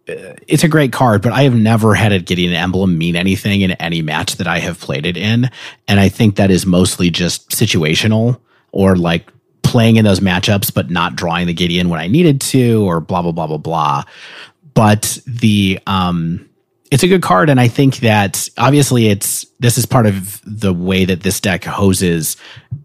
[0.08, 3.62] uh, it's a great card, but I have never had a Gideon emblem mean anything
[3.62, 5.50] in any match that I have played it in,
[5.88, 8.40] and I think that is mostly just situational
[8.70, 9.30] or like
[9.62, 13.22] playing in those matchups, but not drawing the Gideon when I needed to, or blah
[13.22, 14.04] blah blah blah blah.
[14.74, 16.48] But the um,
[16.92, 20.72] it's a good card, and I think that obviously it's this is part of the
[20.72, 22.36] way that this deck hoses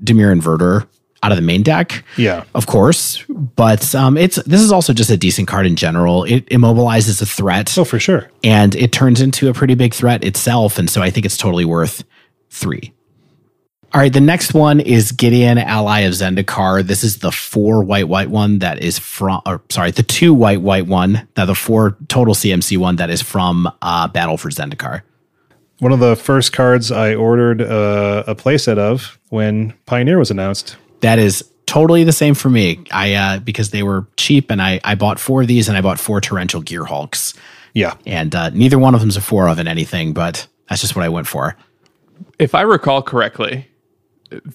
[0.03, 0.88] Dimir Inverter
[1.23, 2.44] out of the main deck Yeah.
[2.53, 6.23] of course, but um, it's this is also just a decent card in general.
[6.26, 8.30] It immobilizes a threat, Oh, for sure.
[8.44, 11.65] and it turns into a pretty big threat itself, and so I think it's totally
[11.65, 12.03] worth
[12.49, 12.94] three.
[13.94, 16.84] All right, the next one is Gideon, ally of Zendikar.
[16.85, 20.61] This is the four white white one that is from, or sorry, the two white
[20.61, 25.03] white one, that the four total CMC one that is from uh, Battle for Zendikar.
[25.80, 30.76] One of the first cards I ordered uh, a playset of when Pioneer was announced.
[31.02, 32.84] That is totally the same for me.
[32.91, 35.82] I uh, because they were cheap, and I I bought four of these, and I
[35.82, 37.34] bought four torrential gear hulks.
[37.74, 37.94] Yeah.
[38.07, 41.06] and uh, neither one of them's a four of in anything, but that's just what
[41.06, 41.56] I went for.
[42.40, 43.68] If I recall correctly,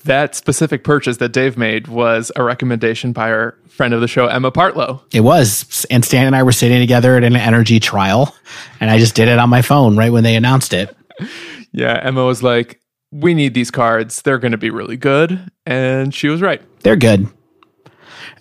[0.04, 4.26] that specific purchase that Dave made was a recommendation by our friend of the show,
[4.26, 5.02] Emma Partlow.
[5.14, 8.34] It was, and Stan and I were sitting together at an energy trial,
[8.80, 10.96] and I just did it on my phone right when they announced it.
[11.74, 12.81] Yeah, Emma was like,
[13.12, 14.22] we need these cards.
[14.22, 15.50] They're going to be really good.
[15.66, 16.62] And she was right.
[16.80, 17.28] They're good.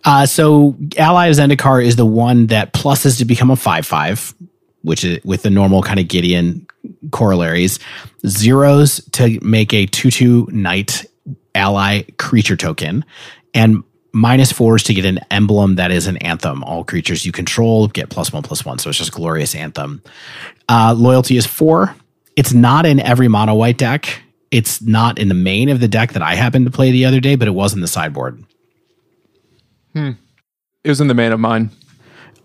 [0.04, 4.34] Uh, so Ally of Zendikar is the one that pluses to become a five five,
[4.82, 6.66] which is with the normal kind of Gideon
[7.12, 7.80] corollaries.
[8.26, 11.06] Zeros to make a two two knight
[11.54, 13.06] ally creature token,
[13.54, 13.84] and
[14.14, 16.64] minus fours to get an emblem that is an anthem.
[16.64, 18.80] All creatures you control get plus one plus one.
[18.80, 20.02] So it's just glorious anthem.
[20.68, 21.96] Uh, loyalty is four.
[22.36, 24.24] It's not in every mono white deck.
[24.52, 27.20] It's not in the main of the deck that I happened to play the other
[27.20, 28.44] day, but it was in the sideboard.
[30.84, 31.70] It was in the main of mine.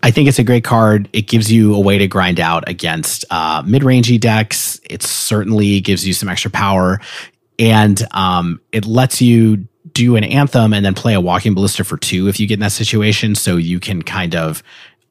[0.03, 1.09] I think it's a great card.
[1.11, 4.79] It gives you a way to grind out against uh, mid-rangey decks.
[4.89, 7.01] It certainly gives you some extra power,
[7.57, 11.97] and um, it lets you do an anthem and then play a walking ballista for
[11.97, 13.33] two if you get in that situation.
[13.33, 14.61] So you can kind of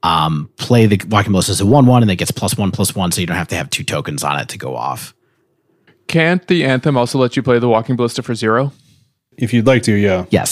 [0.05, 3.11] um, play the walking ballista as a one-one, and it gets plus one plus one,
[3.11, 5.16] so you don't have to have two tokens on it to go off.
[6.09, 8.73] Can't the Anthem also let you play the Walking Ballista for zero?
[9.37, 10.27] If you'd like to, yeah.
[10.31, 10.51] Yes.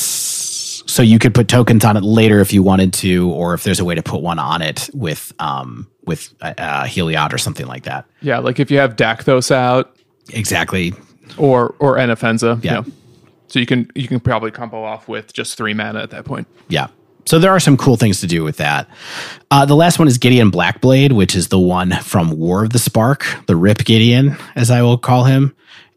[0.86, 3.80] So you could put tokens on it later if you wanted to, or if there's
[3.80, 7.66] a way to put one on it with um, with uh, uh, Heliod or something
[7.66, 8.06] like that.
[8.20, 9.96] Yeah, like if you have Daxos out
[10.32, 10.92] Exactly.
[11.38, 12.62] or or Anafenza.
[12.62, 12.82] Yeah.
[13.48, 16.46] So you can you can probably combo off with just three mana at that point.
[16.68, 16.88] Yeah.
[17.26, 18.88] So there are some cool things to do with that.
[19.50, 22.78] Uh, the last one is Gideon Blackblade, which is the one from War of the
[22.78, 25.54] Spark, the Rip Gideon, as I will call him.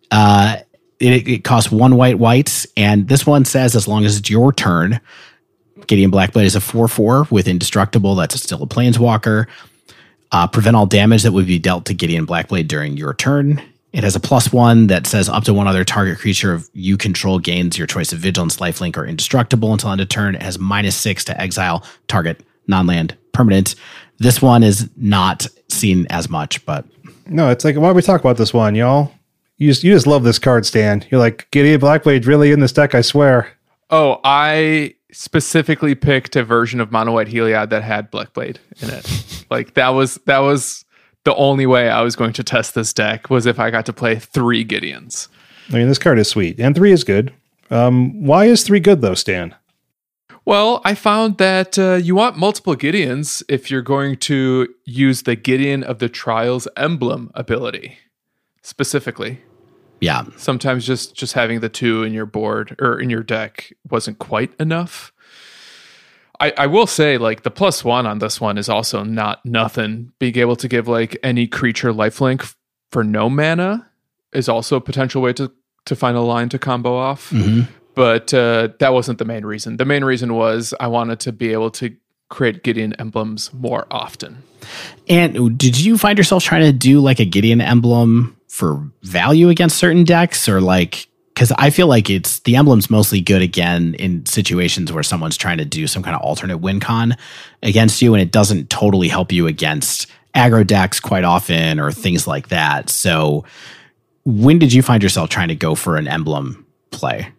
[0.09, 0.57] Uh,
[0.99, 4.53] it, it costs one white white, and this one says as long as it's your
[4.53, 4.99] turn,
[5.85, 8.15] Gideon Blackblade is a 4 4 with indestructible.
[8.15, 9.47] That's still a planeswalker.
[10.31, 13.61] Uh, prevent all damage that would be dealt to Gideon Blackblade during your turn.
[13.93, 16.97] It has a plus one that says up to one other target creature of you
[16.97, 20.35] control gains your choice of vigilance, lifelink, or indestructible until end of turn.
[20.35, 23.75] It has minus six to exile target non-land permanent.
[24.19, 26.85] This one is not seen as much, but
[27.27, 29.13] No, it's like why don't we talk about this one, y'all?
[29.57, 31.05] You just you just love this card, Stan.
[31.09, 33.53] You're like Gideon Blackblade really in this deck, I swear.
[33.89, 39.45] Oh, I specifically picked a version of Mono White Heliod that had Blackblade in it.
[39.49, 40.83] like that was that was
[41.27, 43.91] the only way I was going to test this deck was if I got to
[43.91, 45.27] play three Gideons.
[45.69, 47.33] I mean, this card is sweet, and three is good.
[47.69, 49.53] Um, why is three good though, Stan?
[50.45, 55.35] Well, I found that uh, you want multiple Gideons if you're going to use the
[55.35, 57.97] Gideon of the Trials emblem ability
[58.61, 59.41] specifically.
[59.99, 60.23] Yeah.
[60.37, 64.53] Sometimes just just having the two in your board or in your deck wasn't quite
[64.61, 65.11] enough.
[66.39, 70.11] I, I will say like the plus one on this one is also not nothing.
[70.19, 72.53] Being able to give like any creature lifelink
[72.91, 73.89] for no mana
[74.33, 75.51] is also a potential way to
[75.85, 77.29] to find a line to combo off.
[77.29, 77.61] hmm
[77.95, 79.77] But uh, that wasn't the main reason.
[79.77, 81.95] The main reason was I wanted to be able to
[82.29, 84.43] create Gideon emblems more often.
[85.07, 89.77] And did you find yourself trying to do like a Gideon emblem for value against
[89.77, 91.07] certain decks or like
[91.37, 95.59] because I feel like it's the emblem's mostly good again in situations where someone's trying
[95.59, 97.15] to do some kind of alternate win con
[97.61, 102.25] against you and it doesn't totally help you against aggro decks quite often or things
[102.25, 102.89] like that.
[102.89, 103.45] So
[104.25, 107.31] when did you find yourself trying to go for an emblem play?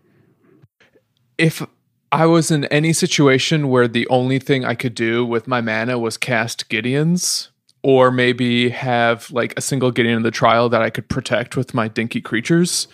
[1.39, 1.65] if
[2.11, 5.99] I was in any situation where the only thing I could do with my mana
[5.99, 7.49] was cast Gideons,
[7.83, 11.75] or maybe have like a single Gideon in the trial that I could protect with
[11.75, 12.89] my dinky creatures,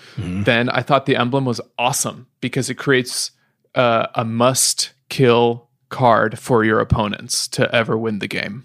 [0.44, 3.31] then I thought the emblem was awesome because it creates
[3.74, 8.65] uh, a must kill card for your opponents to ever win the game.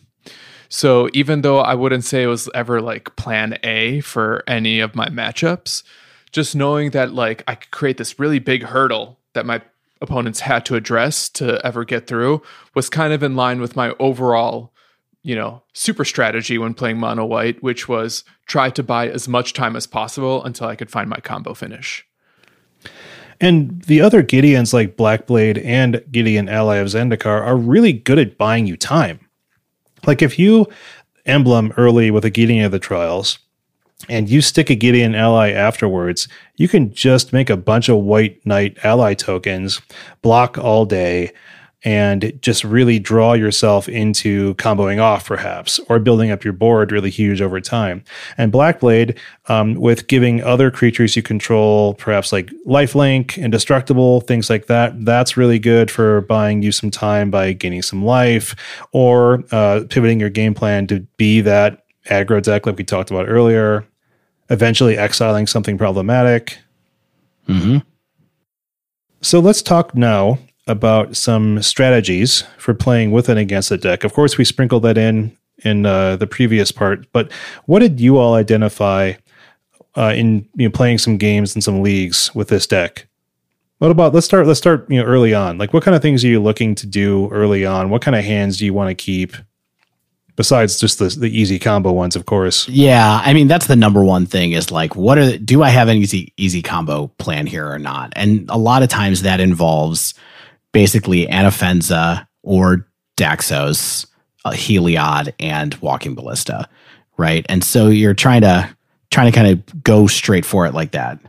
[0.67, 4.95] So even though I wouldn't say it was ever like plan A for any of
[4.95, 5.83] my matchups,
[6.31, 9.61] just knowing that like I could create this really big hurdle that my
[10.01, 12.41] opponents had to address to ever get through
[12.75, 14.71] was kind of in line with my overall,
[15.30, 19.53] you know, super strategy when playing mono white, which was try to buy as much
[19.53, 22.03] time as possible until I could find my combo finish.
[23.39, 28.39] And the other Gideons like Blackblade and Gideon Ally of Zendikar are really good at
[28.39, 29.19] buying you time.
[30.07, 30.65] Like if you
[31.27, 33.38] emblem early with a Gideon of the Trials
[34.10, 38.43] and you stick a Gideon ally afterwards, you can just make a bunch of white
[38.47, 39.80] knight ally tokens,
[40.23, 41.31] block all day,
[41.84, 47.10] and just really draw yourself into comboing off, perhaps, or building up your board really
[47.10, 48.03] huge over time.
[48.38, 54.65] And Blackblade, um, with giving other creatures you control, perhaps like lifelink, indestructible, things like
[54.68, 58.56] that, that's really good for buying you some time by gaining some life
[58.91, 63.30] or uh, pivoting your game plan to be that aggro deck like we talked about
[63.30, 63.85] earlier,
[64.49, 66.57] eventually exiling something problematic.
[67.47, 67.77] Mm-hmm.
[69.22, 70.39] So let's talk now
[70.69, 74.03] about some strategies for playing with and against the deck.
[74.03, 75.35] Of course, we sprinkled that in
[75.65, 77.29] in uh, the previous part, but
[77.65, 79.13] what did you all identify
[79.95, 83.07] uh, in you know, playing some games and some leagues with this deck?
[83.79, 85.57] What about let's start let's start you know early on.
[85.57, 87.89] Like what kind of things are you looking to do early on?
[87.89, 89.35] What kind of hands do you want to keep?
[90.35, 92.67] Besides just the the easy combo ones, of course.
[92.69, 95.87] Yeah, I mean that's the number one thing is like what are do I have
[95.87, 98.13] an easy easy combo plan here or not?
[98.15, 100.13] And a lot of times that involves
[100.71, 102.87] basically Anafenza or
[103.17, 104.05] Daxos,
[104.45, 106.67] uh, Heliod, and Walking Ballista,
[107.17, 107.45] right?
[107.49, 108.75] And so you're trying to
[109.11, 111.19] trying to kind of go straight for it like that.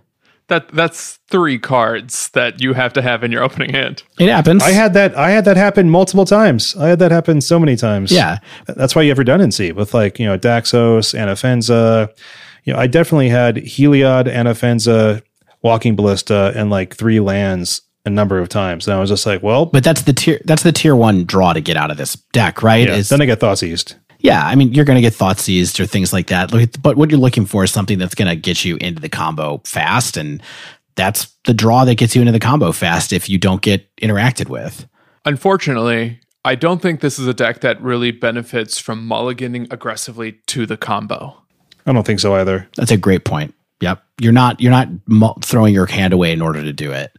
[0.48, 4.02] That that's three cards that you have to have in your opening hand.
[4.18, 4.62] It happens.
[4.62, 6.76] I had that I had that happen multiple times.
[6.76, 8.10] I had that happen so many times.
[8.10, 12.08] yeah, That's why you have redundancy with like, you know, Daxos, Anafenza.
[12.64, 15.22] You know, I definitely had Heliod, Anafenza,
[15.62, 18.86] Walking Ballista, and like three lands a number of times.
[18.88, 21.52] And I was just like, well, but that's the tier that's the tier one draw
[21.52, 22.86] to get out of this deck, right?
[22.88, 23.94] yeah, Is- then I get thought seized.
[24.22, 26.52] Yeah, I mean, you're going to get thought seized or things like that.
[26.52, 29.08] Look, But what you're looking for is something that's going to get you into the
[29.08, 30.18] combo fast.
[30.18, 30.42] And
[30.94, 34.50] that's the draw that gets you into the combo fast if you don't get interacted
[34.50, 34.86] with.
[35.24, 40.66] Unfortunately, I don't think this is a deck that really benefits from mulliganing aggressively to
[40.66, 41.34] the combo.
[41.86, 42.68] I don't think so either.
[42.76, 43.54] That's a great point.
[43.80, 44.02] Yep.
[44.20, 47.10] You're not, you're not mu- throwing your hand away in order to do it.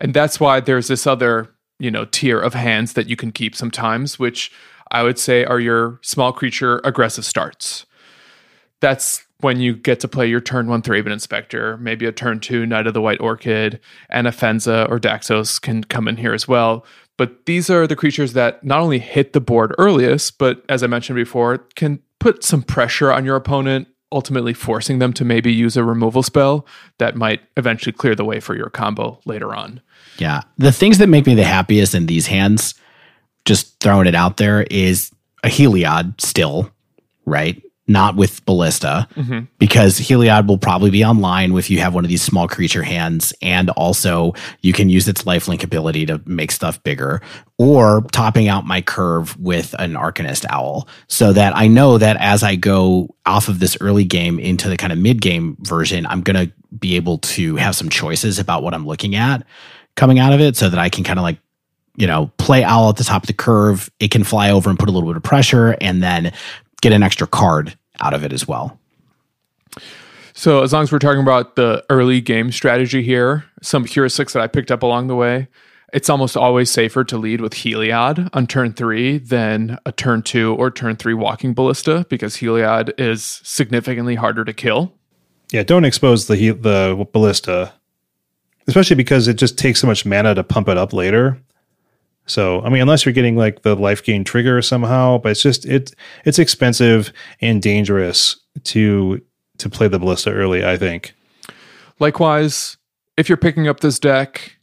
[0.00, 3.54] And that's why there's this other, you know, tier of hands that you can keep
[3.54, 4.50] sometimes, which
[4.90, 7.86] I would say are your small creature aggressive starts.
[8.80, 12.66] That's when you get to play your turn one Thraven Inspector, maybe a turn two
[12.66, 13.80] Knight of the White Orchid,
[14.12, 16.84] Anafenza or Daxos can come in here as well.
[17.16, 20.86] But these are the creatures that not only hit the board earliest, but as I
[20.86, 25.76] mentioned before, can put some pressure on your opponent, ultimately forcing them to maybe use
[25.76, 26.66] a removal spell
[26.98, 29.80] that might eventually clear the way for your combo later on.
[30.18, 30.42] Yeah.
[30.58, 32.74] The things that make me the happiest in these hands,
[33.44, 35.10] just throwing it out there, is
[35.42, 36.70] a Heliod still,
[37.24, 37.62] right?
[37.88, 39.46] Not with Ballista, mm-hmm.
[39.58, 43.32] because Heliod will probably be online if you have one of these small creature hands,
[43.42, 47.20] and also you can use its lifelink ability to make stuff bigger,
[47.58, 52.44] or topping out my curve with an Arcanist Owl, so that I know that as
[52.44, 56.20] I go off of this early game into the kind of mid game version, I'm
[56.20, 59.44] going to be able to have some choices about what I'm looking at
[59.96, 61.38] coming out of it so that I can kind of like,
[61.96, 63.90] you know, play owl at the top of the curve.
[64.00, 66.32] It can fly over and put a little bit of pressure and then
[66.80, 68.78] get an extra card out of it as well.
[70.32, 74.42] So, as long as we're talking about the early game strategy here, some heuristics that
[74.42, 75.48] I picked up along the way,
[75.92, 80.54] it's almost always safer to lead with Heliod on turn three than a turn two
[80.54, 84.94] or turn three walking ballista because Heliod is significantly harder to kill.
[85.52, 87.72] Yeah, don't expose the he- the ballista,
[88.66, 91.40] especially because it just takes so much mana to pump it up later.
[92.26, 95.66] So, I mean, unless you're getting like the life gain trigger somehow, but it's just
[95.66, 99.20] it it's expensive and dangerous to
[99.58, 100.64] to play the ballista early.
[100.64, 101.14] I think.
[101.98, 102.76] Likewise,
[103.16, 104.56] if you're picking up this deck,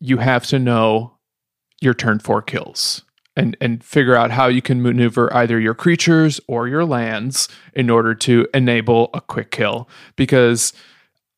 [0.00, 1.14] you have to know
[1.80, 3.04] your turn four kills
[3.36, 7.90] and and figure out how you can maneuver either your creatures or your lands in
[7.90, 10.72] order to enable a quick kill because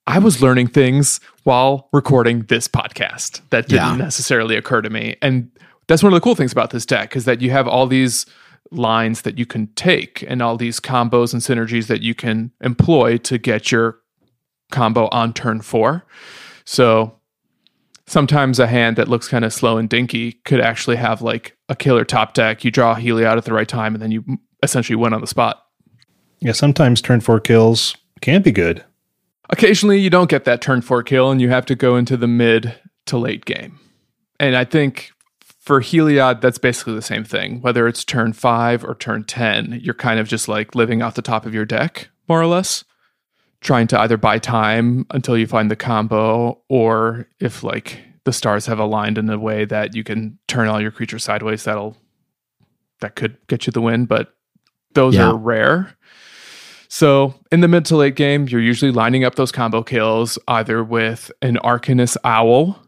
[0.06, 3.96] I was learning things while recording this podcast that didn't Yeah.
[3.96, 5.50] necessarily occur to me and
[5.88, 8.26] that's one of the cool things about this deck is that you have all these
[8.72, 13.16] lines that you can take and all these combos and synergies that you can employ
[13.18, 13.98] to get your
[14.72, 16.04] combo on turn 4
[16.64, 17.12] so
[18.08, 21.74] sometimes a hand that looks kind of slow and dinky could actually have like a
[21.76, 22.64] killer top deck.
[22.64, 24.24] You draw a Heliod at the right time, and then you
[24.62, 25.60] essentially win on the spot.
[26.40, 28.84] Yeah, sometimes turn four kills can be good.
[29.50, 32.26] Occasionally, you don't get that turn four kill, and you have to go into the
[32.26, 32.74] mid
[33.06, 33.78] to late game.
[34.40, 35.12] And I think
[35.60, 37.60] for Heliod, that's basically the same thing.
[37.60, 41.22] Whether it's turn five or turn 10, you're kind of just like living off the
[41.22, 42.84] top of your deck, more or less.
[43.60, 48.66] Trying to either buy time until you find the combo, or if like the stars
[48.66, 51.96] have aligned in a way that you can turn all your creatures sideways, that'll
[53.00, 54.34] that could get you the win, but
[54.94, 55.28] those Yeah.
[55.30, 55.95] are rare.
[56.96, 60.82] So in the mid to late game, you're usually lining up those combo kills either
[60.82, 62.82] with an Arcanist Owl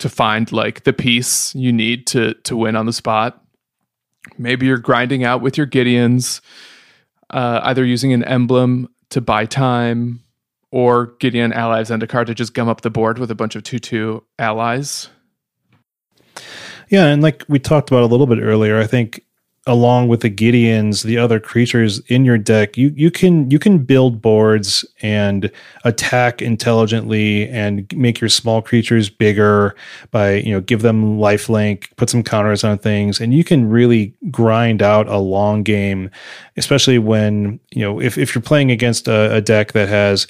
[0.00, 3.40] to find like the piece you need to to win on the spot.
[4.38, 6.40] Maybe you're grinding out with your Gideons,
[7.30, 10.24] uh, either using an emblem to buy time
[10.72, 13.78] or Gideon allies card to just gum up the board with a bunch of 2
[13.78, 15.10] 2 allies.
[16.88, 19.22] Yeah, and like we talked about a little bit earlier, I think
[19.66, 23.78] along with the Gideons, the other creatures in your deck, you you can you can
[23.78, 25.50] build boards and
[25.84, 29.74] attack intelligently and make your small creatures bigger
[30.10, 34.12] by, you know, give them lifelink, put some counters on things, and you can really
[34.30, 36.10] grind out a long game,
[36.58, 40.26] especially when, you know, if, if you're playing against a, a deck that has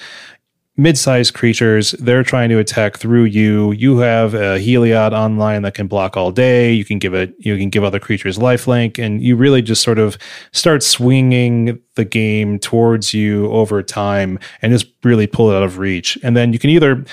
[0.77, 3.71] mid-sized creatures they're trying to attack through you.
[3.71, 6.73] You have a heliod online that can block all day.
[6.73, 9.99] You can give it you can give other creatures lifelink and you really just sort
[9.99, 10.17] of
[10.51, 15.77] start swinging the game towards you over time and just really pull it out of
[15.77, 16.17] reach.
[16.23, 17.05] And then you can either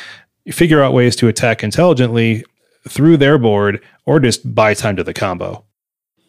[0.50, 2.44] figure out ways to attack intelligently
[2.88, 5.64] through their board or just buy time to the combo.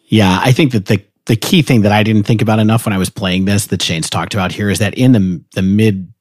[0.06, 2.92] Yeah, I think that the the key thing that I didn't think about enough when
[2.92, 6.13] I was playing this that Shane's talked about here is that in the the mid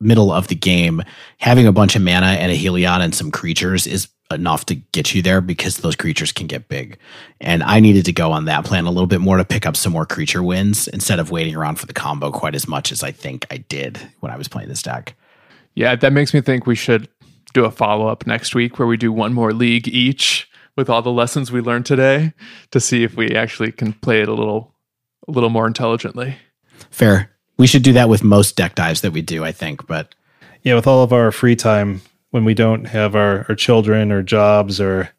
[0.00, 1.02] middle of the game,
[1.38, 5.14] having a bunch of mana and a Heliod and some creatures is enough to get
[5.14, 6.98] you there because those creatures can get big.
[7.40, 9.76] And I needed to go on that plan a little bit more to pick up
[9.76, 13.02] some more creature wins instead of waiting around for the combo quite as much as
[13.02, 15.14] I think I did when I was playing this deck.
[15.74, 17.08] Yeah, that makes me think we should
[17.52, 21.02] do a follow up next week where we do one more league each with all
[21.02, 22.32] the lessons we learned today
[22.70, 24.74] to see if we actually can play it a little
[25.28, 26.36] a little more intelligently.
[26.90, 27.33] Fair.
[27.56, 30.14] We should do that with most deck dives that we do, I think, but
[30.62, 32.00] yeah with all of our free time
[32.30, 35.10] when we don't have our, our children or jobs or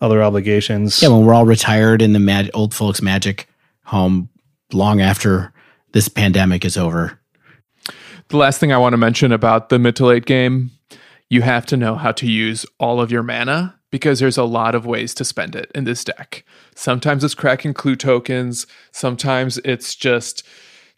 [0.00, 3.48] other obligations Yeah, when we're all retired in the mag- old folks' magic
[3.84, 4.28] home
[4.72, 5.52] long after
[5.92, 7.20] this pandemic is over.
[8.28, 10.72] The last thing I want to mention about the mid to late game,
[11.28, 14.74] you have to know how to use all of your mana because there's a lot
[14.74, 16.44] of ways to spend it in this deck.
[16.74, 20.42] Sometimes it's cracking clue tokens, sometimes it's just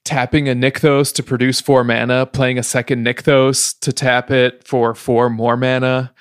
[0.06, 4.94] tapping a Nykthos to produce four mana, playing a second Nykthos to tap it for
[4.94, 6.14] four more mana,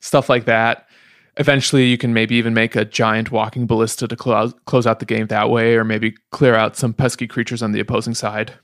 [0.00, 0.88] stuff like that.
[1.36, 5.04] Eventually, you can maybe even make a giant walking ballista to close, close out the
[5.04, 8.54] game that way, or maybe clear out some pesky creatures on the opposing side.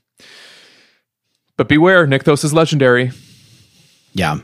[1.55, 3.11] But beware, Nykthos is legendary.
[4.13, 4.39] Yeah.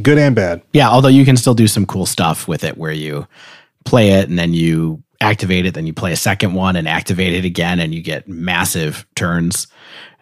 [0.00, 2.92] good and bad Yeah, although you can still do some cool stuff with it where
[2.92, 3.26] you
[3.84, 7.32] play it and then you activate it, then you play a second one and activate
[7.32, 9.66] it again, and you get massive turns.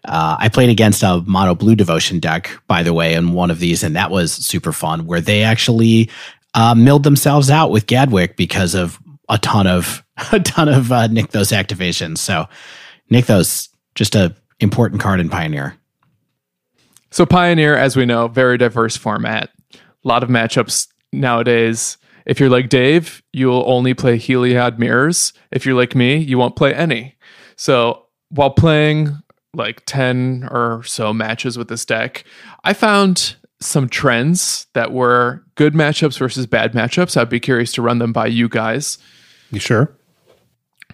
[0.05, 3.59] Uh, I played against a mono blue devotion deck, by the way, in one of
[3.59, 6.11] these, and that was super fun where they actually
[6.55, 8.99] uh, milled themselves out with Gadwick because of
[9.29, 10.03] a ton of
[10.33, 12.19] a ton of uh, Nykthos activations.
[12.19, 12.47] So
[13.11, 15.77] Nykthos, just a important card in Pioneer.
[17.11, 19.51] So Pioneer, as we know, very diverse format.
[19.74, 21.99] A lot of matchups nowadays.
[22.27, 25.32] If you're like Dave, you'll only play Heliod mirrors.
[25.51, 27.16] If you're like me, you won't play any.
[27.57, 29.16] So while playing
[29.55, 32.24] like 10 or so matches with this deck,
[32.65, 37.16] I found some trends that were good matchups versus bad matchups.
[37.16, 38.99] I'd be curious to run them by you guys.
[39.51, 39.97] You sure?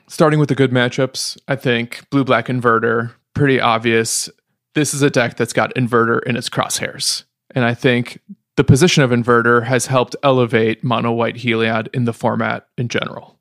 [0.07, 4.29] Starting with the good matchups, I think blue black inverter, pretty obvious.
[4.75, 7.25] This is a deck that's got inverter in its crosshairs.
[7.55, 8.21] And I think
[8.59, 13.39] the position of inverter has helped elevate mono white Heliod in the format in general.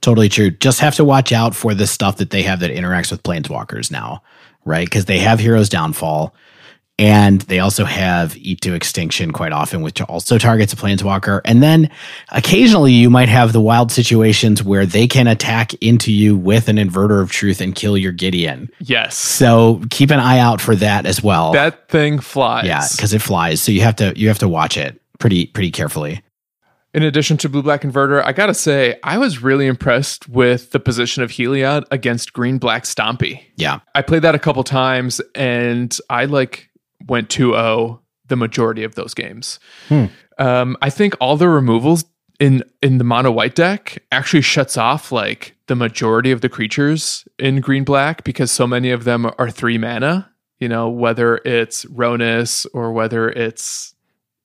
[0.00, 0.50] Totally true.
[0.50, 3.92] Just have to watch out for the stuff that they have that interacts with planeswalkers
[3.92, 4.24] now,
[4.64, 4.86] right?
[4.86, 6.34] Because they have Heroes Downfall.
[6.98, 11.40] And they also have Eat to Extinction quite often, which also targets a Planeswalker.
[11.44, 11.90] And then
[12.30, 16.76] occasionally you might have the wild situations where they can attack into you with an
[16.76, 18.68] Inverter of Truth and kill your Gideon.
[18.80, 19.16] Yes.
[19.16, 21.52] So keep an eye out for that as well.
[21.52, 22.66] That thing flies.
[22.66, 23.62] yeah, because it flies.
[23.62, 26.22] So you have to you have to watch it pretty pretty carefully.
[26.94, 30.80] In addition to blue black inverter, I gotta say, I was really impressed with the
[30.80, 33.42] position of Heliod against green black Stompy.
[33.56, 33.80] Yeah.
[33.94, 36.67] I played that a couple times and I like
[37.08, 39.58] went 2-0 the majority of those games.
[39.88, 40.06] Hmm.
[40.38, 42.04] Um, I think all the removals
[42.38, 47.26] in in the mono white deck actually shuts off like the majority of the creatures
[47.38, 50.30] in green black because so many of them are three mana.
[50.60, 53.94] You know, whether it's Rhonas or whether it's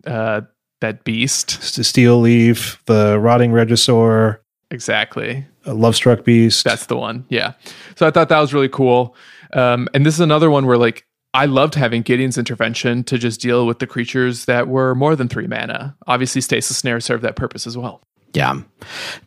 [0.06, 0.42] uh,
[0.82, 1.62] that beast.
[1.64, 5.46] Steel Leaf, the Rotting Regisaur, Exactly.
[5.66, 6.64] a Lovestruck Beast.
[6.64, 7.26] That's the one.
[7.30, 7.54] Yeah.
[7.96, 9.16] So I thought that was really cool.
[9.54, 13.42] Um, and this is another one where like I loved having Gideon's intervention to just
[13.42, 15.96] deal with the creatures that were more than three mana.
[16.06, 18.02] Obviously, Stasis Snare served that purpose as well.
[18.34, 18.62] Yeah.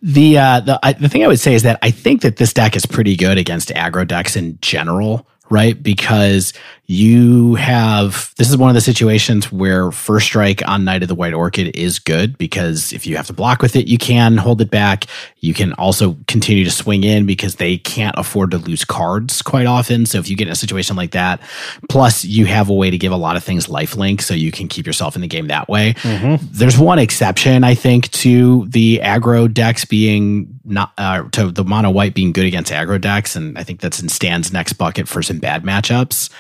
[0.03, 2.53] The uh the I, the thing I would say is that I think that this
[2.53, 5.81] deck is pretty good against aggro decks in general, right?
[5.81, 6.53] Because
[6.89, 11.15] you have this is one of the situations where first strike on Knight of the
[11.15, 14.61] White Orchid is good because if you have to block with it, you can hold
[14.61, 15.07] it back.
[15.41, 19.67] You can also continue to swing in because they can't afford to lose cards quite
[19.67, 20.07] often.
[20.07, 21.41] So if you get in a situation like that,
[21.89, 24.69] plus you have a way to give a lot of things lifelink so you can
[24.69, 25.95] keep yourself in the game that way.
[26.53, 31.91] There's one exception, I think, to the aggro decks being not uh, to the mono
[31.91, 35.23] white being good against aggro decks, and I think that's in Stan's next bucket for
[35.23, 36.31] some bad matchups.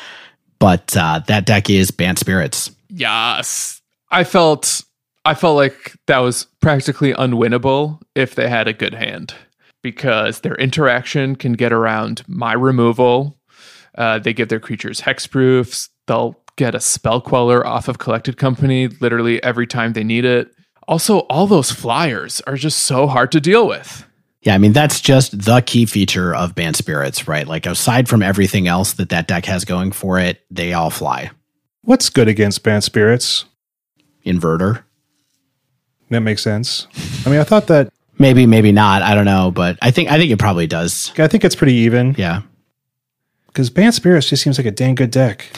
[0.59, 2.70] But uh, that deck is Bant Spirits.
[2.89, 3.81] Yes.
[4.11, 4.83] I felt
[5.24, 9.35] I felt like that was practically unwinnable if they had a good hand
[9.83, 13.37] because their interaction can get around my removal.
[13.99, 15.89] Uh, they give their creatures hexproofs.
[16.07, 20.55] They'll get a spell queller off of collected company literally every time they need it.
[20.89, 24.06] Also, all those flyers are just so hard to deal with.
[24.47, 27.47] Yeah, I mean that's just the key feature of Bant Spirits, right?
[27.47, 31.32] Like aside from everything else that that deck has going for it, they all fly.
[31.82, 33.44] What's good against Bant Spirits?
[34.24, 34.82] Inverter,
[36.10, 36.86] That makes sense.
[37.24, 39.02] I mean, I thought that, maybe, maybe not.
[39.02, 41.12] I don't know, but I think I think it probably does.
[41.18, 42.43] I think it's pretty even Yeah,
[43.48, 45.51] because Bant Spirits just seems like a dang good deck.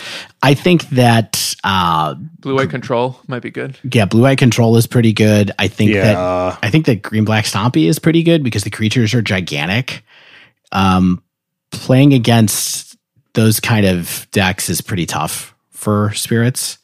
[0.42, 3.76] I think that uh, Blue white control might be good.
[3.92, 5.50] yeah, blue white control is pretty good.
[5.58, 6.16] I think that
[6.62, 10.04] I think that green black stompy is pretty good because the creatures are gigantic.
[10.72, 11.22] Um,
[11.70, 12.96] playing against
[13.34, 16.78] those kind of decks is pretty tough for spirits.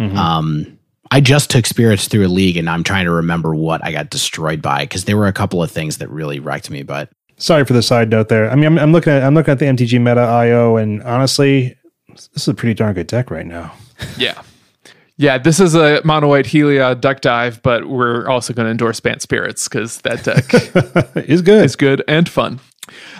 [0.00, 0.14] Mhm.
[0.16, 0.78] Um,
[1.10, 4.10] I just took spirits through a league, and I'm trying to remember what I got
[4.10, 6.82] destroyed by because there were a couple of things that really wrecked me.
[6.82, 7.10] But
[7.40, 8.50] Sorry for the side note there.
[8.50, 11.76] I mean, I'm, I'm looking at I'm looking at the MTG Meta IO, and honestly,
[12.08, 13.72] this is a pretty darn good deck right now.
[14.16, 14.42] Yeah.
[15.20, 19.00] Yeah, this is a mono white Heliod duck dive, but we're also going to endorse
[19.00, 20.44] Bant Spirits because that deck
[21.28, 21.64] is good.
[21.64, 22.60] It's good and fun.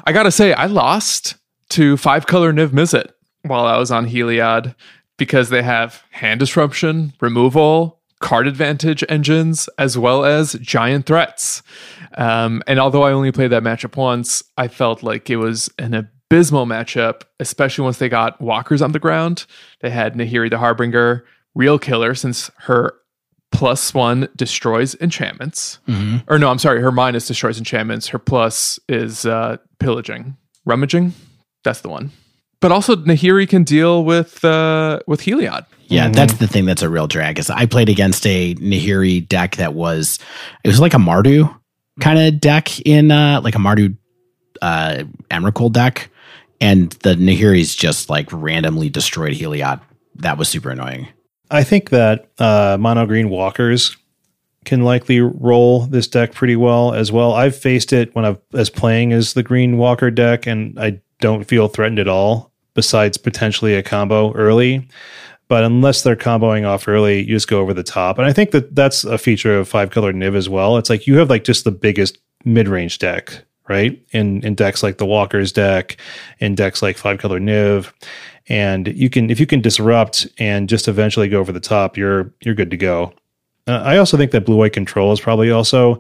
[0.05, 1.35] I gotta say, I lost
[1.71, 3.11] to five color Niv Mizzet
[3.43, 4.77] while I was on Heliod
[5.17, 11.63] because they have hand disruption, removal, card advantage engines, as well as giant threats.
[12.17, 16.09] Um, and although I only played that matchup once, I felt like it was an
[16.31, 19.47] abysmal matchup, especially once they got walkers on the ground.
[19.81, 21.25] They had Nahiri the Harbinger,
[21.55, 22.95] real killer since her
[23.51, 25.79] plus one destroys enchantments.
[26.29, 28.09] Or no, I'm sorry, her minus destroys enchantments.
[28.09, 30.37] Her plus is uh, pillaging,
[30.67, 31.15] rummaging.
[31.65, 32.13] That's the one.
[32.61, 35.65] But also Nahiri can deal with uh, with Heliod.
[35.87, 37.39] yeah, that's the thing that's a real drag.
[37.39, 40.19] Is I played against a Nahiri deck that was
[40.65, 41.55] it was like a Mardu
[42.01, 43.97] kind of deck in uh, like a Mardu
[44.61, 46.11] uh, Emrakul deck,
[46.61, 49.81] and the Nahiri's just like randomly destroyed Heliod.
[50.17, 51.09] That was super annoying.
[51.51, 53.97] I think that uh, mono green walkers
[54.65, 57.33] can likely roll this deck pretty well as well.
[57.33, 61.45] I've faced it when I've as playing as the green walker deck, and I don't
[61.45, 62.53] feel threatened at all.
[62.75, 64.89] Besides potentially a combo early,
[65.49, 68.19] but unless they're comboing off early, you just go over the top.
[68.19, 70.77] And I think that that's a feature of five color Niv as well.
[70.77, 74.01] It's like you have like just the biggest mid range deck, right?
[74.13, 75.97] In in decks like the Walker's deck,
[76.39, 77.93] in decks like Five Color Niv,
[78.49, 82.33] and you can if you can disrupt and just eventually go over the top, you're
[82.43, 83.13] you're good to go.
[83.67, 85.99] Uh, I also think that blue white control is probably also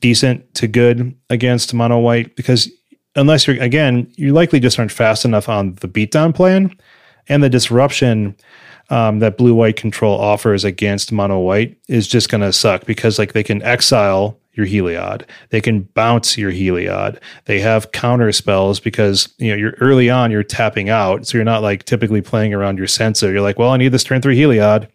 [0.00, 2.70] decent to good against mono white because
[3.16, 6.74] unless you're again, you likely just aren't fast enough on the beatdown plan
[7.28, 8.36] and the disruption
[8.90, 13.18] um, that blue white control offers against mono white is just going to suck because
[13.18, 15.24] like they can exile your Heliod.
[15.50, 17.18] They can bounce your Heliod.
[17.44, 21.44] They have counter spells because you know you're early on you're tapping out, so you're
[21.44, 23.32] not like typically playing around your Censor.
[23.32, 24.88] You're like, well, I need this turn three Heliod.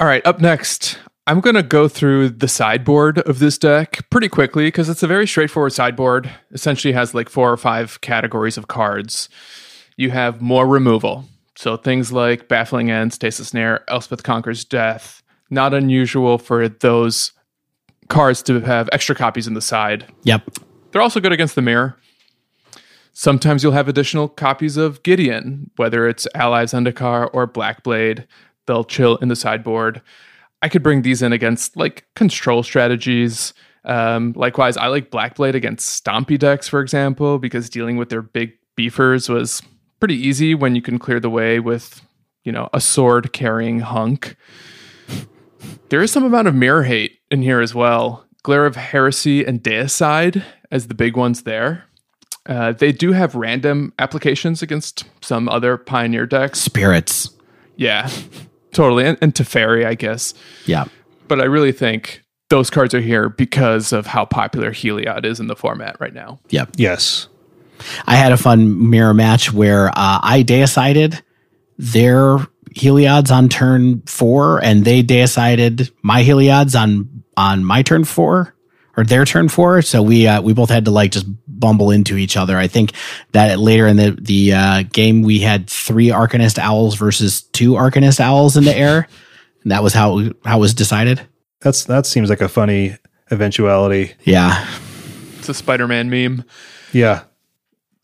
[0.00, 4.66] All right, up next, I'm to go through the sideboard of this deck pretty quickly
[4.68, 6.30] because it's a very straightforward sideboard.
[6.52, 9.28] Essentially, has like four or five categories of cards.
[9.96, 11.24] You have more removal,
[11.56, 15.22] so things like Baffling End, Stasis Snare, Elspeth Conquers Death.
[15.50, 17.32] Not unusual for those
[18.08, 20.06] cards to have extra copies in the side.
[20.22, 20.50] Yep.
[20.90, 21.96] They're also good against the mirror.
[23.12, 28.26] Sometimes you'll have additional copies of Gideon, whether it's Allies Zendikar or Blackblade.
[28.66, 30.02] They'll chill in the sideboard.
[30.62, 33.54] I could bring these in against like control strategies.
[33.84, 38.52] Um, likewise, I like Blackblade against Stompy decks, for example, because dealing with their big
[38.76, 39.62] beefers was
[39.98, 42.02] pretty easy when you can clear the way with,
[42.44, 44.36] you know, a sword carrying hunk.
[45.88, 48.24] There is some amount of mirror hate in here as well.
[48.42, 51.84] Glare of Heresy and Deicide as the big ones there.
[52.46, 56.60] Uh, they do have random applications against some other Pioneer decks.
[56.60, 57.30] Spirits.
[57.76, 58.10] Yeah,
[58.72, 59.04] totally.
[59.04, 60.34] And, and Teferi, I guess.
[60.64, 60.86] Yeah.
[61.26, 65.46] But I really think those cards are here because of how popular Heliod is in
[65.46, 66.40] the format right now.
[66.48, 66.70] Yep.
[66.76, 67.28] Yes.
[68.06, 71.22] I had a fun mirror match where uh, I decided
[71.76, 72.38] their
[72.74, 78.54] Heliods on turn four, and they decided my Heliods on on my turn four
[78.96, 79.80] or their turn four.
[79.82, 82.56] So we uh, we both had to like just bumble into each other.
[82.56, 82.92] I think
[83.32, 88.20] that later in the the uh, game we had three Arcanist owls versus two Arcanist
[88.20, 89.08] owls in the air,
[89.62, 91.20] and that was how how it was decided.
[91.60, 92.96] That's that seems like a funny
[93.30, 94.14] eventuality.
[94.24, 94.66] Yeah,
[95.38, 96.44] It's a Spider Man meme.
[96.92, 97.24] Yeah.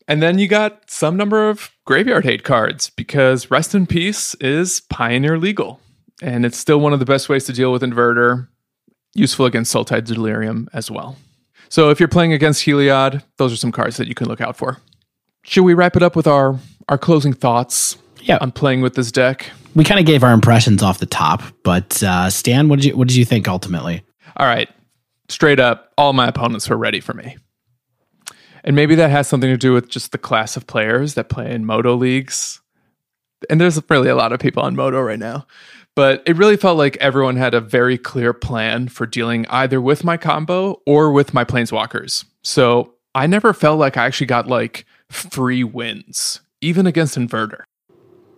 [0.07, 4.81] And then you got some number of graveyard hate cards because Rest in Peace is
[4.89, 5.79] Pioneer legal.
[6.21, 8.47] And it's still one of the best ways to deal with Inverter,
[9.13, 11.17] useful against Sultai Delirium as well.
[11.69, 14.55] So if you're playing against Heliod, those are some cards that you can look out
[14.55, 14.77] for.
[15.43, 16.59] Should we wrap it up with our,
[16.89, 18.37] our closing thoughts yeah.
[18.39, 19.51] on playing with this deck?
[19.75, 22.97] we kind of gave our impressions off the top, but uh, Stan, what did you
[22.97, 24.01] what did you think ultimately?
[24.37, 24.69] All right,
[25.29, 27.37] straight up, all my opponents were ready for me.
[28.65, 31.53] And maybe that has something to do with just the class of players that play
[31.53, 32.61] in Moto leagues.
[33.49, 35.45] And there's really a lot of people on Moto right now.
[35.95, 40.03] But it really felt like everyone had a very clear plan for dealing either with
[40.03, 42.25] my combo or with my planeswalkers.
[42.41, 47.61] So I never felt like I actually got like free wins, even against Inverter.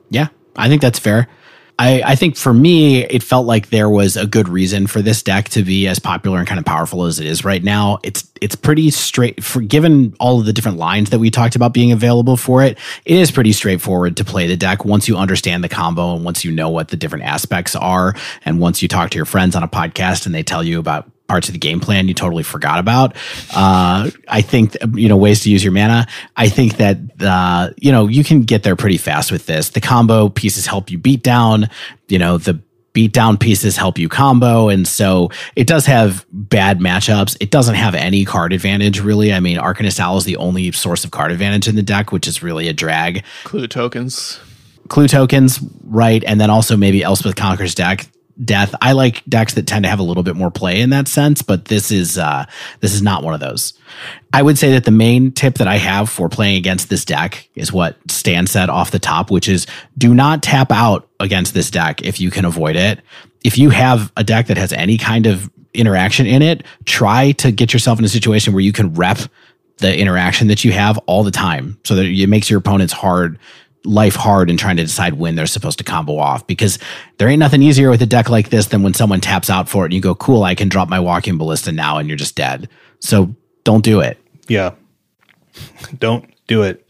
[0.09, 1.27] Yeah, I think that's fair.
[1.79, 5.21] I, I think for me, it felt like there was a good reason for this
[5.21, 7.99] deck to be as popular and kind of powerful as it is right now.
[8.03, 11.73] It's it's pretty straight for given all of the different lines that we talked about
[11.73, 12.77] being available for it.
[13.05, 16.43] It is pretty straightforward to play the deck once you understand the combo and once
[16.43, 19.63] you know what the different aspects are, and once you talk to your friends on
[19.63, 22.79] a podcast and they tell you about parts of the game plan you totally forgot
[22.79, 23.15] about.
[23.53, 26.07] Uh, I think you know ways to use your mana.
[26.35, 29.69] I think that uh, you know you can get there pretty fast with this.
[29.69, 31.69] The combo pieces help you beat down.
[32.07, 32.61] You know the
[32.93, 37.37] beat down pieces help you combo, and so it does have bad matchups.
[37.39, 39.33] It doesn't have any card advantage really.
[39.33, 42.27] I mean, Arcanist Owl is the only source of card advantage in the deck, which
[42.27, 43.23] is really a drag.
[43.43, 44.39] Clue tokens.
[44.87, 48.07] Clue tokens, right, and then also maybe Elspeth Conquers deck
[48.43, 48.73] death.
[48.81, 51.41] I like decks that tend to have a little bit more play in that sense,
[51.41, 52.45] but this is uh,
[52.79, 53.73] this is not one of those.
[54.33, 57.49] I would say that the main tip that I have for playing against this deck
[57.55, 59.65] is what Stan said off the top, which is
[59.97, 63.01] do not tap out against this deck if you can avoid it.
[63.43, 67.51] If you have a deck that has any kind of interaction in it, try to
[67.51, 69.19] get yourself in a situation where you can rep
[69.77, 73.37] the interaction that you have all the time so that it makes your opponents hard
[73.87, 76.77] life hard in trying to decide when they're supposed to combo off because
[77.17, 79.83] there ain't nothing easier with a deck like this than when someone taps out for
[79.83, 82.35] it and you go, cool, I can drop my walking ballista now and you're just
[82.35, 82.69] dead.
[82.99, 83.33] So
[83.63, 84.19] don't do it.
[84.47, 84.73] Yeah.
[85.97, 86.87] don't do it.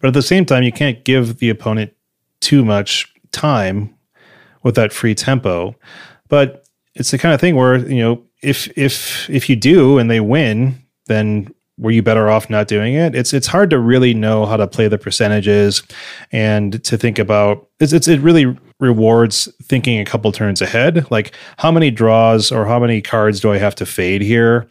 [0.00, 1.92] But at the same time, you can't give the opponent
[2.40, 3.94] too much time
[4.62, 5.76] with that free tempo.
[6.28, 10.10] But it's the kind of thing where, you know, if if if you do and
[10.10, 13.14] they win, then were you better off not doing it?
[13.14, 15.82] It's it's hard to really know how to play the percentages
[16.30, 21.10] and to think about it's, it's it really rewards thinking a couple turns ahead.
[21.10, 24.68] Like how many draws or how many cards do I have to fade here?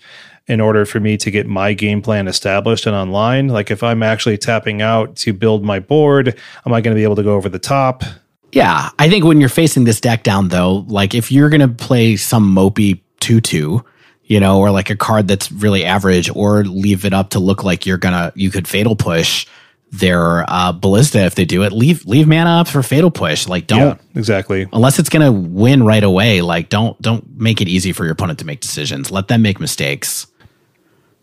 [0.48, 3.48] in order for me to get my game plan established and online.
[3.48, 7.04] Like if I'm actually tapping out to build my board, am I going to be
[7.04, 8.04] able to go over the top?
[8.52, 11.70] Yeah, I think when you're facing this deck down, though, like if you're going to
[11.70, 13.86] play some mopey 2 2,
[14.32, 17.66] you know, or like a card that's really average, or leave it up to look
[17.66, 19.46] like you're to, you could fatal push
[19.92, 21.74] their uh, ballista if they do it.
[21.74, 23.50] Leave leave mana up for fatal push.
[23.50, 24.70] Like don't Yeah, exactly.
[24.72, 26.40] unless it's gonna win right away.
[26.40, 29.12] Like don't don't make it easy for your opponent to make decisions.
[29.12, 30.28] Let them make mistakes.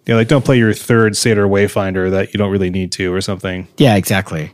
[0.04, 3.22] Yeah, like don't play your third Satyr Wayfinder that you don't really need to or
[3.22, 3.68] something.
[3.78, 4.52] Yeah, exactly.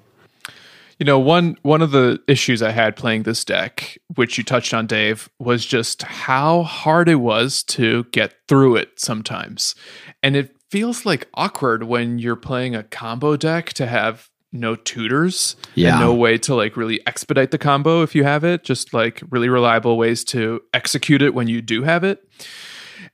[0.98, 4.72] You know, one one of the issues I had playing this deck, which you touched
[4.72, 9.74] on, Dave, was just how hard it was to get through it sometimes.
[10.22, 15.56] And it feels like awkward when you're playing a combo deck to have no tutors
[15.74, 15.92] Yeah.
[15.92, 19.20] and no way to like really expedite the combo if you have it, just like
[19.30, 22.22] really reliable ways to execute it when you do have it.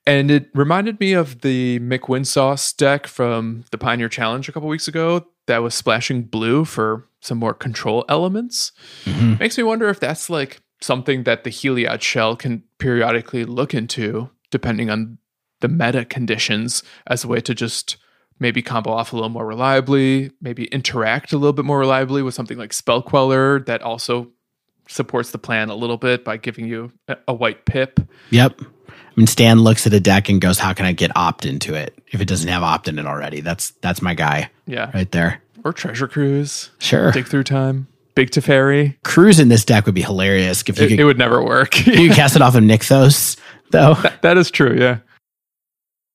[0.06, 4.88] And it reminded me of the McWinsauce deck from the Pioneer Challenge a couple weeks
[4.88, 8.72] ago that was splashing blue for some more control elements.
[9.04, 9.36] Mm-hmm.
[9.38, 14.30] Makes me wonder if that's like something that the Heliod shell can periodically look into,
[14.50, 15.18] depending on
[15.60, 17.96] the meta conditions, as a way to just
[18.38, 22.32] maybe combo off a little more reliably, maybe interact a little bit more reliably with
[22.34, 24.30] something like Spell Queller that also
[24.88, 28.00] supports the plan a little bit by giving you a, a white pip.
[28.30, 28.60] Yep.
[28.88, 31.74] I mean, Stan looks at a deck and goes, "How can I get opt into
[31.74, 34.90] it if it doesn't have opt in it already?" That's that's my guy Yeah.
[34.94, 35.42] right there.
[35.64, 36.70] Or Treasure Cruise.
[36.78, 37.12] Sure.
[37.12, 37.86] Dig through time.
[38.14, 38.96] Big to Teferi.
[39.04, 41.86] Cruise in this deck would be hilarious if you It, could, it would never work.
[41.86, 43.36] you could cast it off of Nykthos,
[43.70, 43.94] though.
[44.22, 44.76] that is true.
[44.78, 44.98] Yeah.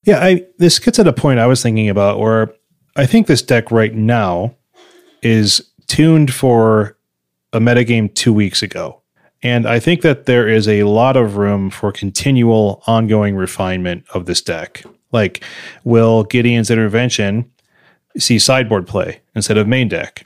[0.03, 2.53] Yeah, I this gets at a point I was thinking about where
[2.95, 4.55] I think this deck right now
[5.23, 6.95] is tuned for
[7.53, 9.01] a metagame two weeks ago.
[9.41, 14.25] And I think that there is a lot of room for continual ongoing refinement of
[14.25, 14.83] this deck.
[15.11, 15.43] Like,
[15.83, 17.51] will Gideon's intervention
[18.17, 20.25] see sideboard play instead of main deck?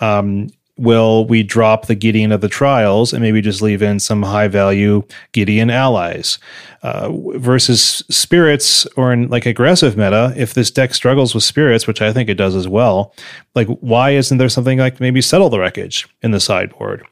[0.00, 0.48] Um,
[0.78, 4.48] will we drop the Gideon of the trials and maybe just leave in some high
[4.48, 5.02] value
[5.32, 6.38] Gideon allies?
[6.82, 12.02] Uh, versus spirits or in like aggressive meta, if this deck struggles with spirits, which
[12.02, 13.14] I think it does as well,
[13.54, 17.06] like why isn't there something like maybe settle the wreckage in the sideboard?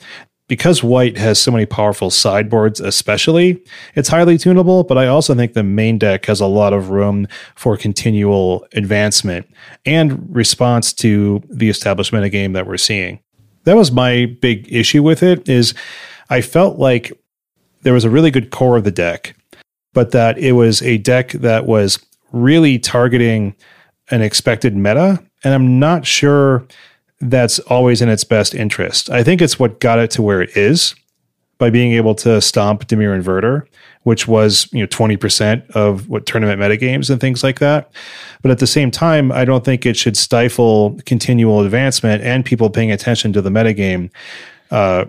[0.51, 3.62] Because white has so many powerful sideboards, especially,
[3.94, 4.82] it's highly tunable.
[4.82, 9.48] But I also think the main deck has a lot of room for continual advancement
[9.86, 13.20] and response to the establishment of game that we're seeing.
[13.62, 15.48] That was my big issue with it.
[15.48, 15.72] Is
[16.31, 17.12] I felt like
[17.82, 19.36] there was a really good core of the deck,
[19.94, 23.55] but that it was a deck that was really targeting
[24.10, 25.22] an expected meta.
[25.44, 26.66] And I'm not sure
[27.20, 29.10] that's always in its best interest.
[29.10, 30.94] I think it's what got it to where it is
[31.59, 33.66] by being able to stomp Dimir Inverter,
[34.05, 37.92] which was, you know, 20% of what tournament metagames and things like that.
[38.40, 42.70] But at the same time, I don't think it should stifle continual advancement and people
[42.70, 44.10] paying attention to the metagame
[44.70, 45.05] uh,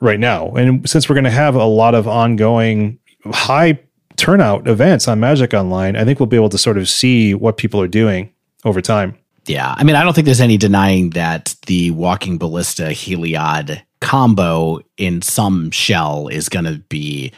[0.00, 0.50] right now.
[0.50, 3.80] And since we're going to have a lot of ongoing high
[4.14, 7.56] turnout events on Magic Online, I think we'll be able to sort of see what
[7.56, 8.32] people are doing
[8.64, 9.18] over time.
[9.46, 9.74] Yeah.
[9.76, 15.22] I mean, I don't think there's any denying that the Walking Ballista Heliod combo in
[15.22, 17.32] some shell is going to be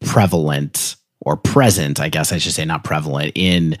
[0.00, 3.76] prevalent or present, I guess I should say, not prevalent in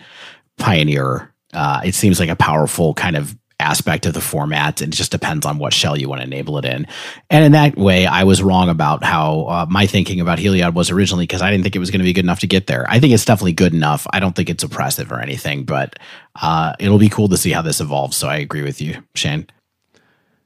[0.58, 1.32] Pioneer.
[1.54, 4.80] Uh, it seems like a powerful kind of aspect of the format.
[4.80, 6.86] And it just depends on what shell you want to enable it in.
[7.30, 10.90] And in that way i was wrong about how uh, my thinking about heliod was
[10.90, 12.86] originally because i didn't think it was going to be good enough to get there.
[12.88, 14.06] I think it's definitely good enough.
[14.12, 15.98] I don't think it's oppressive or anything but
[16.40, 19.46] uh, it'll be cool to see how this evolves so i agree with you shane.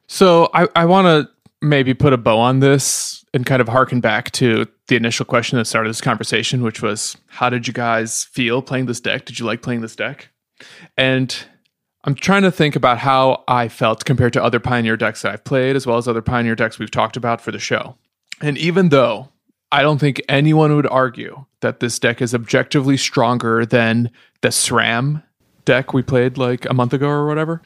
[0.07, 1.31] So I, I want to
[1.63, 5.57] maybe put a bow on this and kind of harken back to the initial question
[5.57, 9.25] that started this conversation, which was how did you guys feel playing this deck?
[9.25, 10.29] Did you like playing this deck?
[10.97, 11.35] And
[12.05, 15.43] I'm trying to think about how I felt compared to other Pioneer decks that I've
[15.45, 17.95] played, as well as other Pioneer decks we've talked about for the show.
[18.41, 19.29] And even though
[19.71, 24.11] I don't think anyone would argue that this deck is objectively stronger than
[24.41, 25.23] the SRAM
[25.63, 27.61] deck we played like a month ago or whatever,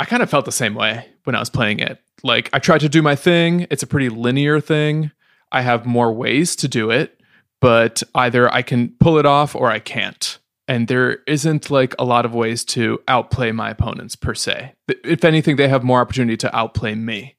[0.00, 2.00] I kind of felt the same way when I was playing it.
[2.22, 3.66] Like I tried to do my thing.
[3.70, 5.10] It's a pretty linear thing.
[5.52, 7.20] I have more ways to do it,
[7.60, 10.38] but either I can pull it off or I can't.
[10.66, 14.72] And there isn't like a lot of ways to outplay my opponents per se.
[14.88, 17.36] If anything, they have more opportunity to outplay me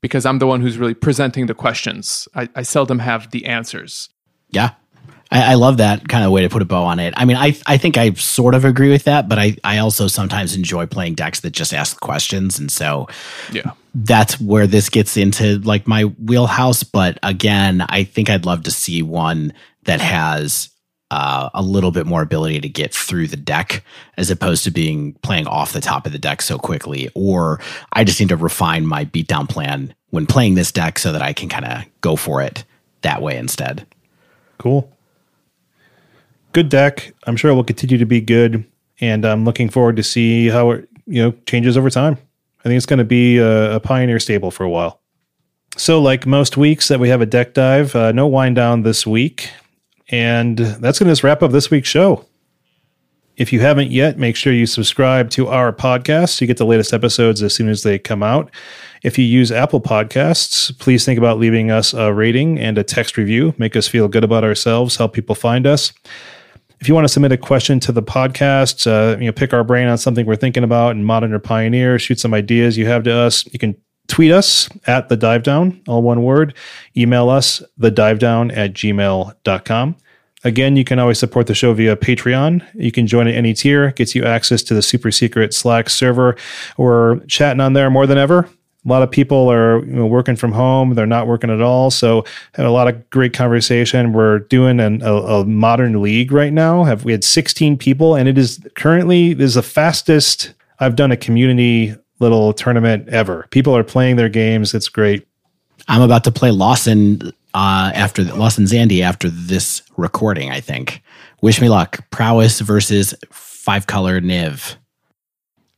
[0.00, 2.28] because I'm the one who's really presenting the questions.
[2.36, 4.10] I, I seldom have the answers.
[4.50, 4.70] Yeah.
[5.30, 7.12] I, I love that kind of way to put a bow on it.
[7.16, 10.06] I mean, I I think I sort of agree with that, but I, I also
[10.06, 12.58] sometimes enjoy playing decks that just ask questions.
[12.60, 13.08] And so
[13.52, 13.72] Yeah.
[13.94, 16.82] that's where this gets into like my wheelhouse.
[16.84, 19.52] But again, I think I'd love to see one
[19.84, 20.70] that has
[21.10, 23.82] uh, a little bit more ability to get through the deck
[24.16, 27.08] as opposed to being playing off the top of the deck so quickly.
[27.14, 27.60] Or
[27.92, 31.32] I just need to refine my beatdown plan when playing this deck so that I
[31.32, 32.64] can kind of go for it
[33.02, 33.86] that way instead.
[34.58, 34.92] Cool.
[36.52, 37.14] Good deck.
[37.26, 38.64] I'm sure it will continue to be good,
[39.00, 42.18] and I'm looking forward to see how it you know changes over time.
[42.60, 45.00] I think it's going to be a, a, pioneer stable for a while.
[45.76, 49.06] So, like most weeks that we have a deck dive, uh, no wind down this
[49.06, 49.50] week,
[50.08, 52.24] and that's going to wrap up this week's show.
[53.36, 56.66] If you haven't yet, make sure you subscribe to our podcast so you get the
[56.66, 58.50] latest episodes as soon as they come out.
[59.04, 63.16] If you use Apple Podcasts, please think about leaving us a rating and a text
[63.16, 63.54] review.
[63.56, 65.92] Make us feel good about ourselves, help people find us.
[66.80, 69.62] If you want to submit a question to the podcast, uh, you know, pick our
[69.62, 73.04] brain on something we're thinking about in modern or pioneer, shoot some ideas you have
[73.04, 73.46] to us.
[73.52, 73.76] You can
[74.08, 76.54] tweet us at the dive down, all one word.
[76.96, 79.96] Email us, the dive down at gmail.com.
[80.44, 82.64] Again, you can always support the show via Patreon.
[82.74, 86.36] You can join at any tier, gets you access to the super secret Slack server.
[86.76, 88.48] We're chatting on there more than ever.
[88.84, 91.90] A lot of people are you know, working from home; they're not working at all.
[91.90, 92.24] So,
[92.54, 94.12] had a lot of great conversation.
[94.12, 96.84] We're doing an, a, a, modern league right now.
[96.84, 101.16] Have we had 16 people, and it is currently is the fastest I've done a
[101.16, 103.46] community little tournament ever.
[103.50, 104.74] People are playing their games.
[104.74, 105.26] It's great.
[105.88, 110.50] I'm about to play Lawson uh, after Lawson Zandy after this recording.
[110.50, 111.02] I think.
[111.40, 112.04] Wish me luck.
[112.10, 114.76] Prowess versus five color Niv.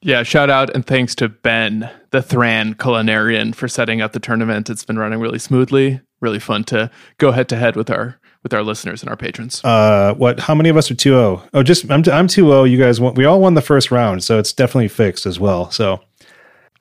[0.02, 4.70] Yeah, shout out and thanks to Ben, the Thran culinarian, for setting up the tournament.
[4.70, 6.00] It's been running really smoothly.
[6.20, 9.62] Really fun to go head to head with our with our listeners and our patrons.
[9.64, 10.40] Uh, what?
[10.40, 11.48] How many of us are 2-0?
[11.52, 12.70] Oh, just I'm I'm 2-0.
[12.70, 13.14] You guys won.
[13.14, 15.70] We all won the first round, so it's definitely fixed as well.
[15.70, 16.02] So,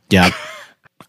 [0.09, 0.31] yeah.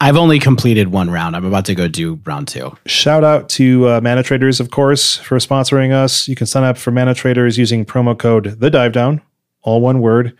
[0.02, 1.36] I've only completed one round.
[1.36, 2.74] I'm about to go do round two.
[2.86, 6.26] Shout out to uh, Mana Traders, of course, for sponsoring us.
[6.26, 9.20] You can sign up for Mana Traders using promo code The Dive Down,
[9.60, 10.34] all one word.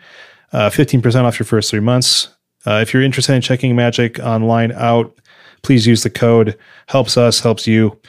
[0.52, 2.28] Uh, 15% off your first three months.
[2.66, 5.14] Uh, if you're interested in checking Magic online out,
[5.62, 6.58] please use the code.
[6.86, 8.00] Helps us, helps you.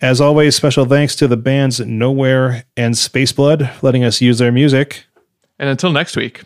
[0.00, 5.06] As always, special thanks to the bands Nowhere and Spaceblood letting us use their music.
[5.60, 6.42] And until next week,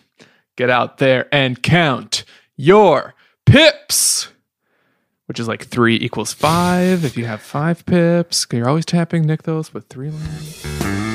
[0.56, 2.24] get out there and count
[2.56, 3.14] your
[3.56, 4.28] pips,
[5.24, 7.06] which is like three equals five.
[7.06, 11.05] If you have five pips, you're always tapping Nykthos with three lands.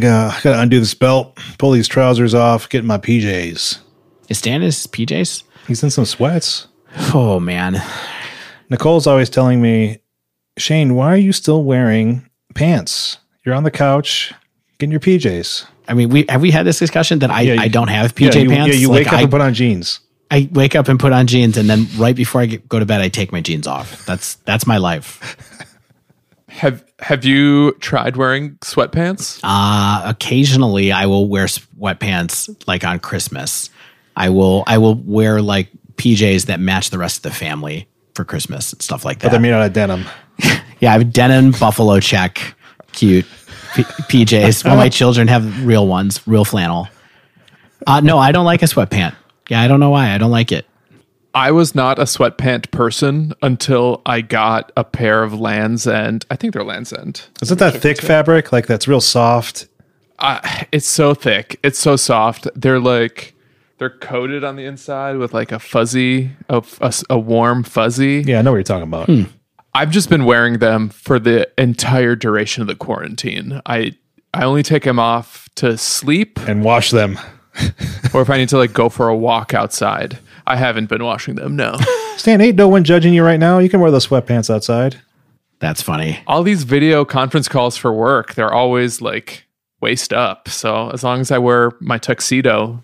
[0.00, 3.78] Gotta, gotta undo this belt, pull these trousers off, get my PJs.
[4.28, 5.42] Is Stan his PJs?
[5.66, 6.66] He's in some sweats.
[7.12, 7.82] Oh man.
[8.70, 9.98] Nicole's always telling me,
[10.56, 13.18] Shane, why are you still wearing pants?
[13.44, 14.32] You're on the couch,
[14.78, 15.66] getting your PJs.
[15.86, 18.14] I mean, we have we had this discussion that I, yeah, you, I don't have
[18.14, 18.74] PJ yeah, you, pants.
[18.74, 20.00] Yeah, you like wake up I, and put on jeans.
[20.30, 22.86] I wake up and put on jeans, and then right before I get, go to
[22.86, 24.06] bed, I take my jeans off.
[24.06, 25.36] That's that's my life.
[26.54, 29.40] Have Have you tried wearing sweatpants?
[29.42, 33.70] Uh occasionally I will wear sweatpants like on Christmas.
[34.16, 38.24] I will I will wear like PJs that match the rest of the family for
[38.24, 39.26] Christmas and stuff like that.
[39.26, 40.04] But they're made out of denim.
[40.80, 42.54] yeah, I have denim buffalo check,
[42.92, 43.26] cute
[43.74, 44.64] P- PJs.
[44.64, 46.88] Well, my children have real ones, real flannel.
[47.86, 49.14] Uh, no, I don't like a sweatpant.
[49.48, 50.10] Yeah, I don't know why.
[50.14, 50.66] I don't like it.
[51.34, 56.24] I was not a sweatpant person until I got a pair of Lands End.
[56.30, 57.22] I think they're Lands End.
[57.42, 58.52] Is it that thick fabric?
[58.52, 59.66] Like that's real soft?
[60.20, 60.40] Uh,
[60.70, 61.58] it's so thick.
[61.64, 62.46] It's so soft.
[62.54, 63.34] They're like
[63.78, 68.22] they're coated on the inside with like a fuzzy, a, a, a warm fuzzy.
[68.24, 69.06] Yeah, I know what you're talking about.
[69.06, 69.22] Hmm.
[69.74, 73.60] I've just been wearing them for the entire duration of the quarantine.
[73.66, 73.96] I
[74.32, 77.18] I only take them off to sleep and wash them,
[78.14, 80.18] or if I need to like go for a walk outside.
[80.46, 81.56] I haven't been washing them.
[81.56, 81.76] No.
[82.16, 83.58] Stan, ain't no one judging you right now.
[83.58, 85.00] You can wear those sweatpants outside.
[85.58, 86.18] That's funny.
[86.26, 89.46] All these video conference calls for work, they're always like
[89.80, 90.48] waist up.
[90.48, 92.80] So as long as I wear my tuxedo,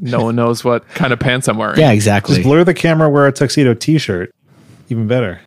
[0.00, 1.78] no one knows what kind of pants I'm wearing.
[1.78, 2.36] Yeah, exactly.
[2.36, 4.32] Just blur the camera, wear a tuxedo t-shirt.
[4.88, 5.40] Even better.